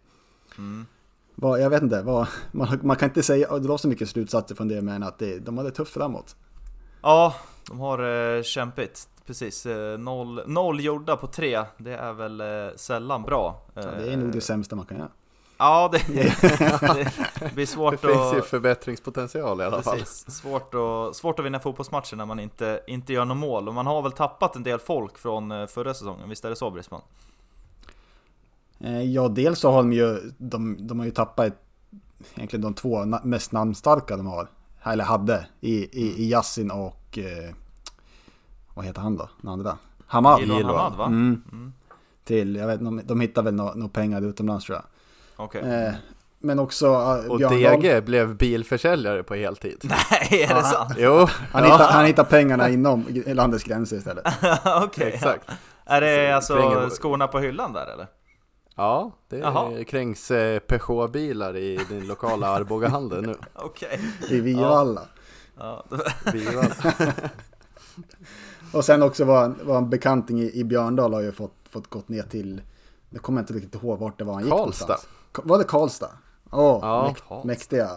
Mm. 0.58 0.86
Vad, 1.36 1.62
jag 1.62 1.70
vet 1.70 1.84
inte, 1.84 2.02
vad, 2.02 2.28
man, 2.52 2.80
man 2.84 2.96
kan 2.96 3.10
inte 3.10 3.24
säga, 3.24 3.60
dra 3.60 3.78
så 3.78 3.88
mycket 3.88 4.10
slutsatser 4.10 4.56
från 4.56 4.68
det, 4.68 4.82
men 4.82 5.04
att 5.04 5.20
det, 5.20 5.40
de 5.40 5.58
hade 5.58 5.72
tufft 5.72 5.94
framåt. 5.94 6.36
Ja, 7.02 7.36
de 7.68 7.80
har 7.80 8.36
eh, 8.38 8.44
kämpigt. 8.44 9.08
Precis, 9.26 9.66
eh, 9.66 10.00
noll, 10.00 10.44
noll 10.48 10.80
gjorda 10.84 11.18
på 11.18 11.28
tre, 11.28 11.64
det 11.78 11.94
är 11.96 12.14
väl 12.14 12.42
eh, 12.42 12.76
sällan 12.76 13.24
bra. 13.24 13.62
Ja, 13.74 13.82
det 13.82 14.14
är 14.14 14.18
nog 14.18 14.32
det 14.32 14.42
sämsta 14.42 14.76
man 14.76 14.86
kan 14.86 14.98
göra. 14.98 15.10
Ja, 15.58 15.90
det, 15.92 15.98
det 17.40 17.54
blir 17.54 17.56
Det 17.56 17.68
svårt 17.68 18.00
finns 18.00 18.34
ju 18.34 18.40
att... 18.40 18.46
förbättringspotential 18.46 19.62
i 19.62 19.64
alla 19.64 19.82
fall. 19.82 19.98
Precis. 19.98 20.36
Svårt, 20.36 20.74
att, 20.74 21.16
svårt 21.16 21.40
att 21.40 21.46
vinna 21.46 21.60
fotbollsmatcher 21.60 22.16
när 22.16 22.26
man 22.26 22.40
inte, 22.40 22.82
inte 22.88 23.14
gör 23.14 23.26
något 23.26 23.38
mål. 23.38 23.68
Och 23.68 23.74
man 23.74 23.88
har 23.88 24.02
väl 24.02 24.12
tappat 24.12 24.56
en 24.56 24.64
del 24.64 24.80
folk 24.80 25.18
från 25.18 25.52
eh, 25.52 25.68
förra 25.68 25.94
säsongen, 25.94 26.30
visst 26.30 26.46
är 26.46 26.50
det 26.50 26.56
så 26.56 26.72
Brisman? 26.72 27.02
Eh, 28.80 29.02
Ja, 29.02 29.28
dels 29.28 29.60
så 29.60 29.72
har 29.72 29.78
de 29.78 29.94
ju, 29.94 30.32
de, 30.38 30.88
de 30.88 31.00
har 31.00 31.06
ju 31.06 31.12
tappat 31.12 31.48
ett, 31.48 31.60
egentligen 32.36 32.62
de 32.62 32.74
två 32.74 33.06
mest 33.24 33.52
namnstarka 33.52 34.18
de 34.18 34.26
har, 34.28 34.48
eller 34.84 35.04
hade, 35.04 35.46
i, 35.60 35.74
i, 36.02 36.24
i 36.24 36.30
Yassin 36.32 36.72
och, 36.72 37.18
eh, 37.18 37.54
vad 38.74 38.86
heter 38.86 39.02
han 39.02 39.18
då, 39.18 39.30
den 39.42 39.52
andra? 39.52 39.78
Hamad. 40.08 40.40
Gilon. 40.40 40.66
Hamad 40.66 40.96
va? 40.96 41.06
Mm, 41.06 41.44
Mm. 41.52 41.74
till, 42.24 42.56
jag 42.56 42.68
vet 42.68 42.80
de, 42.80 43.02
de 43.06 43.22
hittar 43.22 43.44
väl 43.44 43.54
några 43.54 43.74
nå 43.74 43.88
pengar 43.88 44.22
utomlands 44.22 44.66
tror 44.66 44.76
jag. 44.78 44.86
Okej. 45.46 45.62
Eh, 45.62 45.94
men 46.40 46.60
också 46.60 46.86
eh, 46.88 47.32
Och 47.32 47.40
DG 47.40 48.02
blev 48.06 48.36
bilförsäljare 48.36 49.24
på 49.24 49.36
heltid. 49.36 49.78
Nej, 49.84 50.44
är 50.44 50.56
det 50.56 50.64
sant? 50.64 50.94
Jo, 50.98 51.28
han, 51.52 51.64
hittar, 51.64 51.92
han 51.92 52.06
hittar 52.06 52.24
pengarna 52.24 52.70
inom 52.70 53.06
landets 53.26 53.64
gränser 53.64 53.98
istället. 53.98 54.28
Okej. 54.84 55.12
exakt. 55.14 55.50
Är 55.86 56.02
det 56.02 56.42
Så, 56.44 56.58
alltså 56.58 56.96
skorna 57.02 57.28
på 57.28 57.40
hyllan 57.40 57.74
där 57.74 57.88
eller? 57.94 58.08
Ja, 58.76 59.12
det 59.30 59.38
Jaha. 59.38 59.84
krängs 59.84 60.32
eh, 60.32 60.60
Peugeot-bilar 60.60 61.58
i 61.58 61.80
din 61.90 62.08
lokala 62.08 62.48
Arbogahandel 62.48 63.22
nu. 63.22 63.36
Okej. 63.56 64.00
I 64.30 64.40
Vivalla. 64.40 65.02
Ja. 65.58 65.84
Bilar. 66.32 66.78
Och 68.74 68.86
sen 68.86 69.04
också 69.04 69.26
var, 69.26 69.46
en- 69.46 69.60
var 69.64 69.78
en 69.78 69.90
bekanting 69.90 70.40
i, 70.42 70.52
i 70.60 70.64
Björndal 70.64 71.14
har 71.14 71.22
ju 71.22 71.32
fått, 71.32 71.56
fått 71.70 71.88
gått 71.88 72.10
ner 72.10 72.24
till, 72.24 72.62
jag 73.10 73.22
kommer 73.22 73.40
inte 73.42 73.54
riktigt 73.54 73.84
ihåg 73.84 74.00
vart 74.00 74.18
det 74.20 74.24
var 74.24 74.34
han 74.34 74.44
gick 74.44 74.52
Karlstad. 74.54 74.98
Var 75.44 75.58
det 75.58 75.64
Karlstad? 75.64 76.12
Åh, 76.52 76.80
Ja. 76.82 77.04
mäk, 77.08 77.18
Karlstad. 77.28 77.48
mäktiga, 77.48 77.90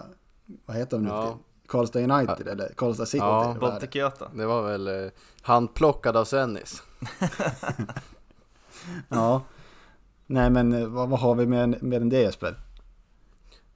vad 0.66 0.76
heter 0.76 0.96
de 0.96 1.02
nu 1.02 1.08
Ja. 1.10 1.38
Karlstad 1.68 1.98
United 2.00 2.48
eller 2.48 2.72
Karlstad 2.76 3.06
City? 3.06 3.18
Ja, 3.24 3.50
är? 3.54 3.58
Baltic 3.58 3.94
Göta. 3.94 4.28
Det 4.34 4.46
var 4.46 4.62
väl 4.62 4.86
eh, 5.04 5.10
handplockad 5.42 6.16
av 6.16 6.24
Svennis. 6.24 6.82
Ja. 9.08 9.42
Nej 10.26 10.50
men 10.50 10.72
eh, 10.72 10.86
vad, 10.86 11.08
vad 11.08 11.20
har 11.20 11.34
vi 11.34 11.46
med, 11.46 11.82
med 11.82 12.02
än 12.02 12.08
det 12.08 12.20
Jesper? 12.20 12.56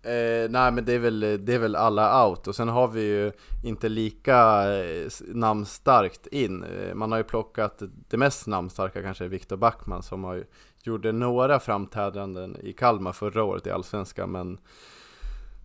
Eh, 0.03 0.51
nej 0.51 0.73
men 0.73 0.85
det 0.85 0.93
är, 0.93 0.99
väl, 0.99 1.21
det 1.21 1.55
är 1.55 1.59
väl 1.59 1.77
alla 1.77 2.27
out 2.27 2.49
och 2.49 2.57
sen 2.57 2.69
har 2.69 2.89
vi 2.89 3.03
ju 3.03 3.33
inte 3.65 3.89
lika 3.89 4.65
eh, 4.75 5.09
namnstarkt 5.27 6.27
in. 6.27 6.65
Eh, 6.65 6.95
man 6.95 7.13
har 7.13 7.19
ju 7.19 7.25
plockat 7.25 7.83
det 8.09 8.17
mest 8.17 8.47
namnstarka 8.47 9.03
kanske 9.03 9.25
är 9.25 9.29
Viktor 9.29 9.57
Backman 9.57 10.03
som 10.03 10.25
har 10.25 10.35
ju, 10.35 10.45
gjorde 10.83 11.13
några 11.13 11.61
framträdanden 11.61 12.57
i 12.63 12.73
Kalmar 12.73 13.13
förra 13.13 13.45
året 13.45 13.67
i 13.67 13.71
Allsvenskan 13.71 14.31
men 14.31 14.59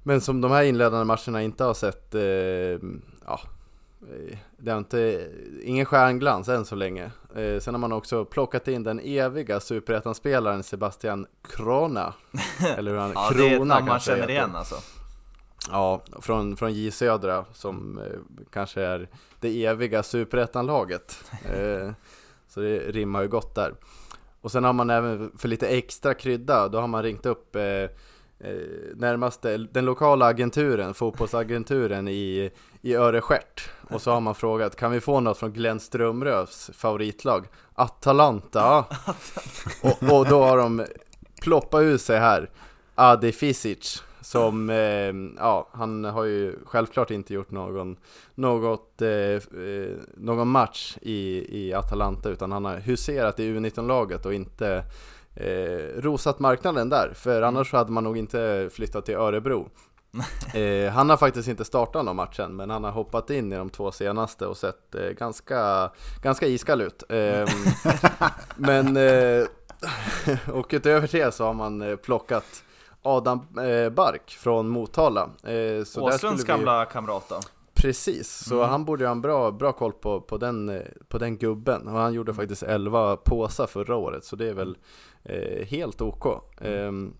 men 0.04 0.22
som 0.22 0.41
de 0.41 0.52
här 0.52 0.63
inledande 0.63 1.06
matcherna 1.06 1.43
inte 1.43 1.63
har 1.63 1.74
sett, 1.74 2.15
eh, 2.15 2.89
ja, 3.26 3.39
det 4.58 4.72
har 4.72 4.78
inte, 4.78 5.30
ingen 5.63 5.86
stjärnglans 5.86 6.50
än 6.50 6.66
så 6.66 6.76
länge. 6.76 7.12
Eh, 7.36 7.60
sen 7.60 7.74
har 7.74 7.80
man 7.80 7.92
också 7.92 8.26
plockat 8.26 8.68
in 8.68 8.84
den 8.84 9.00
eviga 9.00 9.60
superettan-spelaren 9.60 10.63
Sebastian 10.63 11.28
Krona. 11.44 12.13
Eller 12.78 12.92
hur 12.92 12.98
han, 12.98 13.12
Ja, 13.16 13.32
det 13.36 13.44
är 13.44 13.52
ett 13.52 13.58
Krona 13.58 13.76
namn 13.76 13.88
man 13.88 14.00
känner 14.00 14.20
heter. 14.20 14.32
igen 14.34 14.56
alltså. 14.56 14.76
Ja, 15.72 16.02
från, 16.22 16.58
från 16.58 16.74
J 16.74 16.92
Södra 16.92 17.46
som 17.54 17.98
eh, 17.98 18.44
kanske 18.52 18.82
är 18.82 19.10
det 19.39 19.66
eviga 19.66 20.04
superettanlaget. 20.04 21.24
Eh, 21.56 21.92
så 22.48 22.60
det 22.60 22.78
rimmar 22.80 23.22
ju 23.22 23.28
gott 23.28 23.56
där. 23.56 23.74
Och 24.42 24.52
sen 24.52 24.63
har 24.63 24.74
man 24.74 24.89
även 24.89 25.32
för 25.38 25.48
lite 25.48 25.68
extra 25.68 26.13
krydda, 26.13 26.68
då 26.68 26.80
har 26.80 26.88
man 26.88 27.04
ringt 27.04 27.26
upp 27.26 27.56
eh, 27.56 27.89
närmaste, 28.95 29.58
den 29.58 29.86
lokala 29.86 30.25
agenturen, 30.25 30.93
fotbollsagenturen 30.93 32.08
i, 32.08 32.51
i 32.82 32.95
Örestjärt. 32.95 33.69
Och 33.89 34.01
så 34.01 34.12
har 34.12 34.21
man 34.21 34.36
frågat, 34.36 34.75
kan 34.75 34.91
vi 34.91 35.01
få 35.01 35.19
något 35.19 35.38
från 35.38 35.53
Glenn 35.53 35.79
Strömrös 35.79 36.71
favoritlag? 36.73 37.45
Atalanta. 37.73 38.79
och, 39.84 40.03
och 40.03 40.27
då 40.29 40.43
har 40.43 40.58
de 40.58 40.86
ploppat 41.41 41.82
ut 41.82 42.01
sig 42.01 42.19
här, 42.19 42.49
Adi 42.95 43.32
Fisic. 43.32 44.03
Som, 44.21 44.69
eh, 44.69 45.13
ja, 45.38 45.69
han 45.71 46.03
har 46.03 46.23
ju 46.23 46.56
självklart 46.65 47.12
inte 47.12 47.34
gjort 47.34 47.51
någon, 47.51 47.97
något, 48.36 49.01
eh, 49.01 49.10
eh, 49.10 49.91
någon 50.17 50.47
match 50.47 50.97
i, 51.01 51.45
i 51.60 51.73
Atalanta 51.73 52.29
utan 52.29 52.51
han 52.51 52.65
har 52.65 52.77
huserat 52.77 53.39
i 53.39 53.53
U19-laget 53.53 54.25
och 54.25 54.34
inte 54.34 54.84
eh, 55.36 56.02
rosat 56.02 56.40
marknaden 56.40 56.90
där. 56.90 57.12
För 57.15 57.42
annars 57.42 57.69
så 57.71 57.77
hade 57.77 57.92
man 57.92 58.04
nog 58.04 58.17
inte 58.17 58.69
flyttat 58.73 59.06
till 59.06 59.15
Örebro. 59.15 59.69
Eh, 60.54 60.92
han 60.92 61.10
har 61.10 61.17
faktiskt 61.17 61.48
inte 61.48 61.65
startat 61.65 62.06
någon 62.06 62.15
matchen, 62.15 62.56
men 62.56 62.69
han 62.69 62.84
har 62.84 62.92
hoppat 62.92 63.29
in 63.29 63.54
i 63.54 63.56
de 63.56 63.69
två 63.69 63.92
senaste 63.92 64.46
och 64.48 64.58
sett 64.58 64.96
eh, 64.96 65.02
ganska, 65.10 65.92
ganska 66.23 66.48
iskall 66.48 66.81
ut. 66.81 67.04
Eh, 67.10 67.48
men, 68.56 68.98
och 70.54 70.67
utöver 70.69 71.10
det 71.12 71.34
så 71.34 71.46
har 71.46 71.54
man 71.54 71.81
eh, 71.81 71.96
plockat 71.96 72.63
Adam 73.02 73.48
eh, 73.60 73.90
Bark 73.90 74.29
från 74.40 74.67
Motala. 74.69 75.29
Eh, 75.44 75.84
så 75.84 76.02
Åslunds 76.02 76.44
vi- 76.44 76.48
gamla 76.48 76.86
kamrat 76.86 77.29
då. 77.29 77.40
Precis, 77.84 78.29
så 78.48 78.56
Mm. 78.56 78.69
han 78.69 78.86
borde 78.86 79.04
ju 79.04 79.08
ha 79.08 79.12
en 79.12 79.21
bra, 79.21 79.52
bra 79.52 79.71
koll 79.71 79.92
på, 79.94 80.21
på, 80.21 80.38
den, 80.38 80.69
eh, 80.69 80.81
på 81.08 81.17
den 81.17 81.38
gubben. 81.38 81.88
Och 81.88 81.94
han 82.00 82.13
gjorde 82.13 82.34
faktiskt 82.34 82.63
11 82.63 83.17
påsar 83.17 83.67
förra 83.67 83.96
året, 83.96 84.23
så 84.25 84.36
det 84.36 84.50
är 84.50 84.54
väl 84.54 84.77
eh, 85.23 85.65
helt 85.67 86.02
OK. 86.02 86.25
Ehm, 86.62 87.13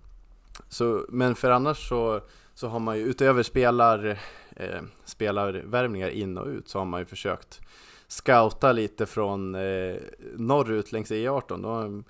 så, 0.70 1.05
men 1.09 1.36
för 1.36 1.51
annars 1.51 1.89
så, 1.89 2.22
så 2.53 2.68
har 2.68 2.80
man 2.80 2.97
ju 2.97 3.03
utöver 3.03 3.43
spelar, 3.43 4.20
eh, 4.55 4.82
spelarvärvningar 5.05 6.09
in 6.09 6.38
och 6.38 6.47
ut 6.47 6.70
så 6.70 6.78
har 6.80 6.86
man 6.86 6.99
ju 6.99 7.05
försökt 7.05 7.61
scouta 8.07 8.72
lite 8.72 9.05
från 9.05 9.55
eh, 9.55 9.95
norrut 10.36 10.91
längs 10.91 11.11
E18. 11.11 11.61
Då 11.64 11.70
har, 11.70 12.03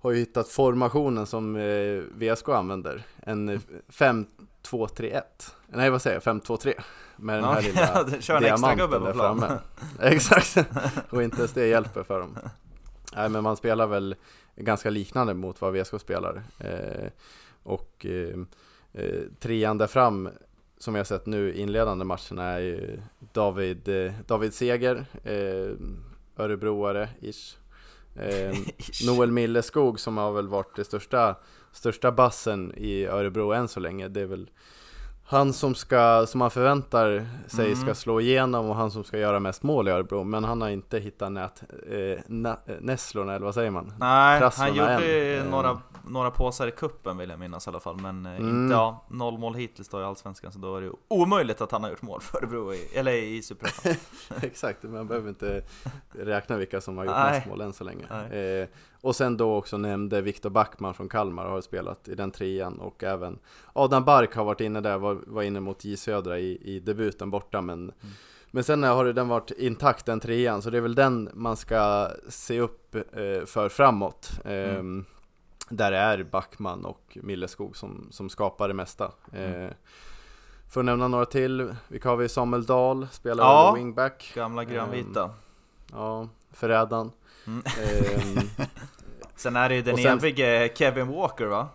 har 0.00 0.10
ju 0.10 0.18
hittat 0.18 0.48
formationen 0.48 1.26
som 1.26 1.56
eh, 1.56 2.02
VSK 2.14 2.48
använder. 2.48 3.02
En 3.22 3.48
eh, 3.48 3.60
5-2-3-1. 3.88 5.22
Nej 5.66 5.90
vad 5.90 6.02
säger 6.02 6.20
jag? 6.24 6.40
5-2-3. 6.42 6.72
Med 7.20 7.36
den 7.36 7.44
här 7.44 7.62
Ja, 7.74 8.04
lilla 8.06 8.20
Kör 8.20 8.36
en 8.36 8.42
diamanten 8.42 8.90
där 8.90 9.12
plan. 9.12 9.40
framme. 9.40 9.58
Exakt, 10.00 10.56
och 11.10 11.22
inte 11.22 11.36
ens 11.36 11.52
det 11.52 11.66
hjälper 11.66 12.02
för 12.02 12.20
dem. 12.20 12.38
Nej 13.16 13.28
men 13.28 13.42
man 13.42 13.56
spelar 13.56 13.86
väl 13.86 14.14
ganska 14.56 14.90
liknande 14.90 15.34
mot 15.34 15.60
vad 15.60 15.72
VSK 15.72 16.00
spelar. 16.00 16.42
Eh, 16.58 17.08
och 17.62 18.06
eh, 18.06 18.38
eh, 18.92 19.20
trean 19.40 19.78
där 19.78 19.86
fram 19.86 20.28
som 20.78 20.94
jag 20.94 21.06
sett 21.06 21.26
nu 21.26 21.54
inledande 21.54 22.04
matcherna 22.04 22.44
är 22.44 22.58
ju 22.60 23.00
David, 23.32 23.88
eh, 23.88 24.12
David 24.26 24.54
Seger, 24.54 25.04
eh, 25.24 25.76
Örebroare 26.36 27.08
ish. 27.20 27.56
Eh, 28.16 28.56
Noel 29.06 29.30
Milleskog 29.30 30.00
som 30.00 30.16
har 30.16 30.32
väl 30.32 30.48
varit 30.48 30.76
det 30.76 30.84
största, 30.84 31.36
största 31.72 32.12
bassen 32.12 32.72
i 32.76 33.04
Örebro 33.06 33.52
än 33.52 33.68
så 33.68 33.80
länge. 33.80 34.08
Det 34.08 34.20
är 34.20 34.26
väl 34.26 34.50
han 35.30 35.52
som, 35.52 35.74
ska, 35.74 36.26
som 36.26 36.38
man 36.38 36.50
förväntar 36.50 37.26
sig 37.46 37.66
Mm. 37.66 37.76
ska 37.76 37.94
slå 37.94 38.20
igenom 38.20 38.68
och 38.68 38.76
han 38.76 38.90
som 38.90 39.04
ska 39.04 39.18
göra 39.18 39.40
mest 39.40 39.62
mål 39.62 39.88
i 39.88 39.90
Örebro. 39.90 40.24
Men 40.24 40.44
han 40.44 40.60
har 40.60 40.68
inte 40.68 40.98
hittat 40.98 41.32
nät, 41.32 41.62
eh, 41.90 41.98
eh, 41.98 42.54
nässlorna, 42.80 43.34
eller 43.34 43.44
vad 43.44 43.54
säger 43.54 43.70
man? 43.70 43.92
Nej, 43.98 44.08
han 44.30 44.38
Krasslorna 44.40 44.70
gjorde 45.00 45.36
än. 45.38 45.46
några, 45.46 45.80
några 46.08 46.30
påsar 46.30 46.66
i 46.66 46.70
kuppen 46.70 47.18
vill 47.18 47.30
jag 47.30 47.38
minnas 47.38 47.66
i 47.66 47.70
alla 47.70 47.80
fall 47.80 47.96
Men 47.96 48.26
eh, 48.26 48.32
Mm. 48.36 48.48
inte, 48.64 48.74
ja, 48.74 49.04
noll 49.10 49.38
mål 49.38 49.54
hittills 49.54 49.88
då 49.88 50.00
i 50.00 50.04
Allsvenskan 50.04 50.52
Så 50.52 50.58
då 50.58 50.76
är 50.76 50.80
det 50.80 50.90
omöjligt 51.08 51.60
att 51.60 51.72
han 51.72 51.82
har 51.82 51.90
gjort 51.90 52.02
mål 52.02 52.20
för 52.20 52.38
Örebro, 52.38 52.74
i, 52.74 52.88
eller 52.94 53.12
i 53.12 53.42
Superettan 53.42 53.92
Exakt, 54.42 54.82
man 54.82 55.06
behöver 55.08 55.28
inte 55.28 55.62
räkna 56.12 56.56
vilka 56.56 56.80
som 56.80 56.98
har 56.98 57.04
gjort 57.04 57.14
Nej. 57.16 57.32
mest 57.32 57.46
mål 57.46 57.60
än 57.60 57.72
så 57.72 57.84
länge. 57.84 58.04
Eh, 58.62 58.68
och 59.00 59.16
sen 59.16 59.36
då 59.36 59.56
också 59.56 59.76
nämnde 59.76 60.20
Viktor 60.20 60.50
Backman 60.50 60.94
från 60.94 61.08
Kalmar 61.08 61.46
har 61.46 61.60
spelat 61.60 62.08
i 62.08 62.14
den 62.14 62.30
trean 62.30 62.78
och 62.80 63.04
även 63.04 63.38
Adam 63.72 64.04
Bark 64.04 64.34
har 64.34 64.44
varit 64.44 64.60
inne 64.60 64.80
där, 64.80 64.98
var, 64.98 65.18
var 65.26 65.42
inne 65.42 65.60
mot 65.60 65.84
J 65.84 65.96
Södra 65.96 66.38
i, 66.38 66.58
i 66.62 66.80
debuten 66.80 67.30
borta 67.30 67.60
men 67.60 67.92
Men 68.50 68.64
sen 68.64 68.82
har 68.82 69.04
den 69.04 69.28
varit 69.28 69.50
intakt 69.50 70.06
den 70.06 70.20
trean 70.20 70.62
så 70.62 70.70
det 70.70 70.76
är 70.76 70.82
väl 70.82 70.94
den 70.94 71.28
man 71.34 71.56
ska 71.56 72.08
se 72.28 72.60
upp 72.60 72.94
eh, 72.94 73.44
för 73.46 73.68
framåt. 73.68 74.30
Eh, 74.44 74.82
Där 75.68 75.92
är 75.92 76.22
Backman 76.22 76.84
och 76.84 77.18
Milleskog 77.22 77.76
som, 77.76 78.08
som 78.10 78.28
skapar 78.28 78.68
det 78.68 78.74
mesta. 78.74 79.04
Eh, 79.32 79.70
för 80.70 80.80
att 80.80 80.84
nämna 80.84 81.08
några 81.08 81.24
till, 81.26 81.74
vilka 81.88 82.08
har 82.08 82.16
vi? 82.16 82.28
Samuel 82.28 82.64
Dahl, 82.66 83.06
spelar 83.12 83.44
Ja. 83.44 83.72
wingback. 83.76 84.32
Gamla 84.34 84.64
grönvita 84.64 85.30
Ja, 85.92 86.28
förrädaren. 86.52 87.10
Mm. 87.46 87.62
Ehm, 87.66 88.38
Sen 89.36 89.56
är 89.56 89.68
det 89.68 89.74
ju 89.74 89.82
den 89.82 89.96
sen- 89.96 90.18
evige 90.18 90.72
Kevin 90.74 91.06
Walker 91.08 91.46
va? 91.46 91.68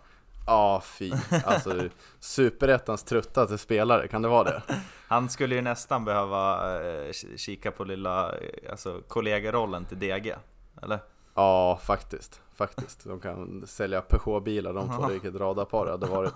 Ja, 0.48 0.82
fy. 0.86 1.12
Alltså, 1.46 1.82
superettans 2.20 3.04
tröttaste 3.04 3.58
spelare, 3.58 4.08
kan 4.08 4.22
det 4.22 4.28
vara 4.28 4.44
det? 4.44 4.62
Han 5.08 5.30
skulle 5.30 5.56
ju 5.56 5.62
nästan 5.62 6.06
behöva 6.06 6.74
eh, 6.84 7.12
kika 7.38 7.72
på 7.72 7.84
lilla 7.84 8.32
eh, 8.32 8.72
alltså, 8.72 9.02
kollegarollen 9.08 9.86
till 9.86 10.00
DG 10.00 10.36
Eller? 10.84 11.00
Ja, 11.36 11.80
faktiskt. 11.84 12.42
Faktiskt. 12.56 13.04
De 13.04 13.20
kan 13.20 13.64
sälja 13.68 14.02
Peugeot-bilar 14.02 14.74
de 14.74 14.90
två, 14.98 15.08
vilket 15.12 15.36
radarpar 15.36 15.86
det 15.86 15.92
hade 15.92 16.06
varit. 16.08 16.34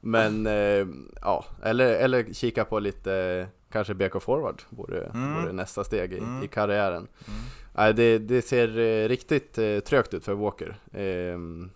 Men, 0.00 0.46
eh, 0.46 0.86
ja, 1.22 1.44
eller, 1.62 1.86
eller 1.86 2.32
kika 2.32 2.64
på 2.64 2.78
lite, 2.78 3.14
eh, 3.14 3.46
kanske 3.72 3.94
BK 3.94 4.20
Forward 4.22 4.62
vore, 4.68 5.10
Mm. 5.14 5.34
vore 5.42 5.52
nästa 5.52 5.84
steg 5.84 6.12
i, 6.12 6.18
Mm. 6.18 6.42
i 6.44 6.48
karriären. 6.48 7.08
Mm. 7.28 7.40
Nej, 7.72 7.94
det, 7.94 8.18
det 8.18 8.42
ser 8.42 8.78
eh, 8.78 9.08
riktigt 9.08 9.58
eh, 9.58 9.78
trögt 9.80 10.14
ut 10.14 10.24
för 10.24 10.34
Walker. 10.34 10.76
Ehm, 10.92 11.70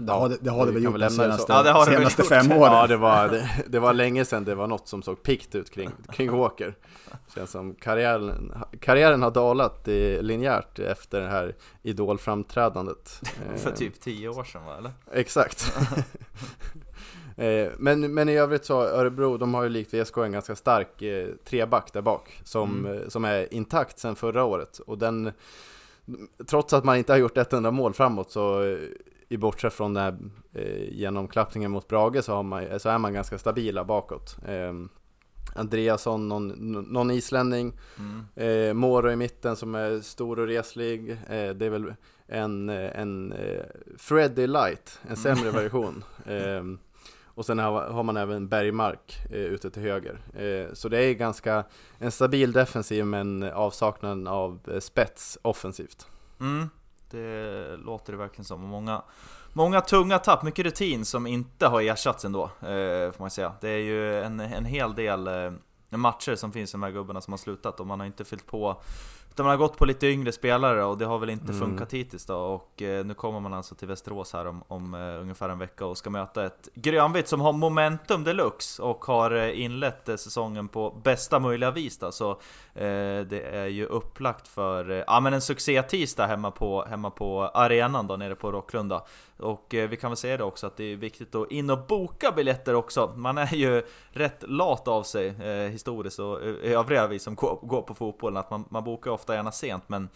Det 0.00 0.12
har 0.12 0.28
det, 0.28 0.36
det, 0.40 0.50
har 0.50 0.66
det 0.66 0.72
vi 0.72 0.74
väl 0.74 0.84
gjort 0.84 0.94
väl 0.94 1.00
de 1.00 1.10
senaste, 1.10 1.52
Ja, 1.52 1.62
det 1.62 1.70
har 1.70 1.84
det 1.86 1.90
väl 1.90 1.98
senaste 2.10 2.22
gjort. 2.22 2.28
fem 2.28 2.52
åren. 2.58 2.72
Ja, 2.72 2.86
det 2.86 2.96
var, 2.96 3.28
det, 3.28 3.48
det 3.66 3.78
var 3.80 3.92
länge 3.92 4.24
sedan 4.24 4.44
det 4.44 4.54
var 4.54 4.66
något 4.66 4.88
som 4.88 5.02
såg 5.02 5.22
pikt 5.22 5.54
ut 5.54 5.70
kring, 5.70 5.90
kring 6.12 6.30
Walker. 6.32 6.74
Känns 7.34 7.50
som 7.50 7.74
karriären, 7.74 8.52
karriären 8.80 9.22
har 9.22 9.30
dalat 9.30 9.88
eh, 9.88 10.22
linjärt 10.22 10.78
efter 10.78 11.20
det 11.20 11.28
här 11.28 11.54
idolframträdandet. 11.82 13.20
För 13.56 13.70
Eh, 13.70 13.76
typ 13.76 14.00
10 14.00 14.28
år 14.28 14.44
sedan 14.44 14.64
va? 14.64 14.76
Eller? 14.78 14.92
Exakt. 15.12 15.72
Eh, 17.46 17.72
men, 17.78 18.14
men 18.14 18.28
i 18.28 18.36
övrigt 18.38 18.64
så, 18.64 18.82
Örebro, 18.82 19.36
de 19.36 19.54
har 19.54 19.62
ju 19.62 19.68
likt 19.68 19.94
VSK 19.94 20.16
en 20.16 20.32
ganska 20.32 20.56
stark 20.56 21.02
eh, 21.02 21.28
treback 21.44 21.92
där 21.92 22.02
bak 22.02 22.40
som, 22.44 22.86
Mm. 22.86 22.98
eh, 23.02 23.08
som 23.08 23.24
är 23.24 23.54
intakt 23.54 23.98
sedan 23.98 24.16
förra 24.16 24.44
året. 24.44 24.78
Och 24.78 24.98
den, 24.98 25.32
trots 26.46 26.72
att 26.72 26.84
man 26.84 26.96
inte 26.96 27.12
har 27.12 27.18
gjort 27.18 27.38
ett 27.38 27.52
enda 27.52 27.70
mål 27.70 27.92
framåt 27.94 28.30
så 28.30 28.62
eh, 28.62 28.78
i 29.28 29.36
bortsett 29.36 29.72
från 29.72 29.94
den 29.94 30.02
här 30.04 30.16
eh, 30.62 30.88
genomklappningen 30.92 31.70
mot 31.70 31.88
Brage 31.88 32.24
så, 32.24 32.34
har 32.34 32.42
man, 32.42 32.80
så 32.80 32.88
är 32.88 32.98
man 32.98 33.14
ganska 33.14 33.38
stabila 33.38 33.84
bakåt. 33.84 34.36
Eh, 34.48 34.72
Andreasson, 35.54 36.28
någon, 36.28 36.48
någon 36.88 37.10
islänning, 37.10 37.72
Mm. 37.98 38.24
Eh, 38.68 38.74
Moro 38.74 39.10
i 39.10 39.16
mitten 39.16 39.56
som 39.56 39.74
är 39.74 40.00
stor 40.00 40.38
och 40.38 40.46
reslig. 40.46 41.10
Eh, 41.10 41.50
det 41.50 41.66
är 41.66 41.70
väl 41.70 41.94
en, 42.26 42.68
en 42.68 43.32
eh, 43.32 43.62
Freddy 43.98 44.46
Light, 44.46 45.00
en 45.08 45.16
sämre 45.16 45.50
version. 45.50 46.04
Och 47.40 47.46
sen 47.46 47.58
har, 47.58 48.02
man 48.02 48.16
även 48.16 48.48
Bergmark 48.48 49.18
eh, 49.30 49.36
ute 49.36 49.70
till 49.70 49.82
höger. 49.82 50.18
Eh, 50.34 50.74
så 50.74 50.88
det 50.88 51.04
är 51.04 51.14
ganska 51.14 51.64
en 51.98 52.10
stabil 52.10 52.52
defensiv 52.52 53.06
men 53.06 53.42
avsaknaden 53.42 54.26
av 54.26 54.60
eh, 54.72 54.80
spets 54.80 55.38
offensivt. 55.42 56.06
Mm, 56.40 56.70
det 57.10 57.76
låter 57.76 58.12
det 58.12 58.18
verkligen 58.18 58.44
som. 58.44 58.60
Många, 58.60 59.02
många 59.52 59.80
tunga 59.80 60.18
tapp, 60.18 60.42
mycket 60.42 60.64
rutin 60.64 61.04
som 61.04 61.26
inte 61.26 61.66
har 61.66 61.82
ersatts 61.82 62.24
ändå, 62.24 62.44
eh, 62.44 63.12
får 63.12 63.18
man 63.18 63.30
säga. 63.30 63.52
Det 63.60 63.68
är 63.68 63.82
ju 63.82 64.22
en, 64.22 64.40
en 64.40 64.64
hel 64.64 64.94
del 64.94 65.26
eh, 65.28 65.50
matcher 65.90 66.34
som 66.34 66.52
finns 66.52 66.70
i 66.70 66.72
de 66.72 66.82
här 66.82 66.90
gubbarna 66.90 67.20
som 67.20 67.32
har 67.32 67.38
slutat 67.38 67.80
och 67.80 67.86
man 67.86 68.00
har 68.00 68.06
inte 68.06 68.24
fyllt 68.24 68.46
på 68.46 68.82
man 69.42 69.50
har 69.50 69.56
gått 69.56 69.76
på 69.78 69.84
lite 69.84 70.06
yngre 70.06 70.32
spelare 70.32 70.84
och 70.84 70.98
det 70.98 71.04
har 71.04 71.18
väl 71.18 71.30
inte 71.30 71.52
Mm. 71.52 71.58
funkat 71.60 71.92
hittills 71.94 72.26
då. 72.26 72.36
Och 72.36 72.82
eh, 72.82 73.04
nu 73.04 73.14
kommer 73.14 73.40
man 73.40 73.54
alltså 73.54 73.74
till 73.74 73.88
Västerås 73.88 74.32
här 74.32 74.46
om, 74.46 74.62
om 74.68 74.94
eh, 74.94 75.00
ungefär 75.00 75.48
en 75.48 75.58
vecka 75.58 75.86
och 75.86 75.98
ska 75.98 76.10
möta 76.10 76.46
ett 76.46 76.68
grönvitt 76.74 77.28
som 77.28 77.40
har 77.40 77.52
momentum 77.52 78.24
deluxe 78.24 78.82
och 78.82 79.04
har 79.04 79.30
eh, 79.30 79.60
inlett 79.64 80.08
eh, 80.08 80.16
säsongen 80.16 80.68
på 80.68 81.00
bästa 81.04 81.38
möjliga 81.38 81.70
vis 81.70 81.98
då, 81.98 82.12
så 82.12 82.30
eh, 82.74 83.20
det 83.28 83.48
är 83.52 83.66
ju 83.66 83.86
upplagt 83.86 84.48
för 84.48 84.90
eh, 84.90 85.04
ja, 85.06 85.20
men 85.20 85.34
en 85.34 85.40
succé-tisdag 85.40 86.26
hemma 86.26 86.50
på, 86.50 86.84
hemma 86.84 87.10
på 87.10 87.42
arenan 87.54 88.06
då 88.06 88.16
nere 88.16 88.34
på 88.34 88.52
Rocklunda 88.52 89.02
och 89.40 89.74
eh, 89.74 89.88
vi 89.88 89.96
kan 89.96 90.10
väl 90.10 90.16
säga 90.16 90.36
det 90.36 90.44
också 90.44 90.66
att 90.66 90.76
det 90.76 90.84
är 90.84 90.96
viktigt 90.96 91.34
att 91.34 91.50
in 91.50 91.70
och 91.70 91.86
boka 91.86 92.32
biljetter 92.32 92.74
också. 92.74 93.12
Man 93.16 93.38
är 93.38 93.54
ju 93.54 93.82
rätt 94.10 94.44
lat 94.48 94.88
av 94.88 95.02
sig 95.02 95.28
eh, 95.28 95.70
historiskt 95.70 96.18
och 96.18 96.42
eh, 96.42 96.78
övriga 96.78 97.06
vi 97.06 97.18
som 97.18 97.34
går, 97.34 97.58
går 97.62 97.82
på 97.82 97.94
fotbollen 97.94 98.36
att 98.36 98.50
man, 98.50 98.64
man 98.70 98.84
bokar 98.84 99.10
ofta 99.10 99.34
gärna 99.34 99.52
sent. 99.52 99.84
Men 99.86 100.08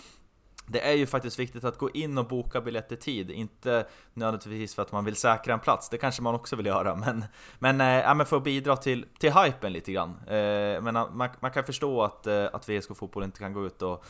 det 0.67 0.89
är 0.89 0.93
ju 0.93 1.07
faktiskt 1.07 1.39
viktigt 1.39 1.65
att 1.65 1.79
gå 1.79 1.91
in 1.91 2.19
och 2.19 2.27
boka 2.27 2.61
biljett 2.61 2.93
i 2.93 2.97
tid, 2.97 3.31
inte 3.31 3.87
nödvändigtvis 4.15 4.75
för 4.75 4.83
att 4.83 4.93
man 4.93 5.05
vill 5.05 5.17
säkra 5.17 5.55
en 5.55 5.61
plats, 5.61 5.89
det 5.89 5.99
kanske 5.99 6.23
man 6.23 6.35
också 6.35 6.57
vill 6.57 6.67
göra, 6.67 6.97
men, 6.97 7.25
men, 7.59 7.81
äh, 7.81 8.15
men 8.15 8.27
för 8.27 8.37
att 8.37 8.45
bidra 8.45 8.77
till, 8.77 9.07
till 9.19 9.33
hypen 9.33 9.73
lite 9.73 9.93
grann. 9.93 10.11
Äh, 10.27 10.83
men 10.83 10.95
man, 10.95 11.31
man 11.41 11.51
kan 11.51 11.65
förstå 11.65 12.03
att, 12.03 12.27
att 12.27 12.69
VSK 12.69 12.97
Fotboll 12.97 13.25
inte 13.25 13.39
kan 13.39 13.53
gå 13.53 13.67
ut 13.67 13.83
och 13.83 14.05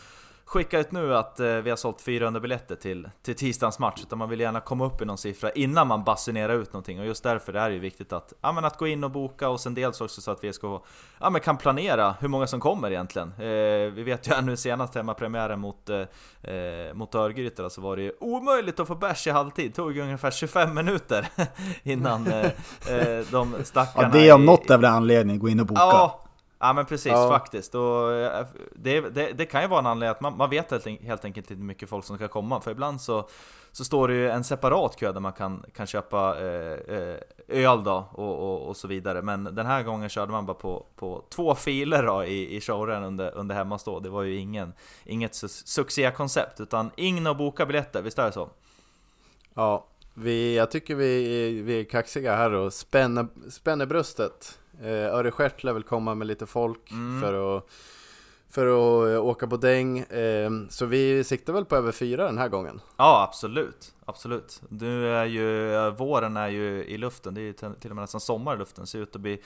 skicka 0.45 0.79
ut 0.79 0.93
nu 0.93 1.17
att 1.17 1.41
eh, 1.41 1.47
vi 1.47 1.71
har 1.71 1.77
sålt 1.77 2.01
400 2.01 2.41
biljetter 2.41 2.77
till, 2.77 3.11
till 3.23 3.35
tisdagens 3.35 3.79
match, 3.79 4.01
utan 4.03 4.19
man 4.19 4.29
vill 4.29 4.41
gärna 4.41 4.61
komma 4.61 4.87
upp 4.87 5.03
i 5.03 5.05
någon 5.05 5.19
siffra 5.19 5.51
innan 5.51 5.89
man 5.89 6.05
basunerar 6.05 6.55
ut 6.55 6.73
någonting. 6.73 7.01
Och 7.01 7.07
just 7.07 7.23
därför 7.23 7.55
är 7.55 7.69
det 7.69 7.75
ju 7.75 7.81
viktigt 7.81 8.13
att, 8.13 8.33
ja, 8.41 8.53
men 8.53 8.65
att 8.65 8.79
gå 8.79 8.87
in 8.87 9.05
och 9.05 9.11
boka 9.11 9.49
och 9.49 9.61
sen 9.61 9.75
dels 9.75 10.01
också 10.01 10.21
så 10.21 10.31
att 10.31 10.45
vi 10.45 10.53
ska, 10.53 10.83
ja, 11.21 11.31
men 11.31 11.41
kan 11.41 11.57
planera 11.57 12.15
hur 12.21 12.29
många 12.29 12.47
som 12.47 12.61
kommer 12.61 12.91
egentligen. 12.91 13.29
Eh, 13.29 13.93
vi 13.93 14.03
vet 14.03 14.29
ju 14.29 14.35
här 14.35 14.43
nu 14.43 14.57
senast 14.57 14.95
hemmapremiären 14.95 15.61
mot, 15.61 15.91
eh, 15.91 16.01
eh 16.55 16.95
mot 16.95 17.15
Örgryte 17.15 17.71
så 17.71 17.81
var 17.81 17.97
det 17.97 18.03
ju 18.03 18.13
omöjligt 18.21 18.81
att 18.81 18.89
få 18.89 18.95
bärs 18.95 19.27
i 19.27 19.31
halvtid. 19.31 19.71
Det 19.71 19.75
tog 19.75 19.99
ungefär 19.99 20.31
25 20.31 20.75
minuter 20.75 21.29
innan 21.83 22.27
eh, 22.27 22.45
eh, 22.89 23.27
de 23.31 23.55
stackarna... 23.65 24.09
Ja, 24.09 24.21
det 24.21 24.33
om 24.33 24.47
något 24.47 24.71
är 24.71 24.79
väl 24.79 24.91
anledning 24.91 25.37
att 25.37 25.43
gå 25.43 25.49
in 25.49 25.61
och 25.61 25.67
boka. 25.67 25.81
Ja, 25.81 26.24
Ja 26.67 26.73
men 26.73 26.87
precis, 26.87 27.13
Ja. 27.13 27.29
faktiskt. 27.29 27.75
Och 27.75 28.13
eh, 28.13 28.47
det, 28.77 29.01
det, 29.01 29.33
det 29.33 29.47
kan 29.47 29.63
ju 29.63 29.69
vara 29.69 29.81
en 29.81 29.87
anledning 29.87 30.11
att 30.11 30.21
man, 30.21 30.37
man 30.37 30.51
vet 30.51 30.71
helt, 30.71 30.87
helt 30.87 31.25
enkelt 31.25 31.51
inte 31.51 31.55
hur 31.61 31.67
mycket 31.67 31.89
folk 31.89 32.05
som 32.05 32.17
ska 32.17 32.29
komma. 32.29 32.61
För 32.61 32.71
ibland 32.71 33.01
så, 33.01 33.29
så 33.73 33.85
står 33.85 34.09
det 34.09 34.15
ju 34.15 34.31
en 34.31 34.45
separat 34.45 34.97
kö 34.97 35.13
där 35.13 35.21
man 35.21 35.33
kan, 35.33 35.65
kan 35.75 35.87
köpa 35.87 36.37
eh, 36.41 36.97
eh, 36.97 37.17
öl 37.49 37.85
då 37.85 38.09
och, 38.13 38.39
och, 38.39 38.69
och 38.69 38.77
så 38.77 38.89
vidare. 38.89 39.23
Men 39.23 39.45
den 39.45 39.67
här 39.67 39.83
gången 39.83 40.09
körde 40.09 40.33
man 40.33 40.47
bara 40.47 40.55
på, 40.55 40.87
på 40.97 41.25
två 41.31 41.55
filer 41.55 42.03
då 42.03 42.25
i, 42.25 42.57
i 42.57 42.61
showren 42.61 43.05
under, 43.05 43.35
under 43.35 43.55
hemmastå. 43.55 44.01
Det 44.01 44.09
var 44.09 44.23
ju 44.23 44.37
ingen, 44.37 44.73
inget 45.05 45.33
su- 45.33 45.63
succékoncept, 45.67 46.61
utan 46.61 46.91
in 46.97 47.27
och 47.27 47.37
boka 47.37 47.67
biljetter, 47.67 48.03
visst 48.03 48.19
är 48.19 48.27
det 48.27 48.33
så? 48.33 48.49
Ja, 49.55 49.87
vi, 50.15 50.57
jag 50.57 50.71
tycker 50.71 50.95
vi, 50.95 51.63
vi 51.63 51.81
är 51.81 51.85
kaxiga 51.85 52.37
här 52.37 52.53
och 52.53 52.73
spänner, 52.73 53.27
spänner 53.51 53.87
bröstet. 53.87 54.59
Eh, 54.83 55.15
Örestjärt 55.15 55.65
lär 55.65 55.73
väl 55.73 55.83
komma 55.83 56.15
med 56.15 56.27
lite 56.27 56.47
folk 56.47 56.91
Mm. 56.91 57.21
för 57.23 57.57
att 57.57 57.69
för 58.51 58.67
att 58.67 59.13
eh, 59.15 59.25
åka 59.27 59.47
på 59.47 59.57
däng. 59.57 59.99
Eh, 59.99 60.51
så 60.69 60.87
vi 60.87 61.25
siktar 61.25 61.53
väl 61.53 61.65
på 61.65 61.77
över 61.77 61.93
fyra 61.93 62.25
den 62.27 62.39
här 62.39 62.49
gången. 62.49 62.81
Ja, 62.97 63.23
absolut. 63.29 63.95
Absolut. 64.05 64.63
Nu 64.69 65.09
är 65.09 65.25
ju, 65.25 65.75
eh, 65.75 65.91
våren 65.91 66.37
är 66.37 66.49
ju 66.49 66.85
i 66.85 66.97
luften, 66.99 67.35
det 67.35 67.41
är 67.41 67.43
ju 67.43 67.53
till 67.53 67.69
till 67.81 67.91
och 67.91 67.97
med 67.97 68.03
nästan 68.03 68.21
sommar 68.21 68.55
i 68.55 68.59
luften. 68.59 68.87
ser 68.87 68.99
ut 68.99 69.15
att 69.15 69.21
bli 69.21 69.41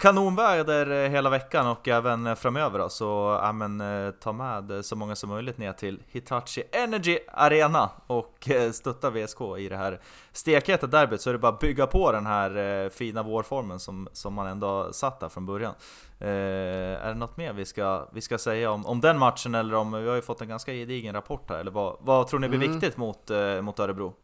kanonväder 0.00 1.04
eh, 1.04 1.10
hela 1.10 1.30
veckan 1.30 1.66
och 1.66 1.88
även 1.88 2.26
eh, 2.26 2.34
framöver 2.34 2.78
då. 2.78 2.88
Så 2.88 3.38
ja, 3.42 3.52
men, 3.52 3.80
eh, 3.80 4.10
ta 4.10 4.32
med 4.32 4.84
så 4.84 4.96
många 4.96 5.16
som 5.16 5.30
möjligt 5.30 5.58
ner 5.58 5.72
till 5.72 6.02
Hitachi 6.06 6.62
Energy 6.72 7.18
Arena 7.32 7.90
och 8.06 8.48
stötta 8.72 9.10
VSK 9.10 9.40
i 9.58 9.68
det 9.68 9.76
här 9.76 10.00
stekheta 10.32 10.86
derbyt. 10.86 11.20
Så 11.20 11.30
är 11.30 11.32
det 11.32 11.38
bara 11.38 11.52
att 11.52 11.58
bygga 11.58 11.86
på 11.86 12.12
den 12.12 12.26
här 12.26 12.88
fina 12.88 13.22
vårformen 13.22 13.80
som, 13.80 14.08
som 14.12 14.34
man 14.34 14.46
ändå 14.46 14.92
satt 14.92 15.20
där 15.20 15.28
från 15.28 15.46
början. 15.46 15.74
Eh, 16.18 16.28
är 16.28 17.08
det 17.08 17.14
något 17.14 17.36
mer 17.36 17.52
vi 17.52 17.64
ska, 17.64 18.08
vi 18.12 18.20
ska 18.20 18.38
säga 18.38 18.70
om, 18.70 18.86
om 18.86 19.00
den 19.00 19.18
matchen 19.18 19.54
eller 19.54 19.74
om, 19.74 19.92
vi 19.92 20.08
har 20.08 20.16
ju 20.16 20.22
fått 20.22 20.40
en 20.40 20.48
ganska 20.48 20.72
gedigen 20.72 21.14
rapport 21.14 21.50
här, 21.50 21.58
eller 21.58 21.70
vad, 21.70 21.96
vad 22.00 22.28
tror 22.28 22.40
ni 22.40 22.48
blir 22.48 22.62
Mm. 22.62 22.72
viktigt 22.72 22.96
mot, 22.96 23.30
eh, 23.30 23.60
mot 23.62 23.78
Örebro? 23.78 24.14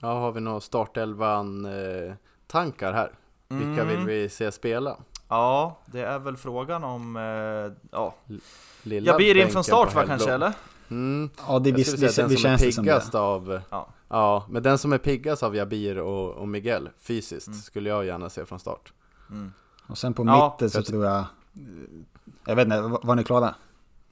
Ja, 0.00 0.08
har 0.08 0.32
vi 0.32 0.40
några 0.40 0.60
startelvan 0.60 1.64
eh, 1.64 2.14
tankar 2.46 2.92
här? 2.92 3.12
Vilka 3.50 3.84
vill 3.84 3.96
Mm. 3.96 4.06
vi 4.06 4.28
se 4.28 4.52
spela? 4.52 4.96
Ja, 5.28 5.78
det 5.86 6.00
är 6.00 6.18
väl 6.18 6.36
frågan 6.36 6.84
om, 6.84 7.16
eh, 7.16 7.72
ja, 7.92 8.14
Lilla 8.82 9.06
jag 9.06 9.16
blir 9.16 9.36
in 9.36 9.50
från 9.50 9.64
start 9.64 9.94
va 9.94 10.04
kanske 10.06 10.32
eller? 10.32 10.52
Mm. 10.90 11.30
Ja, 11.48 11.58
det, 11.58 11.72
visst, 11.72 11.90
skulle 11.90 12.08
säga 12.12 12.26
det, 12.28 12.34
den 12.34 12.36
det 12.36 12.36
som 12.36 12.42
känns 12.42 12.62
det 12.62 12.72
som 12.72 12.84
det. 12.84 12.90
piggast 12.90 13.14
av 13.14 13.60
Ja. 13.70 13.88
Ja, 14.08 14.46
men 14.48 14.62
den 14.62 14.78
som 14.78 14.92
är 14.92 14.98
piggast 14.98 15.42
av 15.42 15.56
Jabir 15.56 15.98
och, 15.98 16.30
och 16.34 16.48
Miguel 16.48 16.88
fysiskt 17.00 17.46
Mm. 17.46 17.58
skulle 17.60 17.88
jag 17.88 18.04
gärna 18.04 18.30
se 18.30 18.44
från 18.46 18.58
start. 18.58 18.92
Mm. 19.30 19.52
Och 19.86 19.98
sen 19.98 20.14
på 20.14 20.24
Ja, 20.26 20.52
mitten 20.54 20.70
så 20.70 20.78
jag- 20.78 20.86
tror 20.86 21.04
jag... 21.04 21.24
Jag 22.46 22.56
vet 22.56 22.64
inte, 22.64 22.80
var 22.80 23.00
var 23.02 23.14
ni 23.14 23.24
klara? 23.24 23.54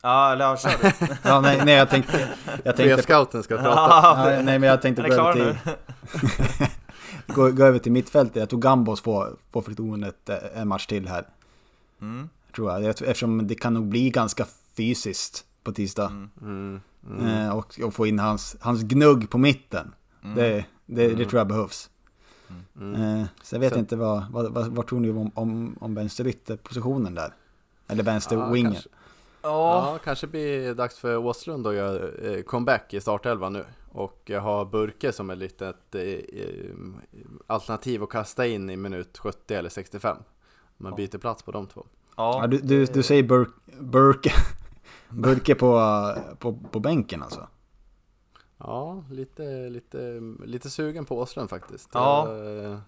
Ja, 0.02 0.32
eller 0.32 0.44
ja, 0.44 0.56
kör. 0.56 0.92
Ja, 1.28 1.40
nej, 1.40 1.62
nej 1.64 1.74
jag 1.74 1.90
tänkte... 1.90 2.28
Jag 2.64 2.76
tänkte 2.76 3.02
scouten 3.02 3.42
ska 3.42 3.56
prata. 3.62 3.80
Ja, 4.34 4.42
nej 4.42 4.58
men 4.58 4.62
jag 4.68 4.82
tänkte 4.82 5.02
är 5.02 5.08
ni 5.08 5.14
klara 5.14 5.32
till, 5.32 5.42
nu? 5.44 5.56
gå, 7.34 7.50
gå 7.50 7.64
över 7.64 7.78
till 7.78 7.92
mittfältet. 7.92 8.36
Jag 8.36 8.48
tror 8.48 8.60
Gambos 8.60 9.00
får, 9.00 9.36
får 9.52 9.62
förtroendet 9.62 10.28
eh, 10.28 10.36
en 10.60 10.68
match 10.68 10.86
till 10.86 11.08
här. 11.08 11.26
Mm. 12.00 12.28
Tror 12.56 12.70
jag. 12.72 12.84
eftersom 12.84 13.46
det 13.46 13.54
kan 13.54 13.74
nog 13.74 13.86
bli 13.86 14.10
ganska 14.10 14.46
fysiskt 14.76 15.44
på 15.64 15.72
tisdag. 15.72 16.06
Mm. 16.06 16.30
Mm, 16.42 16.80
mm. 17.10 17.26
Eh, 17.26 17.56
och, 17.56 17.80
och 17.84 17.94
få 17.94 18.06
in 18.06 18.18
hans, 18.18 18.56
hans 18.60 18.82
gnugg 18.82 19.30
på 19.30 19.38
mitten. 19.38 19.94
Mm. 20.24 20.36
Det, 20.36 20.64
det, 20.86 21.06
det 21.06 21.12
Mm. 21.14 21.28
tror 21.28 21.38
jag 21.40 21.46
behövs. 21.48 21.90
Mm. 22.80 23.20
Eh, 23.20 23.26
så 23.42 23.54
jag 23.54 23.60
vet 23.60 23.72
Sen- 23.72 23.78
inte 23.78 23.96
vad, 23.96 24.24
vad, 24.30 24.52
vad, 24.52 24.66
vad 24.66 24.86
tror 24.86 25.00
ni 25.00 25.10
om, 25.10 25.30
om, 25.34 25.76
om 25.80 25.94
vänsterytterpositionen 25.94 27.14
där? 27.14 27.32
Eller 27.88 28.02
vänsterwingen? 28.02 28.74
Ja, 29.42 29.92
ja, 29.92 29.98
kanske 30.04 30.26
blir 30.26 30.74
dags 30.74 30.98
för 30.98 31.16
Åslund 31.16 31.66
att 31.66 31.74
göra 31.74 32.42
comeback 32.42 32.94
i 32.94 33.00
startelvan 33.00 33.52
nu. 33.52 33.64
Och 33.92 34.22
jag 34.24 34.40
har 34.40 34.64
Burke 34.64 35.12
som 35.12 35.30
ett 35.30 35.38
litet 35.38 35.94
eh, 35.94 36.02
eh, 36.02 36.74
alternativ 37.46 38.02
att 38.02 38.08
kasta 38.10 38.46
in 38.46 38.70
i 38.70 38.76
minut 38.76 39.18
70 39.18 39.54
eller 39.54 39.70
65. 39.70 40.16
Man 40.76 40.92
Ja. 40.92 40.96
byter 40.96 41.18
plats 41.18 41.42
på 41.42 41.52
de 41.52 41.66
två. 41.66 41.86
Ja, 42.16 42.46
du, 42.46 42.58
du, 42.58 42.84
du 42.84 43.02
säger 43.02 43.22
Burke, 43.22 43.52
Burke, 43.80 44.32
Burke 45.08 45.54
på, 45.54 45.80
på, 46.38 46.58
på 46.72 46.80
bänken 46.80 47.22
alltså? 47.22 47.48
Ja, 48.58 49.04
lite, 49.10 49.68
lite, 49.68 50.20
lite 50.44 50.70
sugen 50.70 51.04
på 51.04 51.18
Åslund 51.18 51.50
faktiskt. 51.50 51.90
Ja. 51.94 52.36
Eh, 52.44 52.78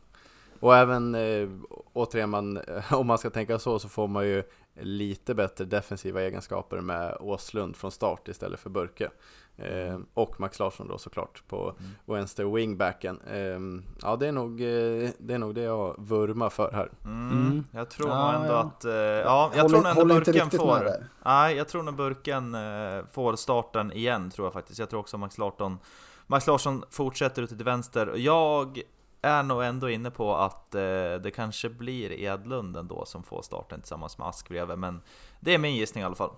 Och 0.60 0.76
även, 0.76 1.14
eh, 1.14 1.48
återigen, 1.92 2.30
man, 2.30 2.60
om 2.90 3.06
man 3.06 3.18
ska 3.18 3.30
tänka 3.30 3.58
så, 3.58 3.78
så 3.78 3.88
får 3.88 4.08
man 4.08 4.26
ju 4.26 4.42
lite 4.80 5.34
bättre 5.34 5.64
defensiva 5.64 6.22
egenskaper 6.22 6.80
med 6.80 7.16
Åslund 7.20 7.76
från 7.76 7.90
start 7.90 8.28
istället 8.28 8.60
för 8.60 8.70
Burke. 8.70 9.10
Eh, 9.62 9.98
och 10.14 10.40
Max 10.40 10.58
Larsson 10.58 10.88
då 10.88 10.98
såklart 10.98 11.42
på 11.48 11.74
Mm. 11.78 11.90
vänster 12.04 12.44
wingbacken. 12.44 13.20
Eh, 13.20 13.82
ja, 14.02 14.16
det 14.16 14.26
är, 14.26 14.32
nog, 14.32 14.50
eh, 14.60 15.10
det 15.18 15.34
är 15.34 15.38
nog 15.38 15.54
det 15.54 15.62
jag 15.62 15.94
vurmar 15.98 16.50
för 16.50 16.72
här. 16.72 16.90
mm. 17.04 17.30
Mm. 17.30 17.64
jag 17.72 17.90
tror 17.90 18.08
nog 18.08 18.34
ändå 18.34 18.52
ja. 18.52 18.58
att, 18.60 18.84
eh, 18.84 18.92
ja, 18.92 19.50
jag 19.54 19.62
Håller- 19.62 19.78
tror 19.80 19.88
ändå 19.88 20.04
burken 20.14 20.50
får, 20.50 21.06
nej, 21.24 21.56
jag 21.56 21.68
tror 21.68 21.82
nog 21.82 21.94
burken 21.96 22.54
eh, 22.54 23.04
får 23.12 23.36
starten 23.36 23.92
igen, 23.92 24.30
tror 24.30 24.46
jag 24.46 24.52
faktiskt. 24.52 24.78
Jag 24.78 24.90
tror 24.90 25.00
också 25.00 25.18
Max 25.18 25.38
Larsson, 25.38 25.78
Max 26.26 26.46
Larsson 26.46 26.84
fortsätter 26.90 27.42
ute 27.42 27.56
till 27.56 27.64
vänster. 27.64 28.14
Jag 28.16 28.80
är 29.22 29.42
nog 29.42 29.62
ändå 29.64 29.90
inne 29.90 30.10
på 30.10 30.36
att 30.36 30.74
eh, 30.74 30.80
det 31.22 31.32
kanske 31.34 31.68
blir 31.68 32.12
Edlund 32.12 32.76
ändå 32.76 33.04
som 33.04 33.22
får 33.22 33.42
starten 33.42 33.80
tillsammans 33.80 34.18
med 34.18 34.28
Ask 34.28 34.48
bredvid, 34.48 34.78
men 34.78 35.02
det 35.40 35.54
är 35.54 35.58
min 35.58 35.74
gissning 35.76 36.02
i 36.02 36.04
alla 36.06 36.14
fall. 36.14 36.30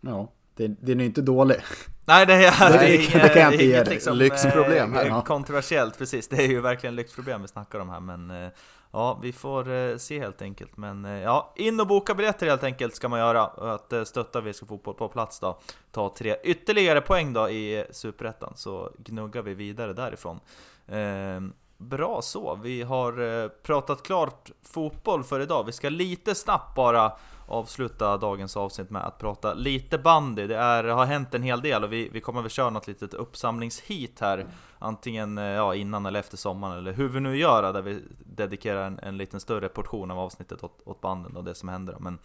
Ja, 0.00 0.28
det, 0.56 0.68
det 0.68 0.92
är 0.92 0.96
ju 0.96 1.04
inte 1.04 1.22
dålig. 1.22 1.56
Nej 2.04 2.26
det 2.26 2.32
är, 2.34 2.38
Det- 2.72 2.78
det 2.78 2.84
är 2.84 2.88
det 2.88 2.96
inget, 2.96 3.32
kan 3.32 3.42
jag 3.42 3.52
inte 3.52 3.64
ge 3.64 3.70
inget 3.74 3.84
dig. 3.84 3.94
liksom, 3.94 4.16
Lyxproblem 4.16 4.92
här. 4.92 5.02
eh, 5.02 5.08
Ja. 5.08 5.22
Kontroversiellt, 5.22 5.98
precis. 5.98 6.28
Det 6.28 6.36
är 6.36 6.48
ju 6.48 6.60
verkligen 6.60 6.96
lyxproblem 6.96 7.42
vi 7.42 7.48
snackar 7.48 7.78
om 7.78 7.88
här, 7.90 8.00
men 8.00 8.30
eh, 8.30 8.48
ja, 8.92 9.18
vi 9.22 9.32
får 9.32 9.70
eh, 9.72 9.96
se 9.96 10.18
helt 10.20 10.42
enkelt. 10.42 10.76
Men 10.76 11.04
ja, 11.04 11.52
in 11.56 11.80
och 11.80 11.86
boka 11.86 12.14
biljetter 12.14 12.46
helt 12.46 12.64
enkelt 12.64 12.94
ska 12.94 13.08
man 13.08 13.18
göra. 13.18 13.42
Att 13.74 13.92
stötta 14.08 14.40
VSK 14.40 14.68
Fotboll 14.68 14.94
på 14.94 15.08
plats 15.08 15.40
då. 15.40 15.58
Ta 15.92 16.14
tre 16.18 16.36
ytterligare 16.44 17.00
poäng 17.00 17.32
då 17.32 17.48
i 17.50 17.84
Superettan, 17.90 18.52
så 18.56 18.90
gnuggar 18.98 19.42
vi 19.42 19.54
vidare 19.54 19.92
därifrån. 19.92 20.40
Eh, 20.88 21.40
Bra 21.76 22.22
så, 22.22 22.58
vi 22.62 22.82
har 22.82 23.48
pratat 23.48 24.02
klart 24.02 24.50
fotboll 24.62 25.24
för 25.24 25.40
idag. 25.40 25.64
Vi 25.66 25.72
ska 25.72 25.88
lite 25.88 26.34
snabbt 26.34 26.74
bara 26.74 27.12
avsluta 27.46 28.16
dagens 28.16 28.56
avsnitt 28.56 28.90
med 28.90 29.06
att 29.06 29.18
prata 29.18 29.54
lite 29.54 29.98
bandy. 29.98 30.46
Det 30.46 30.56
är, 30.56 30.84
har 30.84 31.04
hänt 31.04 31.34
en 31.34 31.42
hel 31.42 31.60
del 31.60 31.84
och 31.84 31.92
vi, 31.92 32.08
vi 32.08 32.20
kommer 32.20 32.42
väl 32.42 32.50
köra 32.50 32.70
något 32.70 32.86
litet 32.86 33.14
uppsamlingshit 33.14 34.20
här. 34.20 34.46
Antingen 34.78 35.38
eh, 35.38 35.44
ja, 35.44 35.74
innan 35.74 36.06
eller 36.06 36.20
efter 36.20 36.36
sommaren 36.36 36.78
eller 36.78 36.92
hur 36.92 37.08
vi 37.08 37.20
nu 37.20 37.36
gör 37.36 37.72
där 37.72 37.82
vi 37.82 38.02
dedikerar 38.26 38.86
en, 38.86 38.98
en 38.98 39.16
liten 39.16 39.40
större 39.40 39.68
portion 39.68 40.10
av 40.10 40.18
avsnittet 40.18 40.64
åt, 40.64 40.80
åt 40.84 41.00
banden 41.00 41.36
och 41.36 41.44
det 41.44 41.54
som 41.54 41.68
händer. 41.68 41.96
Men 42.00 42.18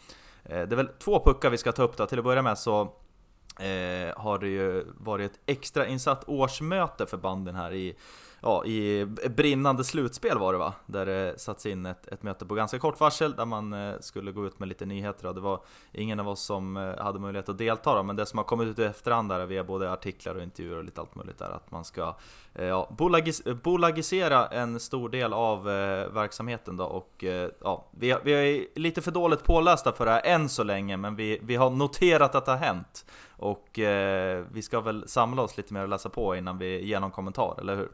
eh, 0.44 0.62
det 0.62 0.74
är 0.74 0.76
väl 0.76 0.90
två 1.00 1.24
puckar 1.26 1.50
vi 1.50 1.58
ska 1.58 1.72
ta 1.72 1.84
upp 1.84 1.98
då. 1.98 2.06
Till 2.06 2.20
att 2.20 2.26
börja 2.26 2.42
med 2.42 2.58
så 2.58 2.82
eh, 3.60 4.18
har 4.18 4.40
det 4.40 4.48
ju 4.48 4.86
varit 4.98 5.32
ett 5.32 5.40
extra 5.46 5.88
insatt 5.88 6.24
årsmöte 6.28 7.06
för 7.06 7.18
banden 7.18 7.56
här 7.56 7.74
i 7.74 7.96
Ja, 8.42 8.66
i 8.66 9.06
brinnande 9.30 9.84
slutspel 9.84 10.38
var 10.38 10.54
det 10.54 10.60
va? 10.60 10.74
Där 10.86 11.06
det 11.06 11.40
satts 11.40 11.66
in 11.66 11.86
ett, 11.86 12.08
ett 12.08 12.24
möte 12.24 12.46
på 12.46 12.56
ganska 12.56 12.80
kort 12.80 13.00
varsel 13.00 13.36
där 13.36 13.46
man 13.46 13.74
eh, 13.74 13.94
skulle 14.00 14.32
gå 14.32 14.46
ut 14.46 14.60
med 14.60 14.70
lite 14.70 14.86
nyheter 14.86 15.28
och 15.28 15.36
det 15.36 15.42
var 15.42 15.62
ingen 15.92 16.20
av 16.20 16.30
oss 16.30 16.42
som 16.42 16.78
eh, 16.78 16.98
hade 16.98 17.20
möjlighet 17.20 17.50
att 17.50 17.58
delta 17.58 17.96
då, 17.96 18.04
men 18.04 18.16
det 18.16 18.26
som 18.26 18.38
har 18.38 18.44
kommit 18.44 18.68
ut 18.68 18.80
i 18.80 18.84
efterhand 18.84 19.30
där 19.30 19.46
via 19.46 19.64
både 19.64 19.92
artiklar 19.92 20.36
och 20.36 20.44
intervjuer 20.44 20.78
och 20.78 20.84
lite 20.84 21.02
allt 21.02 21.16
möjligt 21.16 21.38
där, 21.38 21.50
att 21.50 21.72
man 21.72 21.86
ska 21.86 22.16
eh, 22.56 22.66
ja, 22.66 22.90
bolagis 22.98 23.44
bolagisera 23.64 24.48
en 24.48 24.80
stor 24.80 25.10
del 25.10 25.34
av 25.34 25.70
eh, 25.70 26.10
verksamheten 26.10 26.78
då 26.78 26.86
och 26.86 27.24
ja, 27.64 27.86
vi, 27.92 28.16
vi 28.24 28.32
är 28.32 28.80
lite 28.80 29.02
för 29.02 29.12
dåligt 29.12 29.44
pålästa 29.44 29.92
för 29.92 30.06
det 30.06 30.12
här 30.12 30.22
än 30.26 30.50
så 30.50 30.64
länge 30.64 30.98
men 30.98 31.16
vi, 31.16 31.40
vi 31.44 31.56
har 31.56 31.70
noterat 31.70 32.36
att 32.36 32.46
det 32.46 32.52
har 32.52 32.58
hänt 32.58 33.06
och 33.40 33.80
eh, 33.80 34.46
vi 34.52 34.62
ska 34.62 34.82
väl 34.82 35.08
samla 35.08 35.42
oss 35.42 35.58
lite 35.58 35.74
mer 35.74 35.82
och 35.82 35.90
läsa 35.90 36.10
på 36.10 36.36
innan 36.36 36.58
vi 36.58 36.86
ger 36.86 37.00
någon 37.00 37.12
kommentar, 37.12 37.56
eller 37.60 37.76
hur? 37.76 37.90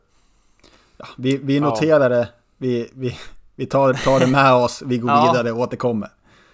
Ja, 0.97 1.05
vi, 1.17 1.37
vi 1.37 1.55
Ja. 1.57 1.61
noterar 1.61 2.09
det, 2.09 2.29
vi, 2.57 2.89
vi, 2.93 3.17
vi 3.55 3.65
tar, 3.65 3.93
tar 3.93 4.19
det 4.19 4.27
med 4.27 4.53
oss, 4.53 4.81
vi 4.85 4.97
går 4.97 5.11
Ja. 5.11 5.31
vidare 5.31 5.51
och 5.51 5.59
återkommer. 5.59 6.09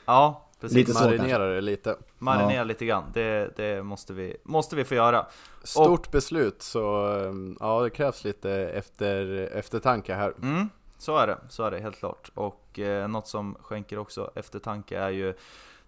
Ja, 0.05 0.49
precis. 0.61 0.75
Lite 0.77 0.93
så 0.93 1.03
Marinera 1.03 1.45
det 1.45 1.61
lite. 1.61 1.95
Marinera 2.17 2.53
Ja. 2.57 2.63
lite 2.63 2.85
grann, 2.85 3.03
det, 3.13 3.57
det 3.57 3.83
måste, 3.83 4.13
vi, 4.13 4.37
måste 4.43 4.75
vi 4.75 4.83
få 4.83 4.95
göra. 4.95 5.25
Stort 5.63 6.11
beslut 6.11 6.61
så 6.61 7.07
um, 7.07 7.57
ja 7.59 7.81
det 7.81 7.89
krävs 7.89 8.23
lite 8.23 8.51
efter, 8.51 9.49
eftertanke 9.53 10.13
här. 10.15 10.33
Mm, 10.41 10.69
så 10.97 11.17
är 11.17 11.27
det, 11.27 11.37
så 11.49 11.63
är 11.63 11.71
det 11.71 11.79
helt 11.79 11.97
klart. 11.99 12.31
Och 12.33 12.79
eh, 12.79 13.07
något 13.07 13.27
som 13.27 13.55
skänker 13.61 13.97
också 13.97 14.31
eftertanke 14.35 14.97
är 14.97 15.09
ju 15.09 15.33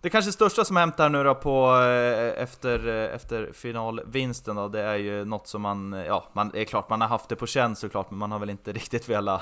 det 0.04 0.10
kanske 0.10 0.32
största 0.32 0.66
som 0.66 0.76
hänt 0.76 1.00
här 1.00 1.10
nu 1.10 1.24
då 1.24 1.36
på, 1.36 1.76
eh, 1.82 2.44
efter, 2.44 2.88
eh, 2.88 3.16
efter 3.16 3.52
finalvinsten 3.54 4.56
då, 4.56 4.68
det 4.68 4.82
är 4.82 4.96
ju 4.96 5.26
något 5.26 5.48
som 5.48 5.62
man, 5.62 5.94
eh, 5.94 6.06
ja, 6.06 6.24
man, 6.34 6.50
det 6.50 6.62
är 6.62 6.66
klart 6.66 6.90
man 6.90 7.02
har 7.02 7.08
haft 7.08 7.30
det 7.30 7.36
på 7.36 7.48
känn 7.48 7.76
såklart, 7.76 8.12
men 8.12 8.20
man 8.20 8.32
har 8.32 8.40
väl 8.40 8.50
inte 8.50 8.72
riktigt 8.74 9.10
velat, 9.10 9.42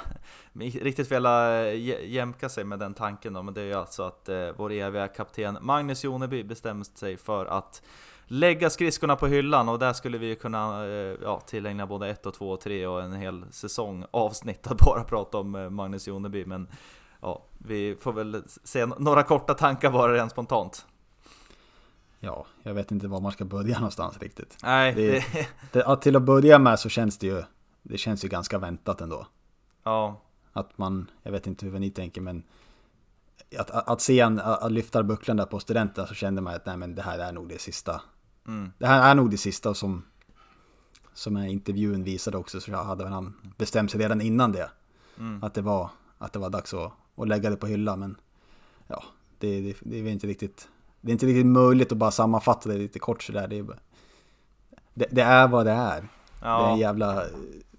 riktigt 0.54 1.12
velat 1.12 1.76
jämka 2.04 2.50
sig 2.50 2.64
med 2.64 2.80
den 2.80 2.94
tanken 2.94 3.34
då, 3.34 3.44
men 3.44 3.54
det 3.54 3.62
är 3.62 3.66
ju 3.66 3.74
alltså 3.74 4.04
att 4.04 4.30
eh, 4.30 4.48
vår 4.56 4.72
eviga 4.72 5.08
kapten 5.08 5.58
Magnus 5.62 6.04
Joneby 6.04 6.44
bestämt 6.44 6.98
sig 6.98 7.18
för 7.18 7.46
att 7.46 7.82
lägga 8.26 8.70
skridskorna 8.70 9.16
på 9.16 9.28
hyllan. 9.28 9.70
Och 9.70 9.80
där 9.80 9.94
skulle 9.94 10.18
vi 10.18 10.28
ju 10.28 10.36
kunna 10.36 10.86
eh, 10.86 11.16
ja, 11.22 11.40
tillägna 11.40 11.88
både 11.88 12.10
1 12.10 12.26
och 12.26 12.34
2 12.34 12.52
och 12.52 12.62
3 12.62 12.88
och 12.88 13.02
en 13.02 13.14
hel 13.14 13.46
säsong 13.52 14.06
avsnitt 14.12 14.68
att 14.68 14.78
bara 14.78 15.04
prata 15.04 15.38
om 15.38 15.56
eh, 15.56 15.70
Magnus 15.70 16.08
Joneby. 16.08 16.46
Men 16.46 16.68
ja, 17.22 17.46
vi 17.58 17.96
får 18.00 18.14
väl 18.14 18.44
se 18.64 18.86
några 18.86 19.24
korta 19.24 19.54
tankar 19.54 19.92
bara 19.92 20.14
rent 20.14 20.32
spontant. 20.32 20.86
Ja, 22.20 22.46
jag 22.64 22.74
vet 22.74 22.92
inte 22.92 23.08
var 23.08 23.22
man 23.22 23.32
ska 23.32 23.46
börja 23.46 23.76
någonstans 23.76 24.18
riktigt. 24.20 24.58
Nej, 24.64 24.94
Det- 24.96 25.26
det, 25.34 25.48
Det, 25.72 25.96
till 25.98 26.16
att 26.16 26.22
börja 26.24 26.60
med 26.60 26.80
så 26.80 26.90
känns 26.90 27.18
det 27.18 27.28
ju, 27.28 27.44
det 27.82 27.98
känns 27.98 28.26
ju 28.26 28.28
ganska 28.28 28.60
väntat 28.60 29.02
ändå. 29.02 29.28
ja, 29.84 30.22
Att 30.54 30.78
man, 30.78 31.12
jag 31.24 31.32
vet 31.32 31.48
inte 31.48 31.66
hur 31.66 31.80
ni 31.80 31.90
tänker 31.92 32.22
men 32.22 32.44
att, 33.60 33.72
att, 33.72 33.90
att 33.90 34.02
se 34.02 34.20
en 34.20 34.40
att 34.40 34.72
lyfta 34.72 35.04
bucklan 35.04 35.38
där 35.38 35.46
på 35.46 35.60
studenten 35.60 36.08
så 36.08 36.14
kände 36.14 36.42
man 36.42 36.56
att 36.56 36.66
nej 36.66 36.78
men 36.78 36.96
det 36.96 37.02
här 37.02 37.20
är 37.20 37.32
nog 37.32 37.50
det 37.50 37.62
sista. 37.62 38.02
mm, 38.48 38.72
Det 38.78 38.88
här 38.88 39.12
är 39.12 39.16
nog 39.16 39.32
det 39.32 39.38
sista 39.38 39.74
som 39.74 40.04
som 41.14 41.38
intervjun 41.38 42.04
visade 42.04 42.38
också 42.38 42.62
så 42.62 42.76
hade 42.76 43.08
han 43.08 43.54
bestämt 43.58 43.92
sig 43.92 44.00
redan 44.00 44.22
innan 44.22 44.52
det. 44.52 44.70
mm. 45.20 45.44
Att 45.44 45.54
det 45.54 45.62
var, 45.62 45.90
att 46.18 46.34
det 46.34 46.40
var 46.40 46.50
dags 46.50 46.74
att, 46.74 46.92
att 47.18 47.28
lägga 47.28 47.50
det 47.50 47.56
på 47.58 47.68
hyllan 47.68 48.00
men 48.00 48.18
ja, 48.88 49.04
det, 49.38 49.62
det, 49.62 49.76
det 49.82 49.98
är 49.98 50.08
inte 50.08 50.28
riktigt 50.28 50.68
det 51.02 51.10
är 51.10 51.14
inte 51.14 51.26
riktigt 51.26 51.46
möjligt 51.46 51.92
att 51.92 51.98
bara 51.98 52.12
sammanfatta 52.12 52.70
det 52.70 52.78
lite 52.78 53.00
kort 53.00 53.24
sådär. 53.24 53.48
Det 53.48 53.58
är, 53.58 53.64
bara- 53.64 53.80
det, 54.94 55.06
det 55.12 55.22
är 55.22 55.48
vad 55.48 55.66
det 55.66 55.72
är. 55.72 56.02
Det 56.02 56.46
är 56.46 56.64
en 56.64 56.70
ja, 56.70 56.78
jävla, 56.78 57.14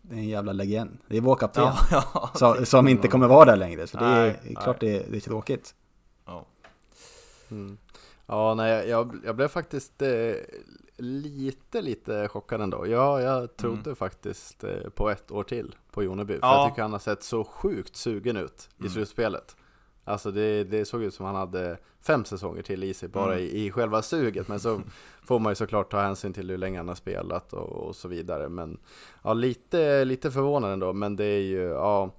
det 0.02 0.14
är 0.14 0.18
en 0.18 0.28
jävla 0.28 0.52
legend. 0.52 0.98
Det 1.08 1.16
är 1.16 1.20
vår 1.20 1.36
kapten. 1.36 1.62
ja, 1.64 1.76
ja, 2.14 2.30
som, 2.34 2.66
som 2.66 2.88
inte 2.88 3.08
kommer 3.08 3.28
vara 3.28 3.44
där 3.44 3.56
längre. 3.56 3.86
Så 3.86 3.98
det 3.98 4.04
är, 4.04 4.22
Nej, 4.22 4.40
det 4.44 4.50
är 4.50 4.54
klart 4.54 4.80
det 4.80 4.96
är, 4.96 5.10
det 5.10 5.16
är 5.16 5.20
tråkigt. 5.20 5.74
ja. 6.26 6.46
Mm. 7.50 7.78
Ja, 8.26 8.54
nej, 8.54 8.88
jag, 8.88 9.20
jag 9.24 9.36
blev 9.36 9.48
faktiskt 9.48 10.02
eh, 10.02 10.08
lite, 10.96 11.80
lite 11.82 12.28
chockad 12.28 12.60
ändå. 12.60 12.86
Ja, 12.86 13.20
jag 13.20 13.56
trodde 13.56 13.94
faktiskt 13.94 14.64
eh, 14.64 14.88
på 14.94 15.10
ett 15.10 15.30
år 15.30 15.44
till 15.44 15.74
på 15.90 16.02
Joneby. 16.02 16.32
För 16.32 16.40
Ja. 16.46 16.62
jag 16.62 16.70
tycker 16.70 16.82
han 16.82 16.92
har 16.92 16.98
sett 16.98 17.22
så 17.22 17.44
sjukt 17.44 17.96
sugen 17.96 18.36
ut 18.36 18.68
i 18.76 18.80
Mm. 18.80 18.92
slutspelet. 18.92 19.56
Alltså 20.04 20.30
det, 20.30 20.64
det 20.64 20.84
såg 20.84 21.02
ut 21.02 21.14
som 21.14 21.26
han 21.26 21.34
hade 21.34 21.78
fem 22.00 22.24
säsonger 22.24 22.62
till 22.62 22.84
i 22.84 22.94
sig 22.94 23.08
bara 23.08 23.32
Mm. 23.32 23.44
i, 23.44 23.64
i 23.66 23.70
själva 23.70 24.02
suget. 24.02 24.48
Men 24.48 24.60
så 24.60 24.80
får 25.24 25.38
man 25.38 25.50
ju 25.50 25.54
såklart 25.54 25.90
ta 25.90 26.00
hänsyn 26.00 26.32
till 26.32 26.50
hur 26.50 26.58
länge 26.58 26.78
han 26.78 26.88
har 26.88 26.94
spelat 26.94 27.52
och, 27.52 27.68
och 27.68 27.96
så 27.96 28.08
vidare. 28.08 28.48
Men 28.48 28.78
ja, 29.24 29.32
lite, 29.34 30.04
lite 30.04 30.30
förvånad 30.30 30.72
ändå. 30.72 30.92
Men 30.92 31.16
det 31.16 31.24
är 31.24 31.40
ju, 31.42 31.62
ja, 31.62 32.10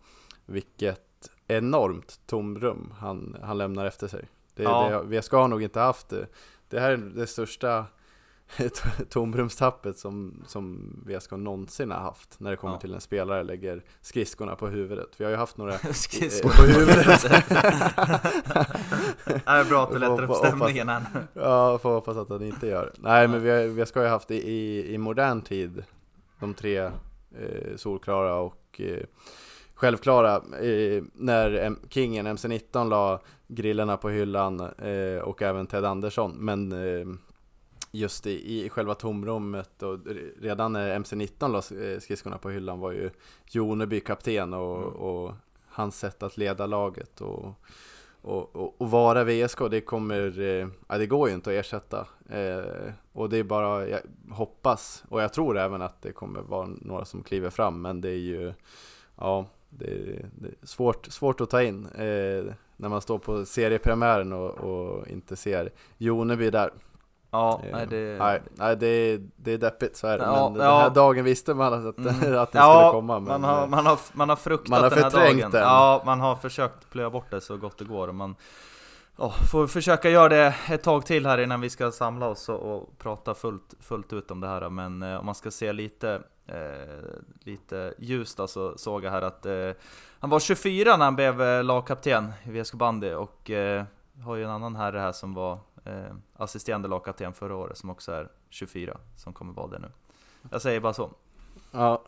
vilket 0.46 1.30
enormt 1.48 2.20
tomrum 2.26 2.94
han, 3.00 3.38
han 3.44 3.58
lämnar 3.58 3.86
efter 3.86 4.08
sig. 4.08 4.26
Det, 4.56 4.64
Ja. 4.64 5.04
det, 5.04 5.20
VSK 5.22 5.32
har 5.32 5.48
nog 5.48 5.64
inte 5.64 5.80
haft 5.80 6.10
det. 6.10 6.28
Det 6.70 6.80
här 6.80 6.92
är 6.92 6.98
det 6.98 7.28
största 7.28 7.86
tomrumstappet 9.10 9.98
som, 9.98 10.44
som 10.48 10.96
VSK 11.08 11.32
någonsin 11.32 11.92
har 11.92 12.00
haft 12.00 12.40
när 12.40 12.52
det 12.52 12.58
kommer 12.58 12.74
Ja. 12.74 12.80
till 12.80 12.94
en 12.94 13.02
spelare 13.02 13.44
lägger 13.44 13.84
skridskorna 14.02 14.56
på 14.56 14.68
huvudet. 14.68 15.10
Vi 15.18 15.24
har 15.24 15.32
ju 15.32 15.38
haft 15.38 15.58
några 15.58 15.78
Skridskor 15.94 16.50
på 16.50 16.62
huvudet. 16.64 17.22
Det 19.26 19.42
är 19.46 19.70
bra 19.70 19.84
att 19.84 19.92
du 19.92 20.00
lättar 20.00 20.24
upp 20.24 20.36
stämningen 20.36 20.90
än. 20.90 21.02
Ja, 21.34 21.78
får 21.78 21.90
hoppas 21.94 22.18
att 22.18 22.30
han 22.30 22.42
inte 22.44 22.68
gör. 22.68 22.94
Nej, 22.98 23.28
men 23.28 23.42
vi, 23.44 23.50
har, 23.50 23.68
vi 23.68 23.86
ska 23.86 24.02
ju 24.04 24.08
haft 24.10 24.32
i, 24.32 24.36
i, 24.36 24.94
i 24.94 24.98
modern 24.98 25.42
tid 25.42 25.84
de 26.40 26.54
tre 26.54 26.78
eh, 26.78 26.92
solklara 27.76 28.36
och 28.36 28.82
eh, 28.82 29.04
självklara 29.76 30.36
eh, 30.62 31.04
när 31.14 31.54
M- 31.54 31.80
Kingen 31.90 32.28
MC19 32.28 32.90
la 32.90 33.22
grillorna 33.48 33.98
på 33.98 34.10
hyllan 34.10 34.60
eh, 34.60 35.22
och 35.24 35.42
även 35.42 35.68
Ted 35.68 35.86
Andersson. 35.86 36.32
Men 36.40 36.72
eh, 36.72 37.06
just 37.96 38.28
i, 38.28 38.66
i 38.66 38.70
själva 38.70 38.96
tomrummet 38.96 39.84
och 39.84 40.00
redan 40.42 40.74
när 40.74 41.00
MC19 41.00 41.48
la 41.52 41.58
eh, 41.58 42.00
skridskorna 42.00 42.38
på 42.38 42.50
hyllan 42.50 42.80
var 42.80 42.92
ju 42.92 43.10
Joneby 43.52 44.00
kapten 44.00 44.54
och, 44.54 44.78
Mm. 44.78 44.90
och 44.90 45.34
hans 45.68 46.00
sätt 46.00 46.24
att 46.24 46.38
leda 46.38 46.66
laget 46.66 47.22
och 47.22 47.54
och, 48.26 48.56
och, 48.56 48.82
och 48.82 48.92
vara 48.92 49.24
VSK, 49.24 49.60
det 49.72 49.82
kommer, 49.82 50.40
eh, 50.40 50.68
ja, 50.88 50.98
det 50.98 51.06
går 51.08 51.30
ju 51.30 51.36
inte 51.36 51.50
att 51.50 51.56
ersätta. 51.66 52.08
Eh, 52.30 52.92
och 53.12 53.30
det 53.30 53.38
är 53.38 53.44
bara, 53.44 53.88
jag 53.88 54.00
hoppas, 54.32 55.04
och 55.10 55.22
jag 55.22 55.34
tror 55.34 55.58
även 55.58 55.82
att 55.82 56.02
det 56.02 56.12
kommer 56.12 56.42
vara 56.42 56.70
några 56.82 57.06
som 57.06 57.24
kliver 57.24 57.50
fram, 57.50 57.82
men 57.82 58.02
det 58.02 58.10
är 58.10 58.18
ju, 58.18 58.54
ja, 59.18 59.46
det 59.70 59.86
är, 59.86 60.30
det 60.36 60.48
är 60.48 60.66
svårt, 60.66 61.06
svårt 61.06 61.42
att 61.42 61.50
ta 61.50 61.64
in 61.64 61.86
eh, 61.86 62.54
när 62.78 62.90
man 62.90 63.02
står 63.02 63.20
på 63.20 63.46
seriepremiären 63.46 64.34
och, 64.34 64.50
och 64.52 65.08
inte 65.08 65.36
ser 65.36 65.70
Joneby 65.98 66.50
där. 66.50 66.72
Ja, 67.34 67.62
Eh, 67.64 67.70
nej, 67.72 67.88
det... 67.88 68.18
nej, 68.20 68.42
nej 68.56 68.76
det, 68.78 68.88
är, 68.88 69.22
det 69.36 69.52
är 69.54 69.58
deppigt, 69.58 69.98
så 69.98 70.08
är 70.08 70.18
det. 70.18 70.24
Ja, 70.24 70.50
men 70.50 70.58
den 70.60 70.68
ja. 70.68 70.80
här 70.80 70.90
dagen 70.90 71.24
visste 71.26 71.54
man 71.54 71.74
att, 71.74 71.98
Mm. 71.98 72.08
att 72.14 72.22
den 72.22 72.46
skulle 72.46 72.64
Ja, 72.64 72.92
komma. 72.92 73.20
Men, 73.20 73.42
man, 73.42 73.44
har, 73.44 73.64
eh, 73.64 73.68
man, 73.70 73.86
har, 73.86 74.00
man 74.14 74.30
har 74.30 74.36
fruktat 74.36 74.70
Man 74.70 74.84
har 74.84 74.90
den 74.90 75.04
här 75.04 75.12
dagen. 75.12 75.52
den. 75.52 75.62
Ja, 75.62 76.02
man 76.06 76.20
har 76.20 76.36
försökt 76.36 76.90
plöja 76.90 77.10
bort 77.10 77.32
det 77.32 77.42
så 77.42 77.58
gott 77.58 77.78
det 77.78 77.86
går. 77.86 78.08
Och 78.08 78.16
man 78.16 78.36
ja, 79.18 79.34
får 79.52 79.68
försöka 79.68 80.10
göra 80.10 80.30
det 80.30 80.56
ett 80.70 80.84
tag 80.84 81.06
till 81.06 81.26
här 81.26 81.38
innan 81.38 81.62
vi 81.62 81.70
ska 81.70 81.92
samla 81.92 82.28
oss 82.28 82.50
och, 82.50 82.76
och 82.76 82.98
prata 82.98 83.34
fullt, 83.34 83.74
fullt 83.80 84.14
ut 84.14 84.32
om 84.32 84.40
det 84.42 84.48
här. 84.48 84.70
Men 84.70 85.04
eh, 85.04 85.20
om 85.20 85.26
man 85.26 85.36
ska 85.36 85.52
se 85.52 85.74
lite, 85.74 86.22
eh, 86.48 87.04
lite 87.44 87.94
ljust 87.98 88.40
så 88.48 88.74
såg 88.78 89.04
jag 89.04 89.12
här 89.12 89.22
att 89.22 89.46
eh, 89.46 89.70
han 90.20 90.30
var 90.30 90.40
24 90.40 90.98
när 90.98 91.06
han 91.06 91.16
blev 91.16 91.42
eh, 91.42 91.64
lagkapten 91.64 92.34
i 92.44 92.62
VSK 92.62 92.74
bandy 92.74 93.14
och 93.14 93.52
har 94.26 94.36
ju 94.36 94.44
en 94.44 94.50
annan 94.50 94.76
herre 94.76 95.00
här 95.00 95.12
som 95.12 95.34
var 95.34 95.58
eh, 95.86 96.16
assisterande 96.38 96.88
lagkapten 96.88 97.34
förra 97.34 97.56
året 97.56 97.78
som 97.78 97.90
också 97.90 98.12
är 98.12 98.28
24, 98.50 98.98
som 99.18 99.34
kommer 99.34 99.54
vara 99.54 99.68
det 99.68 99.80
nu. 99.80 99.92
Jag 100.52 100.62
säger 100.62 100.80
bara 100.80 100.94
så. 100.94 101.12
ja. 101.72 102.04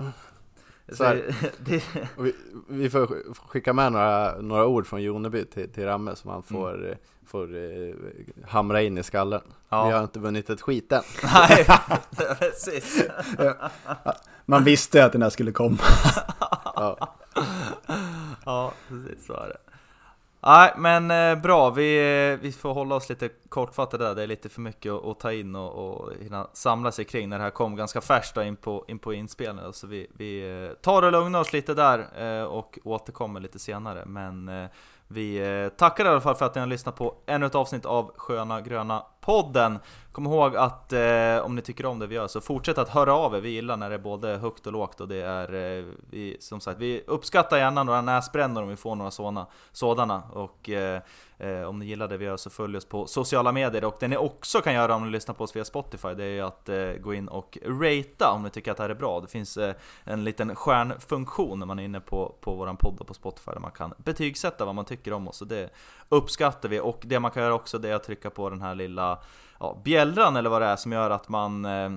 Så 0.89 1.03
här. 1.03 1.35
det, 1.59 1.83
Vi, 2.17 2.35
vi 2.67 2.89
får 2.89 2.99
sk- 3.07 3.33
skicka 3.47 3.73
med 3.73 3.91
några, 3.91 4.41
några 4.41 4.65
ord 4.65 4.87
från 4.87 5.01
Joneby 5.03 5.45
till, 5.45 5.71
till 5.73 5.85
Ramme 5.85 6.15
som 6.15 6.29
han 6.31 6.43
får, 6.43 6.89
eh, 6.89 6.95
får 7.27 7.55
eh, 7.55 7.95
hamra 8.47 8.81
in 8.81 8.97
i 8.97 9.03
skallen. 9.03 9.41
Ja. 9.69 9.87
Vi 9.87 9.93
har 9.93 10.03
inte 10.03 10.19
vunnit 10.19 10.49
ett 10.49 10.61
skit 10.61 10.91
än. 10.91 11.01
Nej, 11.23 11.65
precis. 12.39 13.03
Man 14.45 14.63
visste 14.63 15.05
att 15.05 15.11
den 15.11 15.21
här 15.21 15.29
skulle 15.29 15.51
komma. 15.51 15.77
Ja. 16.75 17.15
Ja, 18.45 18.73
precis 18.87 19.25
så 19.25 19.33
är 19.33 19.47
det. 19.47 19.57
Nej, 20.47 20.73
men 20.77 21.11
eh, 21.11 21.41
bra. 21.41 21.69
Vi, 21.69 21.97
eh, 22.33 22.39
vi 22.39 22.51
får 22.51 22.73
hålla 22.73 22.95
oss 22.95 23.09
lite 23.09 23.29
kortfattade 23.49 24.05
där. 24.05 24.15
Det 24.15 24.23
är 24.23 24.27
lite 24.27 24.49
för 24.49 24.61
mycket 24.61 24.91
att, 24.91 25.05
att 25.05 25.19
ta 25.19 25.31
in 25.33 25.55
och, 25.55 25.73
och 25.73 26.11
hinna 26.21 26.47
samla 26.53 26.91
sig 26.91 27.05
kring 27.05 27.29
när 27.29 27.37
det 27.37 27.43
här 27.43 27.51
kom 27.51 27.75
ganska 27.75 28.01
färskt 28.01 28.37
in 28.37 28.55
på, 28.55 28.85
in 28.87 28.99
på 28.99 29.13
inspelningen. 29.13 29.73
Så 29.73 29.87
vi, 29.87 30.07
vi 30.17 30.63
eh, 30.65 30.73
tar 30.81 31.03
och 31.03 31.11
lugnar 31.11 31.39
oss 31.39 31.53
lite 31.53 31.73
där 31.73 32.07
eh, 32.17 32.43
och 32.43 32.79
återkommer 32.83 33.39
lite 33.39 33.59
senare. 33.59 34.03
Men 34.05 34.49
eh, 34.49 34.65
vi 35.07 35.37
eh, 35.37 35.69
tackar 35.69 36.05
i 36.05 36.07
alla 36.07 36.21
fall 36.21 36.35
för 36.35 36.45
att 36.45 36.55
ni 36.55 36.61
har 36.61 36.67
lyssnat 36.67 36.95
på 36.95 37.15
ännu 37.25 37.45
ett 37.45 37.55
avsnitt 37.55 37.85
av 37.85 38.11
Sköna 38.17 38.61
Gröna 38.61 39.03
podden. 39.21 39.79
Kom 40.15 40.25
ihåg 40.25 40.55
att 40.55 40.93
eh, 40.93 41.37
om 41.45 41.55
ni 41.55 41.61
tycker 41.61 41.85
om 41.85 41.99
det 41.99 42.07
vi 42.07 42.15
gör 42.15 42.27
så 42.27 42.41
fortsätt 42.41 42.77
att 42.77 42.89
höra 42.89 43.13
av 43.13 43.35
er. 43.35 43.39
Vi 43.39 43.49
gillar 43.49 43.77
när 43.77 43.89
det 43.89 43.95
är 43.95 43.99
både 43.99 44.37
högt 44.37 44.67
och 44.67 44.73
lågt 44.73 45.01
och 45.01 45.07
det 45.07 45.21
är, 45.21 45.53
eh, 45.53 45.85
vi, 46.09 46.37
som 46.39 46.59
sagt, 46.59 46.79
vi 46.79 47.03
uppskattar 47.07 47.57
gärna 47.57 47.83
några 47.83 48.01
näsbrännor 48.01 48.63
om 48.63 48.69
vi 48.69 48.75
får 48.75 48.95
några 48.95 49.11
sådana. 49.11 49.47
sådana. 49.71 50.23
Och 50.33 50.69
eh, 50.69 51.01
eh, 51.37 51.61
om 51.61 51.79
ni 51.79 51.85
gillar 51.85 52.07
det 52.07 52.17
vi 52.17 52.25
gör 52.25 52.37
så 52.37 52.49
följ 52.49 52.77
oss 52.77 52.85
på 52.85 53.07
sociala 53.07 53.51
medier. 53.51 53.85
Och 53.85 53.97
det 53.99 54.07
ni 54.07 54.17
också 54.17 54.61
kan 54.61 54.73
göra 54.73 54.95
om 54.95 55.03
ni 55.03 55.09
lyssnar 55.09 55.35
på 55.35 55.43
oss 55.43 55.55
via 55.55 55.65
Spotify, 55.65 56.13
det 56.13 56.23
är 56.23 56.29
ju 56.29 56.41
att 56.41 56.69
eh, 56.69 56.91
gå 56.91 57.13
in 57.13 57.27
och 57.27 57.57
ratea 57.65 58.31
om 58.31 58.43
ni 58.43 58.49
tycker 58.49 58.71
att 58.71 58.77
det 58.77 58.83
här 58.83 58.89
är 58.89 58.95
bra. 58.95 59.19
Det 59.19 59.27
finns 59.27 59.57
eh, 59.57 59.75
en 60.03 60.23
liten 60.23 60.55
stjärnfunktion 60.55 61.59
när 61.59 61.65
man 61.65 61.79
är 61.79 61.83
inne 61.83 61.99
på, 61.99 62.35
på 62.41 62.55
våran 62.55 62.77
podd 62.77 62.99
och 62.99 63.07
på 63.07 63.13
Spotify 63.13 63.51
där 63.51 63.59
man 63.59 63.71
kan 63.71 63.93
betygsätta 63.97 64.65
vad 64.65 64.75
man 64.75 64.85
tycker 64.85 65.13
om 65.13 65.27
oss. 65.27 65.41
Och 65.41 65.47
det 65.47 65.69
uppskattar 66.09 66.69
vi. 66.69 66.79
Och 66.79 67.01
det 67.05 67.19
man 67.19 67.31
kan 67.31 67.43
göra 67.43 67.53
också 67.53 67.77
det 67.77 67.89
är 67.89 67.95
att 67.95 68.03
trycka 68.03 68.29
på 68.29 68.49
den 68.49 68.61
här 68.61 68.75
lilla 68.75 69.19
ja, 69.59 69.81
bjällran 69.83 70.35
eller 70.35 70.49
vad 70.49 70.61
det 70.61 70.65
är 70.67 70.75
som 70.75 70.91
gör 70.91 71.09
att 71.09 71.29
man 71.29 71.65
eh, 71.65 71.89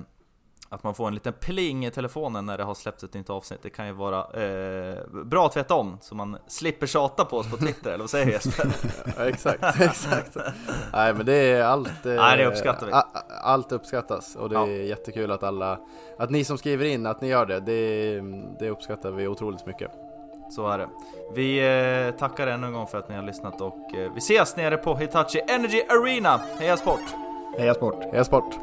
att 0.71 0.83
man 0.83 0.95
får 0.95 1.07
en 1.07 1.13
liten 1.13 1.33
pling 1.33 1.85
i 1.85 1.91
telefonen 1.91 2.45
när 2.45 2.57
det 2.57 2.63
har 2.63 2.73
släppts 2.73 3.03
ett 3.03 3.13
nytt 3.13 3.29
avsnitt. 3.29 3.59
Det 3.63 3.69
kan 3.69 3.87
ju 3.87 3.93
vara 3.93 4.17
eh, 4.43 4.97
bra 5.25 5.45
att 5.45 5.57
veta 5.57 5.75
om, 5.75 5.97
så 6.01 6.15
man 6.15 6.37
slipper 6.47 6.87
tjata 6.87 7.25
på 7.25 7.37
oss 7.37 7.51
på 7.51 7.57
Twitter, 7.57 7.89
eller 7.89 7.99
vad 8.03 8.09
säger 8.09 8.27
Jesper? 8.27 8.67
Ja, 9.17 9.25
exakt, 9.25 9.81
exakt. 9.81 10.37
Nej 10.93 11.13
men 11.13 11.25
det 11.25 11.33
är 11.33 11.63
allt. 11.63 12.05
Eh, 12.05 12.13
Nej, 12.13 12.37
det 12.37 12.45
uppskattar 12.45 12.85
vi. 12.87 12.93
Allt 13.43 13.71
uppskattas 13.71 14.35
och 14.35 14.49
det 14.49 14.55
är 14.55 14.59
Ja. 14.59 14.67
jättekul 14.67 15.31
att 15.31 15.43
alla, 15.43 15.79
att 16.19 16.29
ni 16.29 16.43
som 16.43 16.57
skriver 16.57 16.85
in, 16.85 17.05
att 17.05 17.21
ni 17.21 17.27
gör 17.27 17.45
det. 17.45 17.59
Det, 17.59 18.21
det 18.59 18.69
uppskattar 18.69 19.11
vi 19.11 19.27
otroligt 19.27 19.65
mycket. 19.65 19.91
Så 20.51 20.67
är 20.67 20.77
det. 20.77 20.89
Vi 21.35 21.59
eh, 22.09 22.19
tackar 22.19 22.47
ännu 22.47 22.67
en 22.67 22.73
gång 22.73 22.87
för 22.87 22.97
att 22.99 23.09
ni 23.09 23.15
har 23.15 23.23
lyssnat 23.23 23.61
och 23.61 23.95
eh, 23.95 24.11
vi 24.13 24.17
ses 24.17 24.55
nere 24.55 24.77
på 24.77 24.95
Hitachi 24.95 25.41
Energy 25.49 25.81
Arena. 25.89 26.41
Heja 26.59 26.77
sport! 26.77 27.28
Heja 27.57 27.73
sport! 27.73 28.05
Heja 28.11 28.23
sport! 28.23 28.59